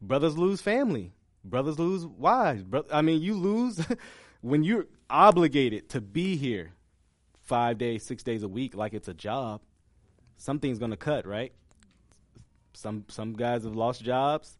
Brothers 0.00 0.36
lose 0.36 0.60
family. 0.60 1.12
Brothers 1.44 1.78
lose 1.78 2.06
wives. 2.06 2.62
Bro- 2.62 2.86
I 2.92 3.02
mean, 3.02 3.20
you 3.20 3.34
lose 3.34 3.84
when 4.40 4.64
you're 4.64 4.86
obligated 5.10 5.88
to 5.90 6.00
be 6.00 6.36
here 6.36 6.72
five 7.42 7.78
days, 7.78 8.04
six 8.04 8.22
days 8.22 8.42
a 8.42 8.48
week, 8.48 8.74
like 8.74 8.92
it's 8.94 9.08
a 9.08 9.14
job. 9.14 9.62
Something's 10.36 10.78
gonna 10.78 10.96
cut, 10.96 11.26
right? 11.26 11.52
Some 12.78 13.04
some 13.08 13.32
guys 13.32 13.64
have 13.64 13.74
lost 13.74 14.04
jobs. 14.04 14.56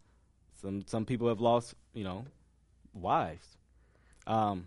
Some 0.61 0.83
some 0.87 1.05
people 1.05 1.29
have 1.29 1.41
lost, 1.41 1.75
you 1.95 2.03
know, 2.03 2.25
wives. 2.93 3.47
Um, 4.27 4.67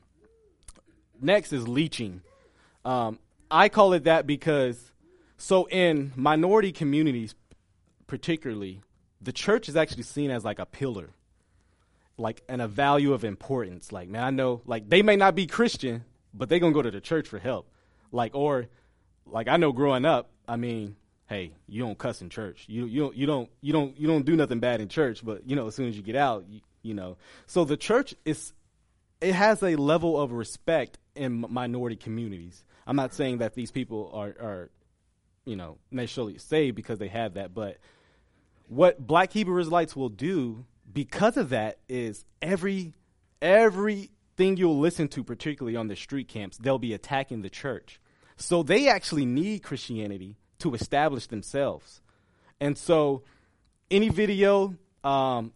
next 1.22 1.52
is 1.52 1.68
leeching. 1.68 2.22
Um, 2.86 3.20
I 3.52 3.68
call 3.68 3.92
it 3.92 4.06
that 4.06 4.26
because 4.26 4.94
so 5.38 5.66
in 5.66 6.14
minority 6.16 6.72
communities, 6.72 7.36
particularly, 8.08 8.82
the 9.22 9.34
church 9.34 9.68
is 9.68 9.76
actually 9.76 10.04
seen 10.04 10.32
as 10.32 10.46
like 10.46 10.60
a 10.60 10.66
pillar, 10.66 11.10
like 12.18 12.44
and 12.48 12.62
a 12.62 12.70
value 12.70 13.12
of 13.12 13.26
importance. 13.26 13.92
Like 13.92 14.08
man, 14.08 14.24
I 14.24 14.30
know 14.30 14.62
like 14.66 14.88
they 14.90 15.02
may 15.02 15.18
not 15.18 15.36
be 15.36 15.46
Christian, 15.46 16.06
but 16.34 16.48
they're 16.48 16.60
gonna 16.60 16.74
go 16.74 16.82
to 16.82 16.92
the 16.92 17.02
church 17.02 17.28
for 17.28 17.38
help. 17.38 17.70
Like 18.14 18.34
or 18.34 18.68
like 19.26 19.50
I 19.50 19.58
know 19.58 19.74
growing 19.74 20.06
up, 20.06 20.30
I 20.48 20.56
mean, 20.56 20.96
hey, 21.32 21.54
you 21.66 21.82
don't 21.82 21.98
cuss 21.98 22.22
in 22.22 22.30
church. 22.30 22.66
You 22.68 22.86
you 22.86 23.00
don't 23.00 23.16
you 23.16 23.26
don't 23.26 23.50
you 23.62 23.72
don't 23.72 23.98
you 23.98 24.06
don't 24.06 24.26
do 24.26 24.36
nothing 24.36 24.60
bad 24.60 24.82
in 24.82 24.90
church, 24.90 25.24
but 25.24 25.50
you 25.50 25.56
know 25.56 25.68
as 25.68 25.76
soon 25.76 25.88
as 25.88 25.96
you 25.96 26.04
get 26.04 26.18
out, 26.18 26.44
you, 26.50 26.60
you 26.82 26.94
know. 26.94 27.16
So 27.48 27.64
the 27.64 27.78
church 27.78 28.14
is 28.26 28.52
it 29.22 29.34
has 29.34 29.64
a 29.64 29.78
level 29.78 30.20
of 30.20 30.34
respect 30.34 30.98
in 31.16 31.46
minority 31.50 31.96
communities. 31.96 32.66
I'm 32.86 32.98
not 32.98 33.14
saying 33.14 33.38
that 33.38 33.56
these 33.56 33.72
people 33.72 34.12
are 34.14 34.36
are 34.42 34.70
you 35.46 35.56
know 35.56 35.78
necessarily 35.90 36.38
saved 36.38 36.76
because 36.76 37.00
they 37.00 37.08
have 37.08 37.36
that, 37.36 37.54
but 37.54 37.78
what 38.68 39.00
Black 39.00 39.32
Hebrew 39.32 39.58
Israelites 39.58 39.96
will 39.96 40.10
do 40.10 40.66
because 40.92 41.38
of 41.38 41.50
that 41.50 41.78
is 41.88 42.26
every 42.42 42.94
everything 43.42 44.58
you'll 44.58 44.80
listen 44.80 45.08
to, 45.08 45.24
particularly 45.24 45.78
on 45.78 45.88
the 45.88 45.96
street 45.96 46.28
camps, 46.28 46.58
they'll 46.58 46.78
be 46.78 46.94
attacking 46.94 47.42
the 47.42 47.50
church. 47.50 48.02
So 48.36 48.64
they 48.64 48.90
actually 48.90 49.26
need 49.26 49.64
Christianity 49.64 50.36
to 50.62 50.74
establish 50.74 51.28
themselves. 51.28 52.02
And 52.60 52.78
so 52.78 53.24
any 53.90 54.10
video, 54.10 54.76
um, 55.04 55.54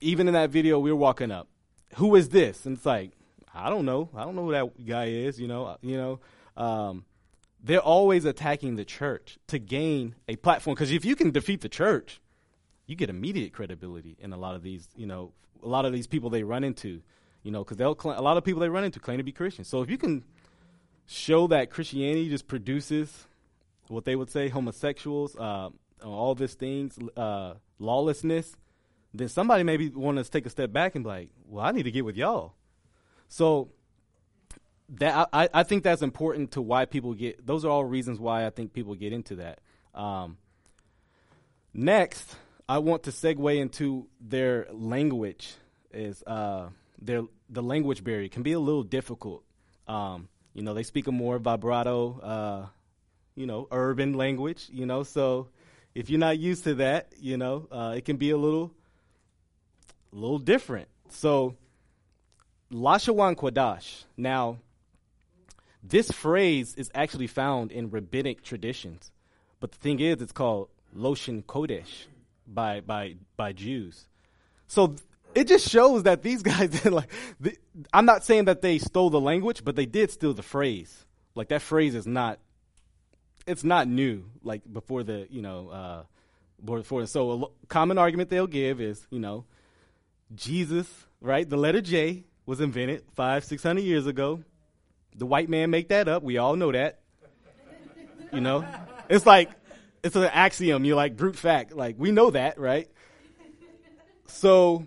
even 0.00 0.28
in 0.28 0.34
that 0.34 0.50
video, 0.50 0.78
we 0.78 0.92
were 0.92 0.98
walking 0.98 1.30
up. 1.30 1.48
Who 1.96 2.14
is 2.14 2.28
this? 2.28 2.66
And 2.66 2.76
it's 2.76 2.86
like, 2.86 3.12
I 3.54 3.70
don't 3.70 3.84
know. 3.84 4.10
I 4.14 4.24
don't 4.24 4.34
know 4.34 4.46
who 4.46 4.52
that 4.52 4.86
guy 4.86 5.06
is. 5.06 5.40
You 5.40 5.48
know. 5.48 5.76
You 5.80 5.96
know. 5.96 6.20
Um, 6.56 7.04
they're 7.62 7.80
always 7.80 8.24
attacking 8.24 8.76
the 8.76 8.84
church 8.84 9.38
to 9.46 9.58
gain 9.58 10.16
a 10.28 10.36
platform. 10.36 10.74
Because 10.74 10.92
if 10.92 11.04
you 11.04 11.16
can 11.16 11.30
defeat 11.30 11.60
the 11.62 11.68
church, 11.68 12.20
you 12.86 12.96
get 12.96 13.08
immediate 13.08 13.52
credibility 13.52 14.16
in 14.18 14.32
a 14.32 14.36
lot 14.36 14.54
of 14.54 14.62
these. 14.62 14.88
You 14.96 15.06
know, 15.06 15.32
a 15.62 15.68
lot 15.68 15.84
of 15.84 15.92
these 15.92 16.06
people 16.06 16.30
they 16.30 16.42
run 16.42 16.64
into. 16.64 17.00
You 17.42 17.50
know, 17.50 17.62
because 17.62 17.76
they'll 17.76 17.98
cl- 17.98 18.18
a 18.18 18.22
lot 18.22 18.36
of 18.36 18.44
people 18.44 18.60
they 18.60 18.68
run 18.68 18.84
into 18.84 18.98
claim 18.98 19.18
to 19.18 19.24
be 19.24 19.32
Christian. 19.32 19.64
So 19.64 19.82
if 19.82 19.90
you 19.90 19.98
can 19.98 20.24
show 21.06 21.46
that 21.48 21.70
Christianity 21.70 22.28
just 22.28 22.48
produces 22.48 23.26
what 23.88 24.04
they 24.04 24.16
would 24.16 24.30
say 24.30 24.48
homosexuals, 24.48 25.36
uh, 25.36 25.70
all 26.04 26.34
these 26.34 26.54
things, 26.54 26.98
uh, 27.16 27.54
lawlessness, 27.78 28.56
then 29.12 29.28
somebody 29.28 29.62
maybe 29.62 29.88
want 29.90 30.18
to 30.18 30.30
take 30.30 30.46
a 30.46 30.50
step 30.50 30.72
back 30.72 30.94
and 30.94 31.04
be 31.04 31.08
like, 31.08 31.28
well, 31.46 31.64
I 31.64 31.70
need 31.70 31.84
to 31.84 31.90
get 31.90 32.04
with 32.04 32.16
y'all. 32.16 32.54
So 33.28 33.70
that 34.90 35.28
I, 35.32 35.48
I 35.52 35.62
think 35.62 35.82
that's 35.82 36.02
important 36.02 36.52
to 36.52 36.62
why 36.62 36.84
people 36.84 37.14
get. 37.14 37.44
Those 37.44 37.64
are 37.64 37.70
all 37.70 37.84
reasons 37.84 38.18
why 38.18 38.46
I 38.46 38.50
think 38.50 38.72
people 38.72 38.94
get 38.94 39.12
into 39.12 39.36
that. 39.36 39.60
Um, 39.94 40.36
next, 41.72 42.36
I 42.68 42.78
want 42.78 43.04
to 43.04 43.10
segue 43.10 43.56
into 43.56 44.06
their 44.20 44.66
language. 44.72 45.54
Is 45.92 46.22
uh, 46.26 46.70
their 47.00 47.22
the 47.48 47.62
language 47.62 48.02
barrier 48.02 48.28
can 48.28 48.42
be 48.42 48.52
a 48.52 48.58
little 48.58 48.82
difficult. 48.82 49.44
Um, 49.86 50.28
you 50.54 50.62
know, 50.62 50.74
they 50.74 50.82
speak 50.82 51.06
a 51.06 51.12
more 51.12 51.38
vibrato, 51.38 52.20
uh, 52.20 52.66
you 53.36 53.46
know, 53.46 53.68
urban 53.70 54.14
language. 54.14 54.68
You 54.72 54.86
know, 54.86 55.02
so 55.02 55.48
if 55.94 56.10
you're 56.10 56.20
not 56.20 56.38
used 56.38 56.64
to 56.64 56.74
that, 56.76 57.12
you 57.18 57.36
know, 57.36 57.68
uh, 57.70 57.94
it 57.96 58.04
can 58.04 58.16
be 58.16 58.30
a 58.30 58.36
little, 58.36 58.72
a 60.12 60.16
little 60.16 60.38
different. 60.38 60.88
So, 61.10 61.56
Lashawan 62.72 63.36
Kwadash. 63.36 64.04
Now, 64.16 64.58
this 65.82 66.10
phrase 66.10 66.74
is 66.76 66.90
actually 66.94 67.26
found 67.26 67.70
in 67.70 67.90
rabbinic 67.90 68.42
traditions, 68.42 69.10
but 69.60 69.72
the 69.72 69.78
thing 69.78 70.00
is, 70.00 70.20
it's 70.22 70.32
called 70.32 70.68
Loshin 70.96 71.44
Kodesh 71.44 72.06
by 72.46 72.80
by 72.80 73.16
by 73.36 73.52
Jews. 73.52 74.06
So 74.66 74.88
th- 74.88 75.00
it 75.34 75.48
just 75.48 75.68
shows 75.68 76.04
that 76.04 76.22
these 76.22 76.42
guys 76.50 76.70
did 76.70 76.92
like. 76.92 77.10
The, 77.40 77.56
I'm 77.92 78.06
not 78.06 78.24
saying 78.24 78.46
that 78.46 78.62
they 78.62 78.78
stole 78.78 79.10
the 79.10 79.20
language, 79.20 79.64
but 79.64 79.76
they 79.76 79.86
did 79.86 80.10
steal 80.10 80.32
the 80.32 80.42
phrase. 80.42 81.04
Like 81.34 81.48
that 81.48 81.62
phrase 81.62 81.94
is 81.94 82.06
not. 82.06 82.38
It's 83.46 83.64
not 83.64 83.88
new. 83.88 84.24
Like 84.42 84.62
before 84.70 85.02
the 85.02 85.26
you 85.30 85.42
know 85.42 85.68
uh, 85.68 86.02
before. 86.64 87.06
So 87.06 87.30
a 87.30 87.32
lo- 87.32 87.52
common 87.68 87.98
argument 87.98 88.30
they'll 88.30 88.46
give 88.46 88.80
is 88.80 89.06
you 89.10 89.18
know, 89.18 89.44
Jesus 90.34 90.88
right. 91.20 91.48
The 91.48 91.56
letter 91.56 91.80
J 91.80 92.24
was 92.46 92.60
invented 92.60 93.04
five 93.14 93.44
six 93.44 93.62
hundred 93.62 93.82
years 93.82 94.06
ago. 94.06 94.42
The 95.16 95.26
white 95.26 95.48
man 95.48 95.70
make 95.70 95.88
that 95.88 96.08
up. 96.08 96.22
We 96.22 96.38
all 96.38 96.56
know 96.56 96.72
that. 96.72 97.00
You 98.32 98.40
know, 98.40 98.66
it's 99.08 99.26
like 99.26 99.50
it's 100.02 100.16
an 100.16 100.24
axiom. 100.24 100.84
You're 100.84 100.96
like 100.96 101.16
brute 101.16 101.36
fact. 101.36 101.72
Like 101.72 101.96
we 101.98 102.12
know 102.12 102.30
that, 102.30 102.58
right? 102.58 102.88
So 104.26 104.86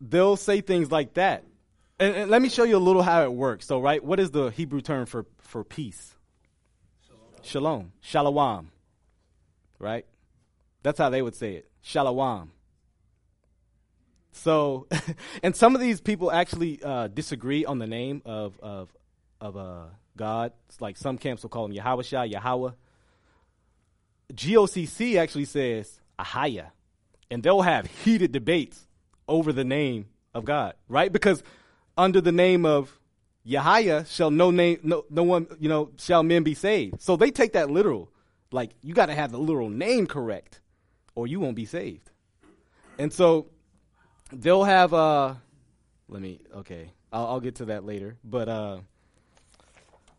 they'll 0.00 0.36
say 0.36 0.60
things 0.60 0.90
like 0.90 1.14
that. 1.14 1.44
And, 1.98 2.14
and 2.14 2.30
let 2.30 2.40
me 2.40 2.48
show 2.48 2.64
you 2.64 2.76
a 2.76 2.78
little 2.78 3.02
how 3.02 3.24
it 3.24 3.32
works. 3.32 3.66
So, 3.66 3.80
right, 3.80 4.02
what 4.02 4.18
is 4.18 4.30
the 4.30 4.50
Hebrew 4.50 4.80
term 4.80 5.06
for 5.06 5.26
for 5.38 5.64
peace? 5.64 6.14
Shalom. 7.42 7.92
Shalom. 8.00 8.70
Right? 9.78 10.06
That's 10.82 10.98
how 10.98 11.10
they 11.10 11.22
would 11.22 11.34
say 11.34 11.54
it. 11.54 11.70
Shalom. 11.82 12.52
So, 14.32 14.86
and 15.42 15.54
some 15.56 15.74
of 15.74 15.80
these 15.80 16.00
people 16.00 16.30
actually 16.30 16.80
uh, 16.82 17.08
disagree 17.08 17.64
on 17.64 17.78
the 17.78 17.86
name 17.86 18.22
of 18.24 18.58
of 18.60 18.90
of 19.40 19.56
uh, 19.56 19.84
God. 20.16 20.52
It's 20.68 20.80
like 20.80 20.96
some 20.96 21.18
camps 21.18 21.42
will 21.42 21.50
call 21.50 21.64
him 21.64 21.72
Yahweh 21.72 22.02
Shah, 22.02 22.22
Yahweh. 22.22 22.70
GOCC 24.32 25.16
actually 25.16 25.46
says 25.46 26.00
Ahaya, 26.18 26.70
and 27.30 27.42
they'll 27.42 27.62
have 27.62 27.86
heated 28.04 28.32
debates 28.32 28.86
over 29.26 29.52
the 29.52 29.64
name 29.64 30.06
of 30.34 30.44
God, 30.44 30.74
right? 30.88 31.12
Because 31.12 31.42
under 31.96 32.20
the 32.20 32.32
name 32.32 32.64
of 32.64 32.99
Yahaya 33.46 34.06
shall 34.06 34.30
no 34.30 34.50
name 34.50 34.78
no 34.82 35.04
no 35.08 35.22
one 35.22 35.46
you 35.58 35.68
know 35.68 35.90
shall 35.98 36.22
men 36.22 36.42
be 36.42 36.54
saved. 36.54 37.00
So 37.00 37.16
they 37.16 37.30
take 37.30 37.54
that 37.54 37.70
literal, 37.70 38.10
like 38.52 38.72
you 38.82 38.94
got 38.94 39.06
to 39.06 39.14
have 39.14 39.32
the 39.32 39.38
literal 39.38 39.70
name 39.70 40.06
correct, 40.06 40.60
or 41.14 41.26
you 41.26 41.40
won't 41.40 41.56
be 41.56 41.64
saved. 41.64 42.10
And 42.98 43.12
so 43.12 43.46
they'll 44.32 44.64
have 44.64 44.92
uh, 44.92 45.34
let 46.08 46.20
me 46.20 46.40
okay, 46.56 46.90
I'll, 47.12 47.26
I'll 47.26 47.40
get 47.40 47.56
to 47.56 47.66
that 47.66 47.84
later, 47.84 48.16
but 48.24 48.48
uh. 48.48 48.78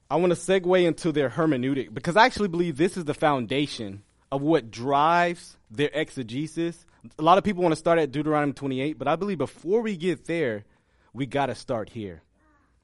I 0.09 0.15
want 0.15 0.34
to 0.34 0.38
segue 0.38 0.84
into 0.84 1.13
their 1.13 1.30
hermeneutic 1.30 1.93
because 1.93 2.17
I 2.17 2.26
actually 2.26 2.49
believe 2.49 2.76
this 2.76 2.97
is 2.97 3.05
the 3.05 3.13
foundation 3.13 4.03
of 4.30 4.41
what 4.41 4.69
drives 4.69 5.55
their 5.69 5.89
exegesis. 5.93 6.86
A 7.17 7.22
lot 7.22 7.38
of 7.38 7.45
people 7.45 7.63
want 7.63 7.72
to 7.72 7.78
start 7.78 7.97
at 7.97 8.11
Deuteronomy 8.11 8.51
28, 8.51 8.97
but 8.99 9.07
I 9.07 9.15
believe 9.15 9.38
before 9.38 9.80
we 9.80 9.95
get 9.95 10.26
there, 10.26 10.65
we 11.13 11.26
got 11.26 11.45
to 11.45 11.55
start 11.55 11.88
here. 11.88 12.24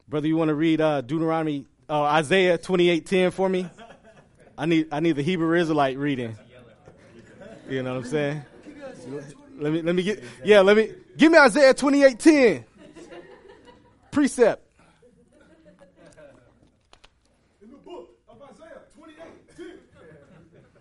Brother, 0.09 0.27
you 0.27 0.37
want 0.37 0.47
to 0.47 0.55
read 0.55 0.79
uh, 0.79 1.01
Deuteronomy, 1.01 1.65
uh, 1.89 2.03
Isaiah 2.03 2.57
28:10 2.57 3.33
for 3.33 3.49
me? 3.49 3.69
I 4.57 4.65
need 4.65 4.87
I 4.89 5.01
need 5.01 5.17
the 5.17 5.21
Hebrew 5.21 5.53
Israelite 5.59 5.97
reading. 5.97 6.37
You 7.69 7.83
know 7.83 7.95
what 7.95 8.05
I'm 8.05 8.09
saying? 8.09 8.41
Let 9.59 9.73
me 9.73 9.81
let 9.81 9.95
me 9.95 10.03
get 10.03 10.23
yeah. 10.45 10.61
Let 10.61 10.77
me 10.77 10.93
give 11.17 11.29
me 11.29 11.37
Isaiah 11.37 11.73
28:10. 11.73 12.63
Precept. 14.11 14.65
In 17.61 17.69
the 17.69 17.77
book 17.77 18.17
of 18.29 18.41
Isaiah 18.41 18.81
28, 18.95 19.17
10. 19.57 19.65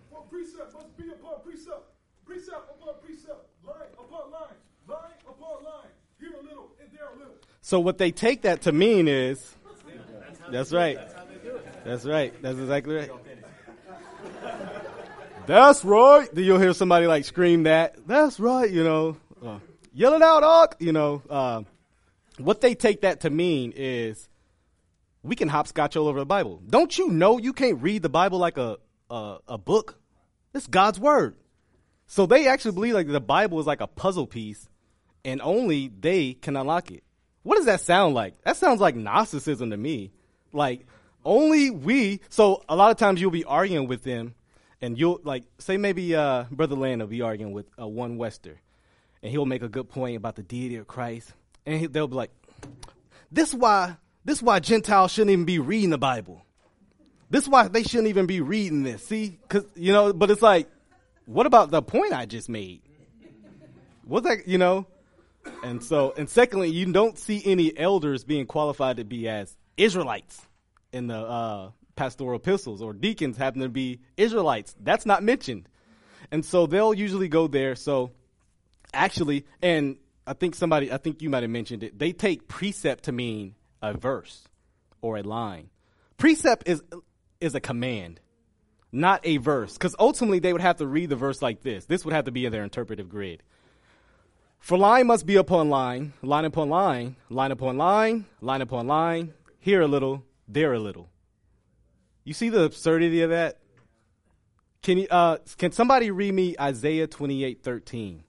For 0.09 0.21
precept 0.23 0.73
must 0.73 0.97
be 0.97 1.09
upon 1.09 1.41
precept, 1.43 1.83
precept 2.25 2.71
upon 2.71 2.95
precept, 3.03 3.45
line 3.67 3.91
upon 3.99 4.31
line, 4.31 4.55
line 4.87 5.19
upon 5.27 5.63
line, 5.65 5.91
here 6.17 6.31
a 6.31 6.41
little 6.41 6.71
and 6.81 6.89
there 6.93 7.09
a 7.13 7.19
little. 7.19 7.35
So 7.67 7.81
what 7.81 7.97
they 7.97 8.11
take 8.11 8.43
that 8.43 8.61
to 8.61 8.71
mean 8.71 9.09
is, 9.09 9.45
that's 10.49 10.71
right. 10.71 10.97
That's 11.83 12.05
right. 12.05 12.33
That's 12.41 12.57
exactly 12.57 12.95
right. 12.95 13.11
That's 15.47 15.83
right. 15.83 16.33
Then 16.33 16.45
you'll 16.45 16.61
hear 16.61 16.71
somebody 16.71 17.07
like 17.07 17.25
scream 17.25 17.63
that. 17.63 17.97
That's 18.07 18.39
right. 18.39 18.71
You 18.71 18.85
know, 18.85 19.17
uh, 19.45 19.59
yell 19.91 20.13
it 20.13 20.21
out, 20.21 20.43
Ark. 20.43 20.77
You 20.79 20.93
know, 20.93 21.21
uh, 21.29 21.63
what 22.37 22.61
they 22.61 22.73
take 22.73 23.01
that 23.01 23.19
to 23.21 23.29
mean 23.29 23.73
is 23.75 24.29
we 25.21 25.35
can 25.35 25.49
hopscotch 25.49 25.97
all 25.97 26.07
over 26.07 26.19
the 26.19 26.25
Bible. 26.25 26.61
Don't 26.69 26.97
you 26.97 27.09
know 27.09 27.37
you 27.37 27.51
can't 27.51 27.81
read 27.81 28.01
the 28.01 28.07
Bible 28.07 28.39
like 28.39 28.57
a 28.57 28.77
a, 29.09 29.39
a 29.45 29.57
book? 29.57 29.99
It's 30.53 30.67
God's 30.67 31.01
word. 31.01 31.35
So 32.05 32.27
they 32.27 32.47
actually 32.47 32.75
believe 32.75 32.93
like 32.93 33.07
the 33.07 33.19
Bible 33.19 33.59
is 33.59 33.67
like 33.67 33.81
a 33.81 33.87
puzzle 33.87 34.25
piece, 34.25 34.69
and 35.25 35.41
only 35.41 35.89
they 35.89 36.33
can 36.33 36.55
unlock 36.55 36.91
it. 36.91 37.03
What 37.47 37.55
does 37.55 37.67
that 37.67 37.79
sound 37.79 38.13
like? 38.13 38.33
That 38.41 38.57
sounds 38.57 38.81
like 38.81 38.93
Gnosticism 38.97 39.69
to 39.69 39.77
me. 39.77 40.11
Like 40.51 40.85
only 41.23 41.69
we. 41.69 42.19
So 42.27 42.65
a 42.67 42.75
lot 42.75 42.91
of 42.91 42.97
times 42.97 43.21
you'll 43.21 43.31
be 43.31 43.45
arguing 43.45 43.87
with 43.87 44.03
them, 44.03 44.35
and 44.81 44.99
you'll 44.99 45.21
like 45.23 45.45
say 45.57 45.77
maybe 45.77 46.13
uh, 46.13 46.43
Brother 46.51 46.75
Land 46.75 46.99
will 46.99 47.07
be 47.07 47.21
arguing 47.21 47.53
with 47.53 47.67
uh, 47.79 47.87
one 47.87 48.17
Wester, 48.17 48.59
and 49.23 49.31
he'll 49.31 49.45
make 49.45 49.61
a 49.61 49.69
good 49.69 49.87
point 49.87 50.17
about 50.17 50.35
the 50.35 50.43
deity 50.43 50.75
of 50.75 50.87
Christ, 50.87 51.31
and 51.65 51.79
he, 51.79 51.87
they'll 51.87 52.09
be 52.09 52.17
like, 52.17 52.31
"This 53.31 53.53
why 53.53 53.95
this 54.25 54.41
why 54.41 54.59
Gentiles 54.59 55.13
shouldn't 55.13 55.31
even 55.31 55.45
be 55.45 55.59
reading 55.59 55.91
the 55.91 55.97
Bible. 55.97 56.43
This 57.29 57.47
why 57.47 57.69
they 57.69 57.83
shouldn't 57.83 58.09
even 58.09 58.25
be 58.25 58.41
reading 58.41 58.83
this. 58.83 59.07
See, 59.07 59.29
because 59.29 59.63
you 59.73 59.93
know, 59.93 60.11
but 60.11 60.31
it's 60.31 60.41
like, 60.41 60.67
what 61.25 61.45
about 61.45 61.71
the 61.71 61.81
point 61.81 62.11
I 62.11 62.25
just 62.25 62.49
made? 62.49 62.81
What's 64.03 64.27
that? 64.27 64.49
You 64.49 64.57
know." 64.57 64.85
And 65.63 65.83
so, 65.83 66.13
and 66.17 66.29
secondly, 66.29 66.69
you 66.69 66.91
don't 66.91 67.17
see 67.17 67.41
any 67.45 67.77
elders 67.77 68.23
being 68.23 68.45
qualified 68.45 68.97
to 68.97 69.03
be 69.03 69.27
as 69.27 69.55
Israelites 69.75 70.41
in 70.91 71.07
the 71.07 71.17
uh, 71.17 71.71
pastoral 71.95 72.37
epistles, 72.37 72.81
or 72.81 72.93
deacons 72.93 73.37
happen 73.37 73.61
to 73.61 73.69
be 73.69 73.99
Israelites. 74.15 74.75
That's 74.79 75.05
not 75.05 75.23
mentioned. 75.23 75.67
And 76.31 76.45
so 76.45 76.65
they'll 76.67 76.93
usually 76.93 77.27
go 77.27 77.47
there. 77.47 77.75
So 77.75 78.11
actually, 78.93 79.45
and 79.61 79.97
I 80.25 80.33
think 80.33 80.55
somebody, 80.55 80.91
I 80.91 80.97
think 80.97 81.21
you 81.21 81.29
might 81.29 81.43
have 81.43 81.51
mentioned 81.51 81.83
it, 81.83 81.97
they 81.97 82.11
take 82.11 82.47
precept 82.47 83.05
to 83.05 83.11
mean 83.11 83.55
a 83.81 83.93
verse 83.93 84.43
or 85.01 85.17
a 85.17 85.23
line. 85.23 85.69
Precept 86.17 86.67
is, 86.67 86.81
is 87.39 87.55
a 87.55 87.59
command, 87.59 88.19
not 88.91 89.21
a 89.23 89.37
verse. 89.37 89.73
Because 89.73 89.95
ultimately 89.99 90.39
they 90.39 90.51
would 90.51 90.61
have 90.61 90.77
to 90.77 90.87
read 90.87 91.09
the 91.09 91.15
verse 91.15 91.41
like 91.41 91.61
this. 91.61 91.85
This 91.85 92.03
would 92.05 92.13
have 92.13 92.25
to 92.25 92.31
be 92.31 92.45
in 92.45 92.51
their 92.51 92.63
interpretive 92.63 93.09
grid. 93.09 93.43
For 94.59 94.77
line 94.77 95.07
must 95.07 95.25
be 95.25 95.37
upon 95.37 95.69
line, 95.69 96.13
line 96.21 96.43
upon 96.43 96.69
line, 96.69 97.15
line 97.29 97.51
upon 97.51 97.77
line, 97.77 98.25
line 98.41 98.61
upon 98.61 98.87
line, 98.87 99.33
here 99.59 99.81
a 99.81 99.87
little, 99.87 100.23
there 100.47 100.73
a 100.73 100.79
little. 100.79 101.09
You 102.23 102.33
see 102.33 102.49
the 102.49 102.63
absurdity 102.63 103.21
of 103.21 103.29
that? 103.29 103.59
Can 104.81 104.97
you 104.97 105.07
uh, 105.09 105.37
can 105.57 105.71
somebody 105.71 106.11
read 106.11 106.33
me 106.33 106.55
Isaiah 106.59 107.07
twenty 107.07 107.43
eight 107.43 107.63
thirteen? 107.63 108.23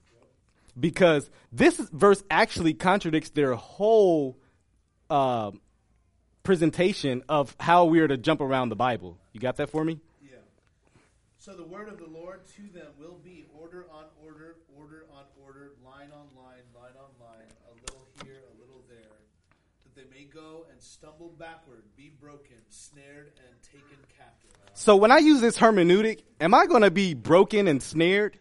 Because 0.79 1.29
this 1.51 1.77
verse 1.77 2.23
actually 2.29 2.73
contradicts 2.73 3.31
their 3.31 3.55
whole 3.55 4.37
uh, 5.09 5.51
presentation 6.43 7.23
of 7.27 7.55
how 7.59 7.85
we 7.85 7.99
are 7.99 8.07
to 8.07 8.17
jump 8.17 8.39
around 8.39 8.69
the 8.69 8.77
Bible. 8.77 9.17
You 9.33 9.41
got 9.41 9.57
that 9.57 9.69
for 9.69 9.83
me? 9.83 9.99
So 11.41 11.53
the 11.53 11.63
word 11.63 11.87
of 11.87 11.97
the 11.97 12.05
Lord 12.05 12.41
to 12.57 12.63
them 12.77 12.87
will 12.99 13.17
be 13.23 13.45
order 13.57 13.85
on 13.93 14.03
order, 14.21 14.57
order 14.77 15.05
on 15.15 15.23
order, 15.41 15.71
line 15.85 16.09
on 16.11 16.27
line, 16.35 16.63
line 16.75 16.91
on 16.99 17.25
line, 17.25 17.47
a 17.71 17.73
little 17.75 18.05
here, 18.21 18.41
a 18.53 18.59
little 18.59 18.83
there, 18.89 19.15
that 19.85 19.95
they 19.95 20.03
may 20.13 20.25
go 20.25 20.65
and 20.69 20.81
stumble 20.81 21.29
backward, 21.39 21.83
be 21.95 22.11
broken, 22.19 22.57
snared, 22.67 23.31
and 23.37 23.63
taken 23.63 23.97
captive. 24.17 24.49
So 24.73 24.97
when 24.97 25.13
I 25.13 25.19
use 25.19 25.39
this 25.39 25.57
hermeneutic, 25.57 26.23
am 26.41 26.53
I 26.53 26.65
going 26.65 26.81
to 26.81 26.91
be 26.91 27.13
broken 27.13 27.69
and 27.69 27.81
snared? 27.81 28.37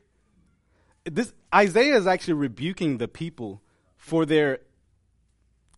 This 1.05 1.33
Isaiah 1.55 1.99
is 1.99 2.09
actually 2.09 2.35
rebuking 2.35 2.99
the 2.99 3.07
people 3.07 3.63
for 3.97 4.27
their 4.27 4.59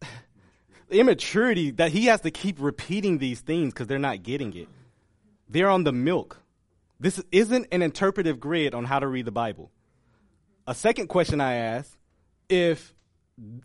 immaturity 0.91 1.73
that 1.73 1.93
he 1.93 2.07
has 2.07 2.23
to 2.23 2.31
keep 2.31 2.57
repeating 2.59 3.19
these 3.19 3.41
things 3.41 3.75
because 3.75 3.89
they're 3.89 3.99
not 3.99 4.23
getting 4.23 4.57
it. 4.57 4.69
They're 5.51 5.69
on 5.69 5.85
the 5.85 5.93
milk. 5.93 6.40
This 7.01 7.23
isn't 7.33 7.67
an 7.73 7.81
interpretive 7.81 8.39
grid 8.39 8.75
on 8.75 8.85
how 8.85 8.99
to 8.99 9.07
read 9.07 9.25
the 9.25 9.33
Bible. 9.33 9.71
A 10.67 10.75
second 10.75 11.09
question 11.09 11.41
I 11.41 11.55
ask 11.55 11.97
if 12.51 12.95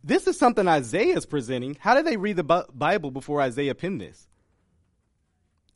this 0.04 0.26
is 0.26 0.40
something 0.40 0.68
Isaiah 0.68 1.18
is 1.18 1.26
presenting, 1.26 1.76
how 1.80 1.96
did 1.96 2.06
they 2.06 2.16
read 2.16 2.38
the 2.38 2.66
Bible 2.74 3.12
before 3.12 3.42
Isaiah 3.42 3.76
penned 3.76 4.00
this? 4.00 4.28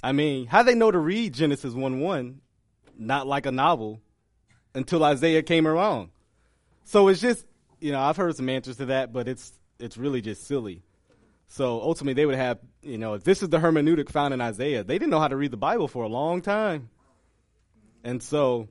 I 0.02 0.14
mean, 0.14 0.48
how 0.48 0.64
they 0.64 0.74
know 0.76 0.90
to 0.90 0.98
read 0.98 1.34
Genesis 1.34 1.74
1 1.74 2.00
1, 2.00 2.42
not 2.98 3.28
like 3.28 3.46
a 3.46 3.52
novel, 3.52 4.00
until 4.74 5.04
Isaiah 5.04 5.44
came 5.44 5.66
along? 5.66 6.12
So 6.86 7.10
it's 7.10 7.20
just, 7.20 7.46
you 7.82 7.92
know, 7.92 8.00
I've 8.00 8.16
heard 8.16 8.38
some 8.38 8.48
answers 8.48 8.78
to 8.78 8.86
that, 8.86 9.12
but 9.12 9.28
it's 9.28 9.52
it's 9.80 9.98
really 9.98 10.22
just 10.22 10.48
silly. 10.48 10.82
So 11.50 11.82
ultimately, 11.82 12.14
they 12.14 12.26
would 12.26 12.36
have, 12.36 12.60
you 12.82 12.98
know, 12.98 13.16
if 13.16 13.24
this 13.26 13.44
is 13.44 13.50
the 13.50 13.58
hermeneutic 13.58 14.10
found 14.10 14.34
in 14.34 14.40
Isaiah, 14.40 14.84
they 14.84 14.98
didn't 14.98 15.10
know 15.10 15.20
how 15.20 15.28
to 15.28 15.36
read 15.36 15.52
the 15.52 15.58
Bible 15.58 15.90
for 15.90 16.04
a 16.04 16.08
long 16.08 16.42
time. 16.42 16.90
And 18.04 18.22
so 18.22 18.70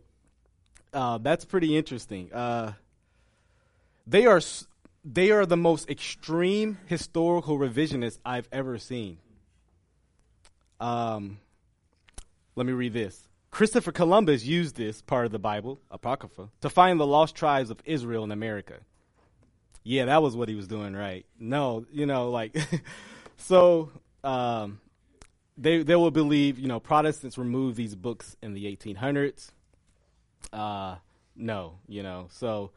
uh, 0.92 1.18
that's 1.18 1.44
pretty 1.44 1.76
interesting. 1.76 2.32
Uh, 2.32 2.72
they 4.06 4.26
are 4.26 4.40
they 5.04 5.30
are 5.30 5.46
the 5.46 5.56
most 5.56 5.88
extreme 5.88 6.78
historical 6.86 7.58
revisionists 7.58 8.18
I've 8.24 8.48
ever 8.52 8.78
seen. 8.78 9.18
Um, 10.80 11.38
let 12.56 12.66
me 12.66 12.72
read 12.72 12.92
this. 12.92 13.28
Christopher 13.50 13.92
Columbus 13.92 14.44
used 14.44 14.76
this 14.76 15.00
part 15.00 15.26
of 15.26 15.32
the 15.32 15.38
Bible, 15.38 15.80
Apocrypha, 15.90 16.50
to 16.60 16.70
find 16.70 17.00
the 17.00 17.06
lost 17.06 17.34
tribes 17.34 17.70
of 17.70 17.80
Israel 17.84 18.24
in 18.24 18.30
America. 18.30 18.74
Yeah, 19.82 20.04
that 20.06 20.22
was 20.22 20.36
what 20.36 20.48
he 20.48 20.54
was 20.54 20.68
doing, 20.68 20.94
right? 20.94 21.24
No, 21.38 21.86
you 21.90 22.04
know, 22.04 22.30
like, 22.30 22.54
so 23.38 23.90
um, 24.22 24.80
they 25.58 25.82
they 25.82 25.96
will 25.96 26.10
believe 26.10 26.58
you 26.58 26.68
know 26.68 26.80
Protestants 26.80 27.36
removed 27.36 27.76
these 27.76 27.94
books 27.94 28.36
in 28.42 28.54
the 28.54 28.64
1800s. 28.64 29.50
Uh, 30.52 30.96
no, 31.36 31.78
you 31.88 32.02
know 32.02 32.28
so 32.30 32.70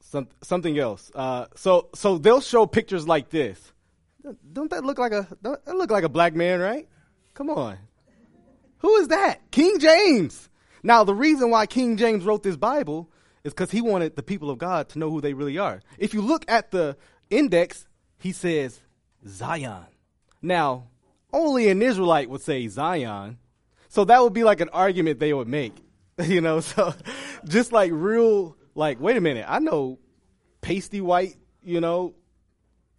some, 0.00 0.28
something 0.42 0.78
else. 0.78 1.10
Uh, 1.14 1.46
so 1.56 1.88
so 1.94 2.18
they'll 2.18 2.40
show 2.40 2.66
pictures 2.66 3.08
like 3.08 3.30
this. 3.30 3.72
Don't 4.52 4.70
that 4.70 4.84
look 4.84 4.98
like 4.98 5.12
a 5.12 5.26
don't 5.42 5.64
that 5.64 5.76
look 5.76 5.90
like 5.90 6.04
a 6.04 6.08
black 6.08 6.34
man, 6.34 6.60
right? 6.60 6.88
Come 7.34 7.50
on, 7.50 7.78
who 8.78 8.96
is 8.96 9.08
that? 9.08 9.50
King 9.50 9.78
James. 9.78 10.48
Now 10.82 11.04
the 11.04 11.14
reason 11.14 11.50
why 11.50 11.66
King 11.66 11.96
James 11.96 12.24
wrote 12.24 12.42
this 12.42 12.56
Bible 12.56 13.10
is 13.44 13.52
because 13.52 13.70
he 13.70 13.80
wanted 13.80 14.14
the 14.14 14.22
people 14.22 14.50
of 14.50 14.58
God 14.58 14.88
to 14.90 14.98
know 14.98 15.10
who 15.10 15.20
they 15.20 15.32
really 15.34 15.58
are. 15.58 15.80
If 15.98 16.14
you 16.14 16.20
look 16.20 16.44
at 16.48 16.70
the 16.70 16.96
index, 17.30 17.86
he 18.18 18.32
says 18.32 18.80
Zion. 19.26 19.86
Now, 20.40 20.88
only 21.32 21.68
an 21.68 21.82
Israelite 21.82 22.28
would 22.28 22.42
say 22.42 22.66
Zion. 22.68 23.38
So 23.88 24.04
that 24.04 24.22
would 24.22 24.32
be 24.32 24.44
like 24.44 24.60
an 24.60 24.68
argument 24.70 25.18
they 25.18 25.32
would 25.32 25.48
make. 25.48 25.74
you 26.24 26.40
know, 26.40 26.60
so 26.60 26.94
just 27.44 27.72
like 27.72 27.90
real 27.92 28.56
like, 28.74 29.00
wait 29.00 29.16
a 29.16 29.20
minute, 29.20 29.44
I 29.48 29.58
know 29.58 29.98
pasty 30.60 31.00
white, 31.00 31.36
you 31.62 31.80
know, 31.80 32.14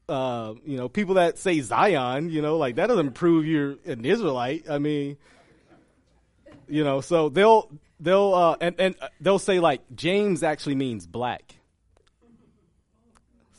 uh, 0.10 0.54
you 0.66 0.78
know, 0.78 0.90
people 0.90 1.16
that 1.16 1.38
say 1.38 1.60
Zion, 1.62 2.30
you 2.30 2.42
know, 2.42 2.58
like 2.58 2.76
that 2.76 2.88
doesn't 2.88 3.14
prove 3.14 3.46
you're 3.46 3.78
an 3.86 4.06
Israelite. 4.06 4.70
I 4.70 4.78
mean, 4.78 5.18
you 6.68 6.84
know, 6.84 7.02
so 7.02 7.30
they'll 7.30 7.72
they'll 8.00 8.34
uh, 8.34 8.56
and 8.60 8.76
and 8.80 8.96
they'll 9.22 9.40
say 9.40 9.60
like 9.60 9.82
James 9.96 10.44
actually 10.44 10.76
means 10.76 11.08
black. 11.08 11.56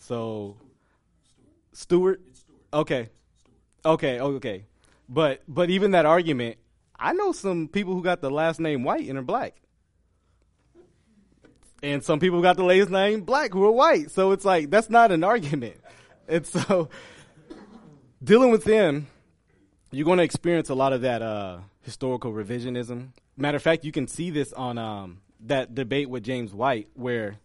So 0.01 0.57
Stewart, 1.73 2.21
okay, 2.73 3.09
okay, 3.85 4.21
okay, 4.21 4.65
but 5.09 5.43
but 5.49 5.71
even 5.71 5.93
that 5.93 6.07
argument, 6.07 6.57
I 6.99 7.13
know 7.13 7.33
some 7.33 7.69
people 7.69 7.95
who 7.95 8.03
got 8.03 8.21
the 8.21 8.31
last 8.31 8.61
name 8.61 8.85
White 8.85 9.09
and 9.09 9.19
are 9.19 9.23
black, 9.23 9.57
and 11.85 12.03
some 12.03 12.19
people 12.19 12.41
got 12.41 12.57
the 12.57 12.65
last 12.65 12.91
name 12.91 13.21
Black 13.21 13.53
who 13.53 13.65
are 13.65 13.71
white. 13.71 14.11
So 14.11 14.33
it's 14.33 14.45
like 14.45 14.71
that's 14.71 14.89
not 14.89 15.13
an 15.13 15.23
argument, 15.23 15.77
and 16.27 16.47
so 16.47 16.89
dealing 18.25 18.51
with 18.51 18.65
them, 18.65 19.07
you're 19.91 20.07
going 20.07 20.19
to 20.19 20.25
experience 20.25 20.71
a 20.71 20.75
lot 20.75 20.93
of 20.93 21.03
that 21.03 21.21
uh, 21.23 21.59
historical 21.83 22.33
revisionism. 22.33 23.09
Matter 23.37 23.57
of 23.57 23.63
fact, 23.63 23.85
you 23.85 23.93
can 23.93 24.09
see 24.09 24.31
this 24.31 24.53
on 24.53 24.79
um, 24.79 25.21
that 25.41 25.75
debate 25.75 26.09
with 26.09 26.25
James 26.25 26.55
White, 26.55 26.89
where 26.95 27.37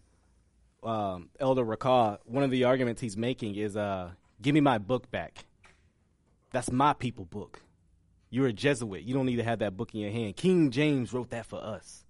um, 0.83 1.29
Elder 1.39 1.65
Rakah, 1.65 2.19
one 2.25 2.43
of 2.43 2.51
the 2.51 2.63
arguments 2.63 3.01
he's 3.01 3.17
making 3.17 3.55
is, 3.55 3.75
uh, 3.75 4.11
"Give 4.41 4.53
me 4.53 4.61
my 4.61 4.77
book 4.77 5.11
back. 5.11 5.45
That's 6.51 6.71
my 6.71 6.93
people 6.93 7.25
book. 7.25 7.61
You're 8.29 8.47
a 8.47 8.53
Jesuit. 8.53 9.03
You 9.03 9.13
don't 9.13 9.25
need 9.25 9.37
to 9.37 9.43
have 9.43 9.59
that 9.59 9.75
book 9.75 9.93
in 9.93 10.01
your 10.01 10.11
hand. 10.11 10.35
King 10.35 10.71
James 10.71 11.13
wrote 11.13 11.31
that 11.31 11.45
for 11.45 11.63
us, 11.63 12.05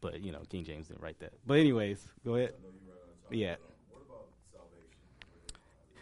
but 0.00 0.20
you 0.22 0.32
know 0.32 0.42
King 0.48 0.64
James 0.64 0.88
didn't 0.88 1.02
write 1.02 1.18
that. 1.20 1.32
But 1.46 1.58
anyways, 1.58 2.06
go 2.24 2.36
ahead. 2.36 2.54
Yeah. 3.30 3.56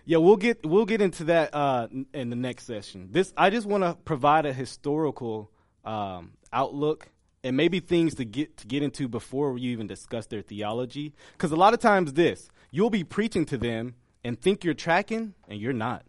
Yeah, 0.04 0.18
we'll 0.18 0.36
get 0.36 0.66
we'll 0.66 0.84
get 0.84 1.00
into 1.00 1.24
that 1.24 1.54
uh, 1.54 1.88
in 2.12 2.30
the 2.30 2.36
next 2.36 2.64
session. 2.64 3.08
This 3.12 3.32
I 3.36 3.50
just 3.50 3.66
want 3.66 3.84
to 3.84 3.94
provide 4.04 4.46
a 4.46 4.52
historical 4.52 5.50
um, 5.84 6.32
outlook 6.52 7.08
and 7.44 7.56
maybe 7.56 7.80
things 7.80 8.14
to 8.16 8.24
get 8.24 8.56
to 8.58 8.66
get 8.66 8.82
into 8.82 9.08
before 9.08 9.56
you 9.58 9.70
even 9.70 9.86
discuss 9.86 10.26
their 10.26 10.42
theology. 10.42 11.14
Because 11.32 11.52
a 11.52 11.56
lot 11.56 11.72
of 11.72 11.80
times, 11.80 12.14
this 12.14 12.48
you'll 12.70 12.90
be 12.90 13.04
preaching 13.04 13.44
to 13.46 13.56
them 13.56 13.94
and 14.24 14.40
think 14.40 14.64
you're 14.64 14.74
tracking, 14.74 15.34
and 15.48 15.60
you're 15.60 15.72
not. 15.72 16.04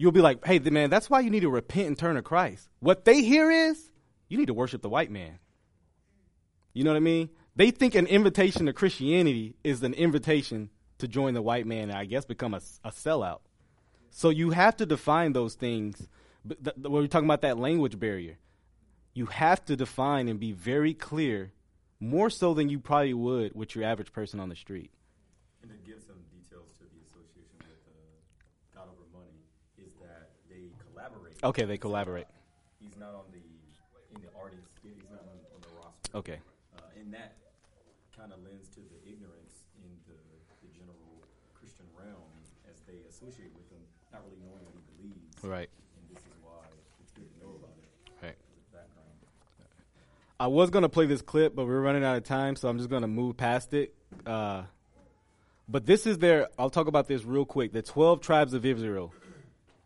You'll 0.00 0.12
be 0.12 0.22
like, 0.22 0.44
"Hey, 0.46 0.58
man, 0.58 0.88
that's 0.88 1.10
why 1.10 1.20
you 1.20 1.28
need 1.28 1.40
to 1.40 1.50
repent 1.50 1.88
and 1.88 1.98
turn 1.98 2.16
to 2.16 2.22
Christ." 2.22 2.70
What 2.80 3.04
they 3.04 3.20
hear 3.22 3.50
is 3.50 3.90
you 4.28 4.38
need 4.38 4.46
to 4.46 4.54
worship 4.54 4.80
the 4.80 4.88
white 4.88 5.10
man. 5.10 5.38
You 6.72 6.84
know 6.84 6.90
what 6.90 6.96
I 6.96 7.00
mean? 7.00 7.28
They 7.54 7.70
think 7.70 7.94
an 7.94 8.06
invitation 8.06 8.64
to 8.66 8.72
Christianity 8.72 9.56
is 9.62 9.82
an 9.82 9.92
invitation 9.92 10.70
to 10.98 11.08
join 11.08 11.34
the 11.34 11.42
white 11.42 11.66
man 11.66 11.90
and 11.90 11.98
I 11.98 12.06
guess 12.06 12.24
become 12.24 12.54
a, 12.54 12.62
a 12.82 12.90
sellout. 12.90 13.40
So 14.10 14.30
you 14.30 14.50
have 14.50 14.76
to 14.78 14.86
define 14.86 15.34
those 15.34 15.54
things. 15.54 16.08
When 16.44 16.92
we're 16.92 17.06
talking 17.06 17.28
about 17.28 17.42
that 17.42 17.58
language 17.58 17.98
barrier, 17.98 18.38
you 19.12 19.26
have 19.26 19.62
to 19.66 19.76
define 19.76 20.28
and 20.28 20.40
be 20.40 20.52
very 20.52 20.94
clear, 20.94 21.52
more 21.98 22.30
so 22.30 22.54
than 22.54 22.70
you 22.70 22.78
probably 22.78 23.12
would 23.12 23.54
with 23.54 23.74
your 23.74 23.84
average 23.84 24.12
person 24.12 24.40
on 24.40 24.48
the 24.48 24.56
street. 24.56 24.90
And 25.62 25.70
to 25.70 25.76
give 25.86 26.00
some 26.06 26.22
details 26.32 26.70
to 26.78 26.84
the 26.84 27.00
association 27.04 27.58
with 27.58 27.82
uh, 27.86 28.78
God 28.78 28.88
Over 28.88 29.04
Money 29.12 29.44
is 29.76 29.92
that 30.00 30.30
they 30.48 30.70
collaborate. 30.88 31.29
Okay, 31.42 31.64
they 31.64 31.78
collaborate. 31.78 32.26
He's 32.80 32.96
not 32.98 33.14
on 33.14 33.24
the 33.32 33.40
in 34.14 34.20
the 34.20 34.28
artist. 34.38 34.68
He's 34.82 35.00
not 35.10 35.20
on, 35.24 35.38
on 35.54 35.60
the 35.62 35.72
roster. 35.76 36.16
Okay. 36.16 36.38
Uh, 36.76 37.00
and 37.00 37.12
that 37.14 37.36
kind 38.16 38.32
of 38.32 38.42
lends 38.44 38.68
to 38.76 38.80
the 38.80 39.00
ignorance 39.08 39.64
in 39.80 39.88
the, 40.04 40.16
the 40.60 40.68
general 40.76 41.24
Christian 41.54 41.86
realm 41.96 42.28
as 42.68 42.76
they 42.84 43.00
associate 43.08 43.52
with 43.56 43.68
him, 43.72 43.80
not 44.12 44.20
really 44.28 44.36
knowing 44.44 44.60
what 44.68 44.76
he 44.76 45.08
believes. 45.08 45.40
Right. 45.42 45.70
And 45.96 46.04
this 46.12 46.20
is 46.20 46.36
why 46.44 46.68
it's 47.00 47.12
good 47.12 47.28
to 47.32 47.36
know 47.40 47.56
about 47.56 47.72
it. 47.80 47.88
Right. 48.20 48.36
background. 48.72 49.16
I 50.38 50.46
was 50.48 50.68
gonna 50.68 50.88
play 50.88 51.06
this 51.06 51.22
clip, 51.22 51.54
but 51.56 51.66
we're 51.66 51.80
running 51.80 52.04
out 52.04 52.16
of 52.16 52.24
time, 52.24 52.56
so 52.56 52.68
I'm 52.68 52.76
just 52.76 52.90
gonna 52.90 53.08
move 53.08 53.38
past 53.38 53.72
it. 53.72 53.94
Uh, 54.26 54.64
but 55.68 55.86
this 55.86 56.06
is 56.06 56.18
their. 56.18 56.48
I'll 56.58 56.68
talk 56.68 56.88
about 56.88 57.08
this 57.08 57.24
real 57.24 57.46
quick. 57.46 57.72
The 57.72 57.82
twelve 57.82 58.20
tribes 58.20 58.52
of 58.52 58.66
Israel. 58.66 59.14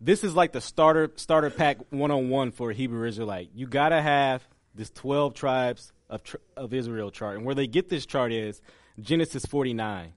This 0.05 0.22
is 0.22 0.34
like 0.36 0.52
the 0.52 0.61
starter 0.61 1.11
starter 1.16 1.48
pack 1.48 1.78
one 1.90 2.11
on 2.11 2.28
one 2.28 2.50
for 2.50 2.70
a 2.70 2.74
Hebrew 2.74 3.09
Israelite. 3.09 3.48
You 3.55 3.66
gotta 3.66 4.02
have 4.02 4.46
this 4.74 4.90
twelve 4.90 5.32
tribes 5.32 5.92
of 6.11 6.22
tr- 6.22 6.36
of 6.59 6.74
Israel 6.74 7.11
chart, 7.11 7.36
and 7.36 7.46
where 7.46 7.55
they 7.55 7.66
get 7.66 7.88
this 7.88 8.05
chart 8.05 8.30
is 8.30 8.61
Genesis 9.00 9.46
49. 9.46 10.12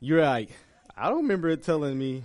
You're 0.00 0.24
like, 0.24 0.50
I 0.96 1.08
don't 1.08 1.22
remember 1.22 1.48
it 1.48 1.62
telling 1.62 1.96
me 1.96 2.24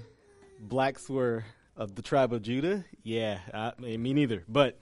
blacks 0.60 1.08
were 1.08 1.46
of 1.78 1.94
the 1.94 2.02
tribe 2.02 2.34
of 2.34 2.42
Judah. 2.42 2.84
Yeah, 3.04 3.38
I, 3.54 3.74
me 3.80 4.14
neither. 4.14 4.44
But 4.50 4.80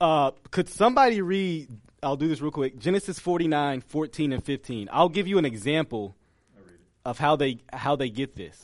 uh, 0.00 0.32
could 0.50 0.68
somebody 0.68 1.22
read? 1.22 1.68
I'll 2.02 2.16
do 2.16 2.28
this 2.28 2.42
real 2.42 2.52
quick. 2.52 2.78
Genesis 2.78 3.18
49, 3.18 3.80
14, 3.80 4.32
and 4.34 4.44
15. 4.44 4.88
I'll 4.92 5.08
give 5.08 5.26
you 5.26 5.38
an 5.38 5.46
example 5.46 6.14
I 6.54 6.60
read 6.60 6.74
it. 6.74 6.80
of 7.06 7.18
how 7.18 7.36
they 7.36 7.58
how 7.72 7.96
they 7.96 8.10
get 8.10 8.36
this. 8.36 8.62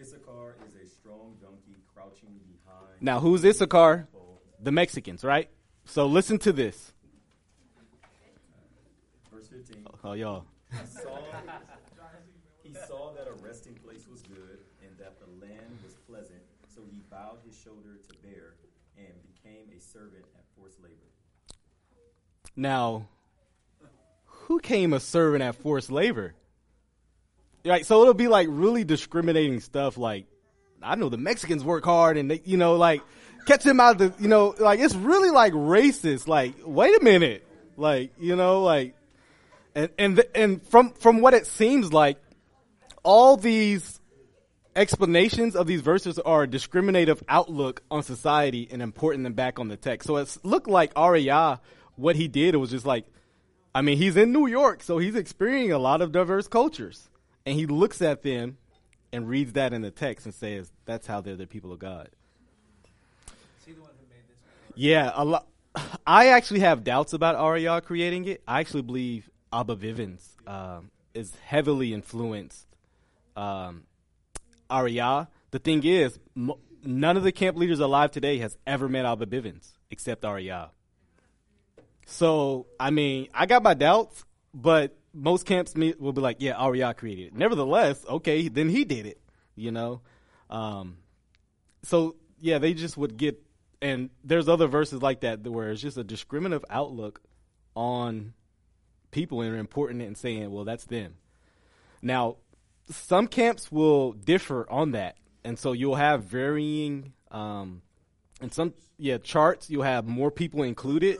Issachar 0.00 0.56
is 0.66 0.74
a 0.74 0.88
strong 0.88 1.36
donkey 1.40 1.76
crouching 1.94 2.40
behind. 2.48 2.85
Now, 3.00 3.20
who's 3.20 3.44
Issachar? 3.44 4.08
The 4.62 4.72
Mexicans, 4.72 5.22
right? 5.22 5.50
So 5.84 6.06
listen 6.06 6.38
to 6.38 6.52
this. 6.52 6.92
Verse 9.32 9.48
15. 9.48 9.86
Oh, 10.02 10.14
y'all. 10.14 10.44
He 10.70 10.86
saw, 10.86 11.18
he 12.62 12.74
saw 12.88 13.12
that 13.12 13.28
a 13.28 13.32
resting 13.44 13.74
place 13.74 14.06
was 14.10 14.22
good 14.22 14.60
and 14.82 14.96
that 14.98 15.18
the 15.20 15.26
land 15.44 15.78
was 15.84 15.94
pleasant, 16.08 16.40
so 16.74 16.80
he 16.90 17.02
bowed 17.10 17.38
his 17.46 17.56
shoulder 17.56 17.98
to 18.08 18.16
bear 18.26 18.54
and 18.96 19.12
became 19.34 19.68
a 19.76 19.80
servant 19.80 20.24
at 20.36 20.44
forced 20.58 20.82
labor. 20.82 20.94
Now, 22.56 23.08
who 24.24 24.58
came 24.58 24.92
a 24.92 25.00
servant 25.00 25.42
at 25.42 25.56
forced 25.56 25.90
labor? 25.90 26.34
Right, 27.64 27.84
so 27.84 28.00
it'll 28.02 28.14
be 28.14 28.28
like 28.28 28.48
really 28.50 28.84
discriminating 28.84 29.60
stuff. 29.60 29.98
Like, 29.98 30.26
I 30.82 30.94
know 30.94 31.08
the 31.08 31.18
Mexicans 31.18 31.64
work 31.64 31.84
hard, 31.84 32.16
and 32.16 32.30
they, 32.30 32.42
you 32.44 32.56
know, 32.56 32.76
like 32.76 33.02
catch 33.46 33.64
them 33.64 33.80
out 33.80 33.98
the, 33.98 34.12
you 34.18 34.28
know, 34.28 34.54
like 34.58 34.80
it's 34.80 34.94
really 34.94 35.30
like 35.30 35.52
racist. 35.52 36.28
Like, 36.28 36.54
wait 36.64 37.00
a 37.00 37.04
minute, 37.04 37.46
like 37.76 38.12
you 38.18 38.36
know, 38.36 38.62
like, 38.62 38.94
and 39.74 39.90
and 39.98 40.16
the, 40.18 40.36
and 40.36 40.62
from 40.68 40.92
from 40.92 41.20
what 41.20 41.34
it 41.34 41.46
seems 41.46 41.92
like, 41.92 42.18
all 43.02 43.36
these 43.36 44.00
explanations 44.76 45.56
of 45.56 45.66
these 45.66 45.80
verses 45.80 46.18
are 46.18 46.42
a 46.42 46.46
discriminative 46.46 47.22
outlook 47.28 47.82
on 47.90 48.02
society 48.02 48.68
and 48.70 48.82
importing 48.82 49.22
them 49.22 49.32
back 49.32 49.58
on 49.58 49.68
the 49.68 49.76
text. 49.76 50.06
So 50.06 50.16
it's 50.16 50.38
looked 50.44 50.68
like 50.68 50.92
Ariyah, 50.94 51.60
what 51.96 52.14
he 52.14 52.28
did 52.28 52.54
it 52.54 52.58
was 52.58 52.70
just 52.70 52.84
like, 52.86 53.06
I 53.74 53.82
mean, 53.82 53.96
he's 53.96 54.16
in 54.16 54.32
New 54.32 54.46
York, 54.46 54.82
so 54.82 54.98
he's 54.98 55.16
experiencing 55.16 55.72
a 55.72 55.78
lot 55.78 56.02
of 56.02 56.12
diverse 56.12 56.46
cultures. 56.46 57.08
And 57.46 57.58
he 57.58 57.66
looks 57.66 58.02
at 58.02 58.22
them 58.22 58.58
and 59.16 59.26
reads 59.26 59.54
that 59.54 59.72
in 59.72 59.80
the 59.80 59.90
text 59.90 60.26
and 60.26 60.34
says, 60.34 60.70
that's 60.84 61.06
how 61.06 61.22
they're 61.22 61.36
the 61.36 61.46
people 61.46 61.72
of 61.72 61.78
God. 61.78 62.10
Is 63.58 63.64
he 63.64 63.72
the 63.72 63.80
one 63.80 63.90
who 63.98 64.06
made 64.10 64.28
this? 64.28 64.36
Yeah, 64.74 65.10
a 65.14 65.24
lot. 65.24 65.46
I 66.06 66.28
actually 66.28 66.60
have 66.60 66.84
doubts 66.84 67.14
about 67.14 67.34
Ariyah 67.34 67.82
creating 67.82 68.26
it. 68.26 68.42
I 68.46 68.60
actually 68.60 68.82
believe 68.82 69.30
Abba 69.50 69.76
Bivens 69.76 70.22
um, 70.46 70.90
is 71.14 71.34
heavily 71.46 71.94
influenced 71.94 72.66
um. 73.36 73.84
The 74.68 75.26
thing 75.62 75.82
is, 75.84 76.18
mo- 76.34 76.58
none 76.84 77.16
of 77.16 77.22
the 77.22 77.32
camp 77.32 77.56
leaders 77.56 77.80
alive 77.80 78.10
today 78.10 78.36
has 78.38 78.58
ever 78.66 78.86
met 78.86 79.06
Abba 79.06 79.24
Bivens 79.24 79.78
except 79.90 80.24
Ariyah. 80.24 80.70
So, 82.04 82.66
I 82.78 82.90
mean, 82.90 83.28
I 83.32 83.46
got 83.46 83.62
my 83.62 83.74
doubts, 83.74 84.26
but 84.52 84.94
most 85.16 85.46
camps 85.46 85.74
will 85.74 86.12
be 86.12 86.20
like, 86.20 86.36
yeah, 86.40 86.54
Ariyah 86.54 86.96
created 86.96 87.28
it. 87.28 87.34
Nevertheless, 87.34 88.04
okay, 88.06 88.48
then 88.48 88.68
he 88.68 88.84
did 88.84 89.06
it, 89.06 89.20
you 89.54 89.70
know? 89.70 90.02
Um, 90.50 90.98
so 91.82 92.16
yeah, 92.40 92.58
they 92.58 92.74
just 92.74 92.96
would 92.96 93.16
get, 93.16 93.42
and 93.80 94.10
there's 94.22 94.48
other 94.48 94.66
verses 94.66 95.02
like 95.02 95.20
that 95.20 95.42
where 95.46 95.70
it's 95.70 95.80
just 95.80 95.96
a 95.96 96.04
discriminative 96.04 96.64
outlook 96.70 97.22
on 97.74 98.34
people 99.10 99.40
and 99.40 99.56
importing 99.56 100.00
it 100.00 100.06
and 100.06 100.16
saying, 100.16 100.50
well, 100.50 100.64
that's 100.64 100.84
them. 100.84 101.14
Now, 102.02 102.36
some 102.90 103.26
camps 103.26 103.72
will 103.72 104.12
differ 104.12 104.66
on 104.70 104.92
that, 104.92 105.16
and 105.44 105.58
so 105.58 105.72
you'll 105.72 105.96
have 105.96 106.24
varying, 106.24 107.14
um, 107.30 107.82
and 108.40 108.52
some 108.52 108.74
yeah 108.98 109.18
charts. 109.18 109.70
You'll 109.70 109.82
have 109.82 110.06
more 110.06 110.30
people 110.30 110.62
included, 110.62 111.18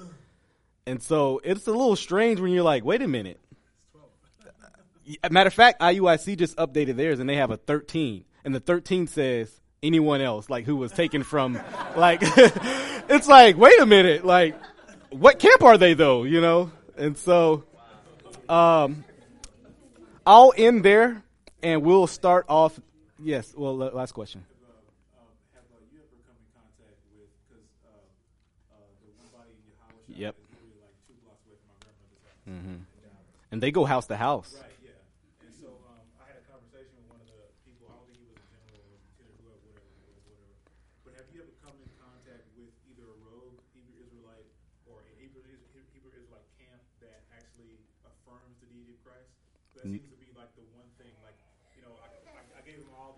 and 0.86 1.02
so 1.02 1.40
it's 1.42 1.66
a 1.66 1.72
little 1.72 1.96
strange 1.96 2.40
when 2.40 2.52
you're 2.52 2.62
like, 2.62 2.84
wait 2.84 3.02
a 3.02 3.08
minute. 3.08 3.40
Yeah, 5.08 5.28
Matter 5.30 5.48
of 5.48 5.54
fact, 5.54 5.80
IUIC 5.80 6.36
just 6.36 6.56
updated 6.56 6.96
theirs, 6.96 7.20
and 7.20 7.28
they 7.30 7.36
have 7.36 7.52
a 7.52 7.56
13, 7.56 8.24
and 8.44 8.52
the 8.54 8.58
13 8.60 9.06
says 9.06 9.60
anyone 9.82 10.20
else, 10.20 10.50
like 10.50 10.64
who 10.64 10.74
was 10.74 10.90
taken 10.90 11.22
from, 11.22 11.54
like 11.96 12.18
it's 12.22 13.28
like, 13.28 13.56
wait 13.56 13.78
a 13.80 13.86
minute, 13.86 14.24
like 14.24 14.56
what 15.10 15.38
camp 15.38 15.62
are 15.62 15.78
they 15.78 15.94
though, 15.94 16.24
you 16.24 16.40
know? 16.40 16.72
And 16.98 17.16
so, 17.16 17.62
um, 18.48 19.04
I'll 20.26 20.52
end 20.56 20.84
there, 20.84 21.22
and 21.62 21.82
we'll 21.82 22.08
start 22.08 22.46
off. 22.48 22.80
Yes, 23.22 23.54
well, 23.56 23.76
la- 23.76 23.94
last 23.94 24.10
question. 24.12 24.44
um, 24.44 25.28
have 25.54 25.62
uh, 25.70 25.78
you 25.94 26.00
ever 26.02 26.18
come 26.26 26.34
in 26.34 26.50
contact 26.52 26.98
with 27.14 27.30
because 27.46 27.62
uh, 27.86 28.74
uh, 28.74 28.82
the 29.06 29.08
one 29.14 29.30
body 29.30 29.54
in 29.54 29.62
your 29.70 29.78
house 29.86 30.02
Yep. 30.10 30.34
is 30.34 30.42
literally 30.50 30.82
like 30.82 30.96
two 31.06 31.14
blocks 31.22 31.46
away 31.46 31.56
from 31.62 31.70
my 31.70 31.78
grandmother's 31.86 32.24
house. 32.26 32.42
hmm 32.42 32.82
And 33.54 33.62
they 33.62 33.70
go 33.70 33.84
house 33.86 34.06
to 34.10 34.16
house. 34.18 34.52
Right, 34.58 34.72
yeah. 34.84 35.46
And 35.46 35.52
so 35.56 35.68
um, 35.88 36.04
I 36.20 36.28
had 36.28 36.42
a 36.42 36.46
conversation 36.50 36.92
with 37.00 37.08
one 37.08 37.20
of 37.24 37.28
the 37.30 37.40
people. 37.64 37.88
I 37.88 37.96
don't 37.96 38.04
think 38.08 38.20
he 38.20 38.26
was 38.28 38.36
a 38.36 38.48
general 38.52 38.76
or 38.84 38.84
lieutenant, 38.92 39.36
whoever, 39.40 39.60
whatever, 39.64 39.88
it 39.96 40.12
was, 40.12 40.24
whatever. 40.28 40.52
But 41.08 41.12
have 41.16 41.28
you 41.32 41.40
ever 41.40 41.54
come 41.64 41.76
in 41.80 41.88
contact 41.96 42.44
with 42.58 42.72
either 42.90 43.06
a 43.08 43.16
rogue 43.24 43.56
Hebrew 43.72 43.96
Israelite 44.02 44.48
or 44.90 45.00
a 45.00 45.12
Hebrew, 45.16 45.40
Is- 45.48 45.64
Hebrew 45.96 46.12
Israelite 46.12 46.44
camp 46.60 46.82
that 47.00 47.24
actually 47.32 47.80
affirms 48.04 48.60
the 48.60 48.68
deity 48.68 48.92
of 48.92 49.00
Christ? 49.00 49.32
That 49.78 49.88
N- 49.88 49.96
seems 50.00 50.08
to 50.12 50.18
be 50.20 50.28
like 50.36 50.52
the 50.56 50.64
one 50.76 50.88
thing. 51.00 51.12
Like 51.24 51.36
you 51.76 51.84
know, 51.84 51.92
I, 52.00 52.08
I, 52.32 52.40
I 52.58 52.62
gave 52.64 52.80
him 52.80 52.88
all 52.96 53.12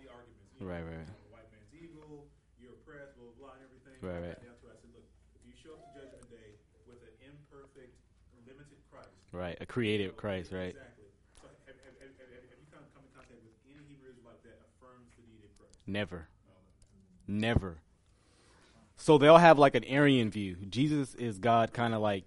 You 0.59 0.67
know, 0.67 0.75
Right, 0.75 0.83
right. 0.83 1.07
you 1.07 1.15
the 1.23 1.31
white 1.31 1.47
man's 1.55 1.71
evil. 1.71 2.27
You're 2.59 2.75
oppressed. 2.75 3.15
Blah 3.15 3.31
blah 3.31 3.39
blah, 3.39 3.51
and 3.55 3.63
everything. 3.63 3.95
Right, 4.03 4.19
right. 4.19 4.39
down 4.43 4.59
to. 4.59 4.67
I 4.67 4.75
said, 4.75 4.91
look, 4.91 5.07
if 5.39 5.41
you 5.47 5.55
show 5.55 5.79
up 5.79 5.87
to 5.87 5.89
Judgment 5.95 6.27
Day 6.27 6.59
with 6.83 6.99
an 6.99 7.15
imperfect, 7.23 7.95
limited 8.43 8.79
Christ. 8.91 9.15
Right, 9.31 9.55
a 9.63 9.65
creative 9.65 10.19
Christ, 10.19 10.51
right? 10.51 10.75
Exactly. 10.75 11.07
So 11.39 11.47
have, 11.63 11.79
have, 11.87 11.95
have, 12.03 12.11
have, 12.19 12.59
you 12.59 12.67
come, 12.67 12.83
come 12.91 13.07
in 13.07 13.11
contact 13.15 13.39
with 13.39 13.55
any 13.71 13.87
Hebrew 13.87 14.11
Israelite 14.11 14.43
that 14.43 14.59
affirms 14.67 15.07
the 15.15 15.23
deity 15.23 15.47
of 15.47 15.53
Christ? 15.55 15.79
Never. 15.87 16.27
Never. 17.23 17.79
So 18.99 19.17
they'll 19.17 19.39
have 19.39 19.57
like 19.57 19.75
an 19.75 19.85
Arian 19.85 20.29
view. 20.29 20.57
Jesus 20.67 21.15
is 21.15 21.39
God, 21.39 21.71
kind 21.71 21.95
of 21.95 22.01
like, 22.01 22.25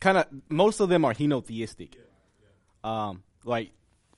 kind 0.00 0.18
of. 0.18 0.26
Most 0.48 0.80
of 0.80 0.88
them 0.88 1.04
are 1.04 1.14
henotheistic. 1.14 1.94
Um, 2.82 3.22
like 3.44 3.70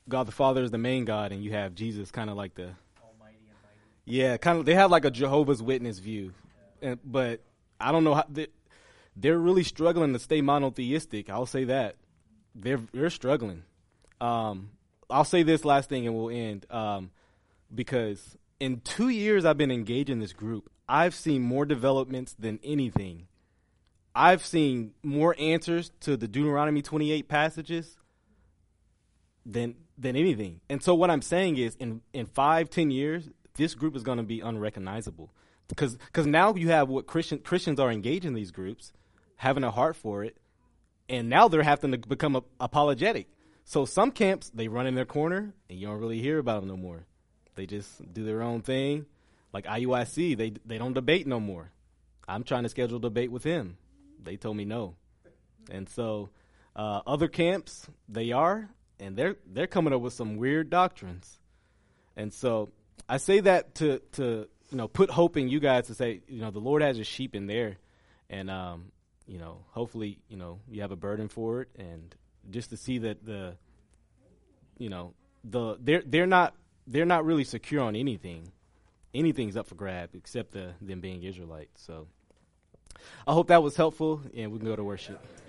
God 0.09 0.26
the 0.26 0.32
Father 0.32 0.62
is 0.62 0.70
the 0.70 0.78
main 0.78 1.05
God, 1.05 1.32
and 1.32 1.42
you 1.42 1.53
have 1.53 1.74
Jesus, 1.74 2.11
kind 2.11 2.28
of 2.30 2.36
like 2.36 2.55
the. 2.55 2.70
Yeah, 4.05 4.36
kind 4.36 4.59
of. 4.59 4.66
They 4.66 4.74
have 4.74 4.90
like 4.90 5.05
a 5.05 5.11
Jehovah's 5.11 5.62
Witness 5.62 5.98
view, 5.98 6.32
and, 6.80 6.98
but 7.05 7.40
I 7.80 7.92
don't 7.92 8.05
know 8.05 8.14
how 8.14 8.24
they, 8.28 8.48
they're 9.16 9.38
really 9.38 9.62
struggling 9.62 10.12
to 10.12 10.18
stay 10.18 10.40
monotheistic. 10.40 11.30
I'll 11.30 11.46
say 11.46 11.64
that 11.64 11.96
they're 12.55 12.80
they're 12.92 13.11
struggling. 13.11 13.62
Um, 14.20 14.70
I'll 15.09 15.24
say 15.24 15.42
this 15.42 15.64
last 15.64 15.88
thing, 15.88 16.07
and 16.07 16.16
we'll 16.16 16.30
end. 16.30 16.66
Um, 16.70 17.11
because 17.74 18.36
in 18.61 18.80
two 18.80 19.09
years 19.09 19.44
I've 19.44 19.59
been 19.59 19.70
engaged 19.70 20.11
in 20.11 20.18
this 20.18 20.32
group, 20.32 20.70
I've 20.88 21.14
seen 21.14 21.42
more 21.42 21.64
developments 21.64 22.34
than 22.38 22.59
anything. 22.62 23.28
I've 24.14 24.44
seen 24.44 24.92
more 25.03 25.34
answers 25.38 25.90
to 26.00 26.16
the 26.16 26.28
Deuteronomy 26.28 26.82
28 26.82 27.28
passages 27.28 27.96
than 29.45 29.74
than 29.99 30.16
anything. 30.16 30.61
And 30.68 30.82
so 30.82 30.95
what 30.95 31.11
I'm 31.11 31.22
saying 31.22 31.57
is, 31.57 31.74
in 31.76 32.01
in 32.12 32.26
five, 32.26 32.70
ten 32.70 32.90
years, 32.90 33.28
this 33.55 33.74
group 33.74 33.97
is 33.97 34.03
going 34.03 34.18
to 34.18 34.24
be 34.24 34.40
unrecognizable 34.40 35.32
because 35.68 35.97
because 35.97 36.26
now 36.26 36.55
you 36.55 36.68
have 36.68 36.88
what 36.88 37.07
Christian 37.07 37.38
Christians 37.38 37.80
are 37.80 37.90
engaging 37.90 38.34
these 38.34 38.51
groups, 38.51 38.93
having 39.36 39.64
a 39.64 39.70
heart 39.70 39.97
for 39.97 40.24
it, 40.24 40.36
and 41.09 41.28
now 41.28 41.49
they're 41.49 41.62
having 41.62 41.93
to 41.93 41.99
become 41.99 42.36
a, 42.36 42.43
apologetic. 42.61 43.28
So 43.64 43.84
some 43.84 44.11
camps 44.11 44.51
they 44.51 44.68
run 44.68 44.86
in 44.86 44.95
their 44.95 45.05
corner, 45.05 45.55
and 45.68 45.78
you 45.78 45.86
don't 45.86 46.01
really 46.01 46.20
hear 46.20 46.38
about 46.38 46.61
them 46.61 46.68
no 46.68 46.76
more. 46.76 47.07
They 47.55 47.66
just 47.66 48.12
do 48.12 48.24
their 48.24 48.43
own 48.43 48.62
thing. 48.62 49.07
Like 49.53 49.66
IUIC, 49.66 50.36
they 50.36 50.55
they 50.64 50.78
don't 50.78 50.95
debate 50.95 51.26
no 51.26 51.40
more. 51.40 51.70
I'm 52.26 52.45
trying 52.45 52.62
to 52.62 52.68
schedule 52.68 52.99
a 52.99 53.01
debate 53.01 53.30
with 53.30 53.45
him. 53.45 53.76
They 54.22 54.36
told 54.36 54.57
me 54.57 54.64
no, 54.64 54.97
and 55.70 55.88
so 55.88 56.30
uh, 56.74 57.01
other 57.07 57.28
camps 57.28 57.88
they 58.09 58.32
are, 58.32 58.70
and 59.03 59.16
they're 59.16 59.36
they're 59.46 59.66
coming 59.66 59.92
up 59.92 60.00
with 60.00 60.12
some 60.12 60.36
weird 60.36 60.70
doctrines. 60.70 61.38
And 62.16 62.32
so 62.32 62.70
I 63.09 63.16
say 63.16 63.40
that 63.40 63.74
to 63.76 64.00
to 64.12 64.46
you 64.70 64.76
know 64.76 64.88
put 64.88 65.11
hope 65.11 65.36
in 65.36 65.48
you 65.48 65.61
guys 65.61 65.88
to 65.88 65.94
say 65.94 66.20
you 66.28 66.40
know 66.40 66.50
the 66.50 66.61
Lord 66.61 66.82
has 66.82 66.96
His 66.96 67.07
sheep 67.07 67.34
in 67.34 67.46
there, 67.46 67.78
and 68.30 68.48
um, 68.50 68.92
you 69.26 69.38
know 69.38 69.64
hopefully 69.70 70.18
you 70.28 70.36
know 70.36 70.61
you 70.70 70.82
have 70.82 70.92
a 70.92 70.96
burden 70.96 71.28
for 71.28 71.62
it, 71.62 71.68
and 71.78 72.14
just 72.50 72.70
to 72.70 72.76
see 72.76 72.98
that 72.98 73.24
the 73.24 73.57
you 74.78 74.88
know 74.88 75.14
the 75.44 75.76
they're 75.80 76.03
they're 76.07 76.26
not 76.26 76.55
they're 76.86 77.05
not 77.05 77.24
really 77.24 77.44
secure 77.44 77.82
on 77.82 77.96
anything. 77.96 78.53
Anything's 79.14 79.57
up 79.57 79.66
for 79.66 79.74
grab 79.74 80.11
except 80.14 80.53
the 80.53 80.72
them 80.80 81.00
being 81.00 81.22
Israelites. 81.22 81.82
So 81.82 82.07
I 83.26 83.32
hope 83.32 83.48
that 83.48 83.62
was 83.62 83.76
helpful, 83.76 84.22
and 84.34 84.53
we 84.53 84.59
can 84.59 84.68
go 84.68 84.76
to 84.76 84.84
worship. 84.84 85.20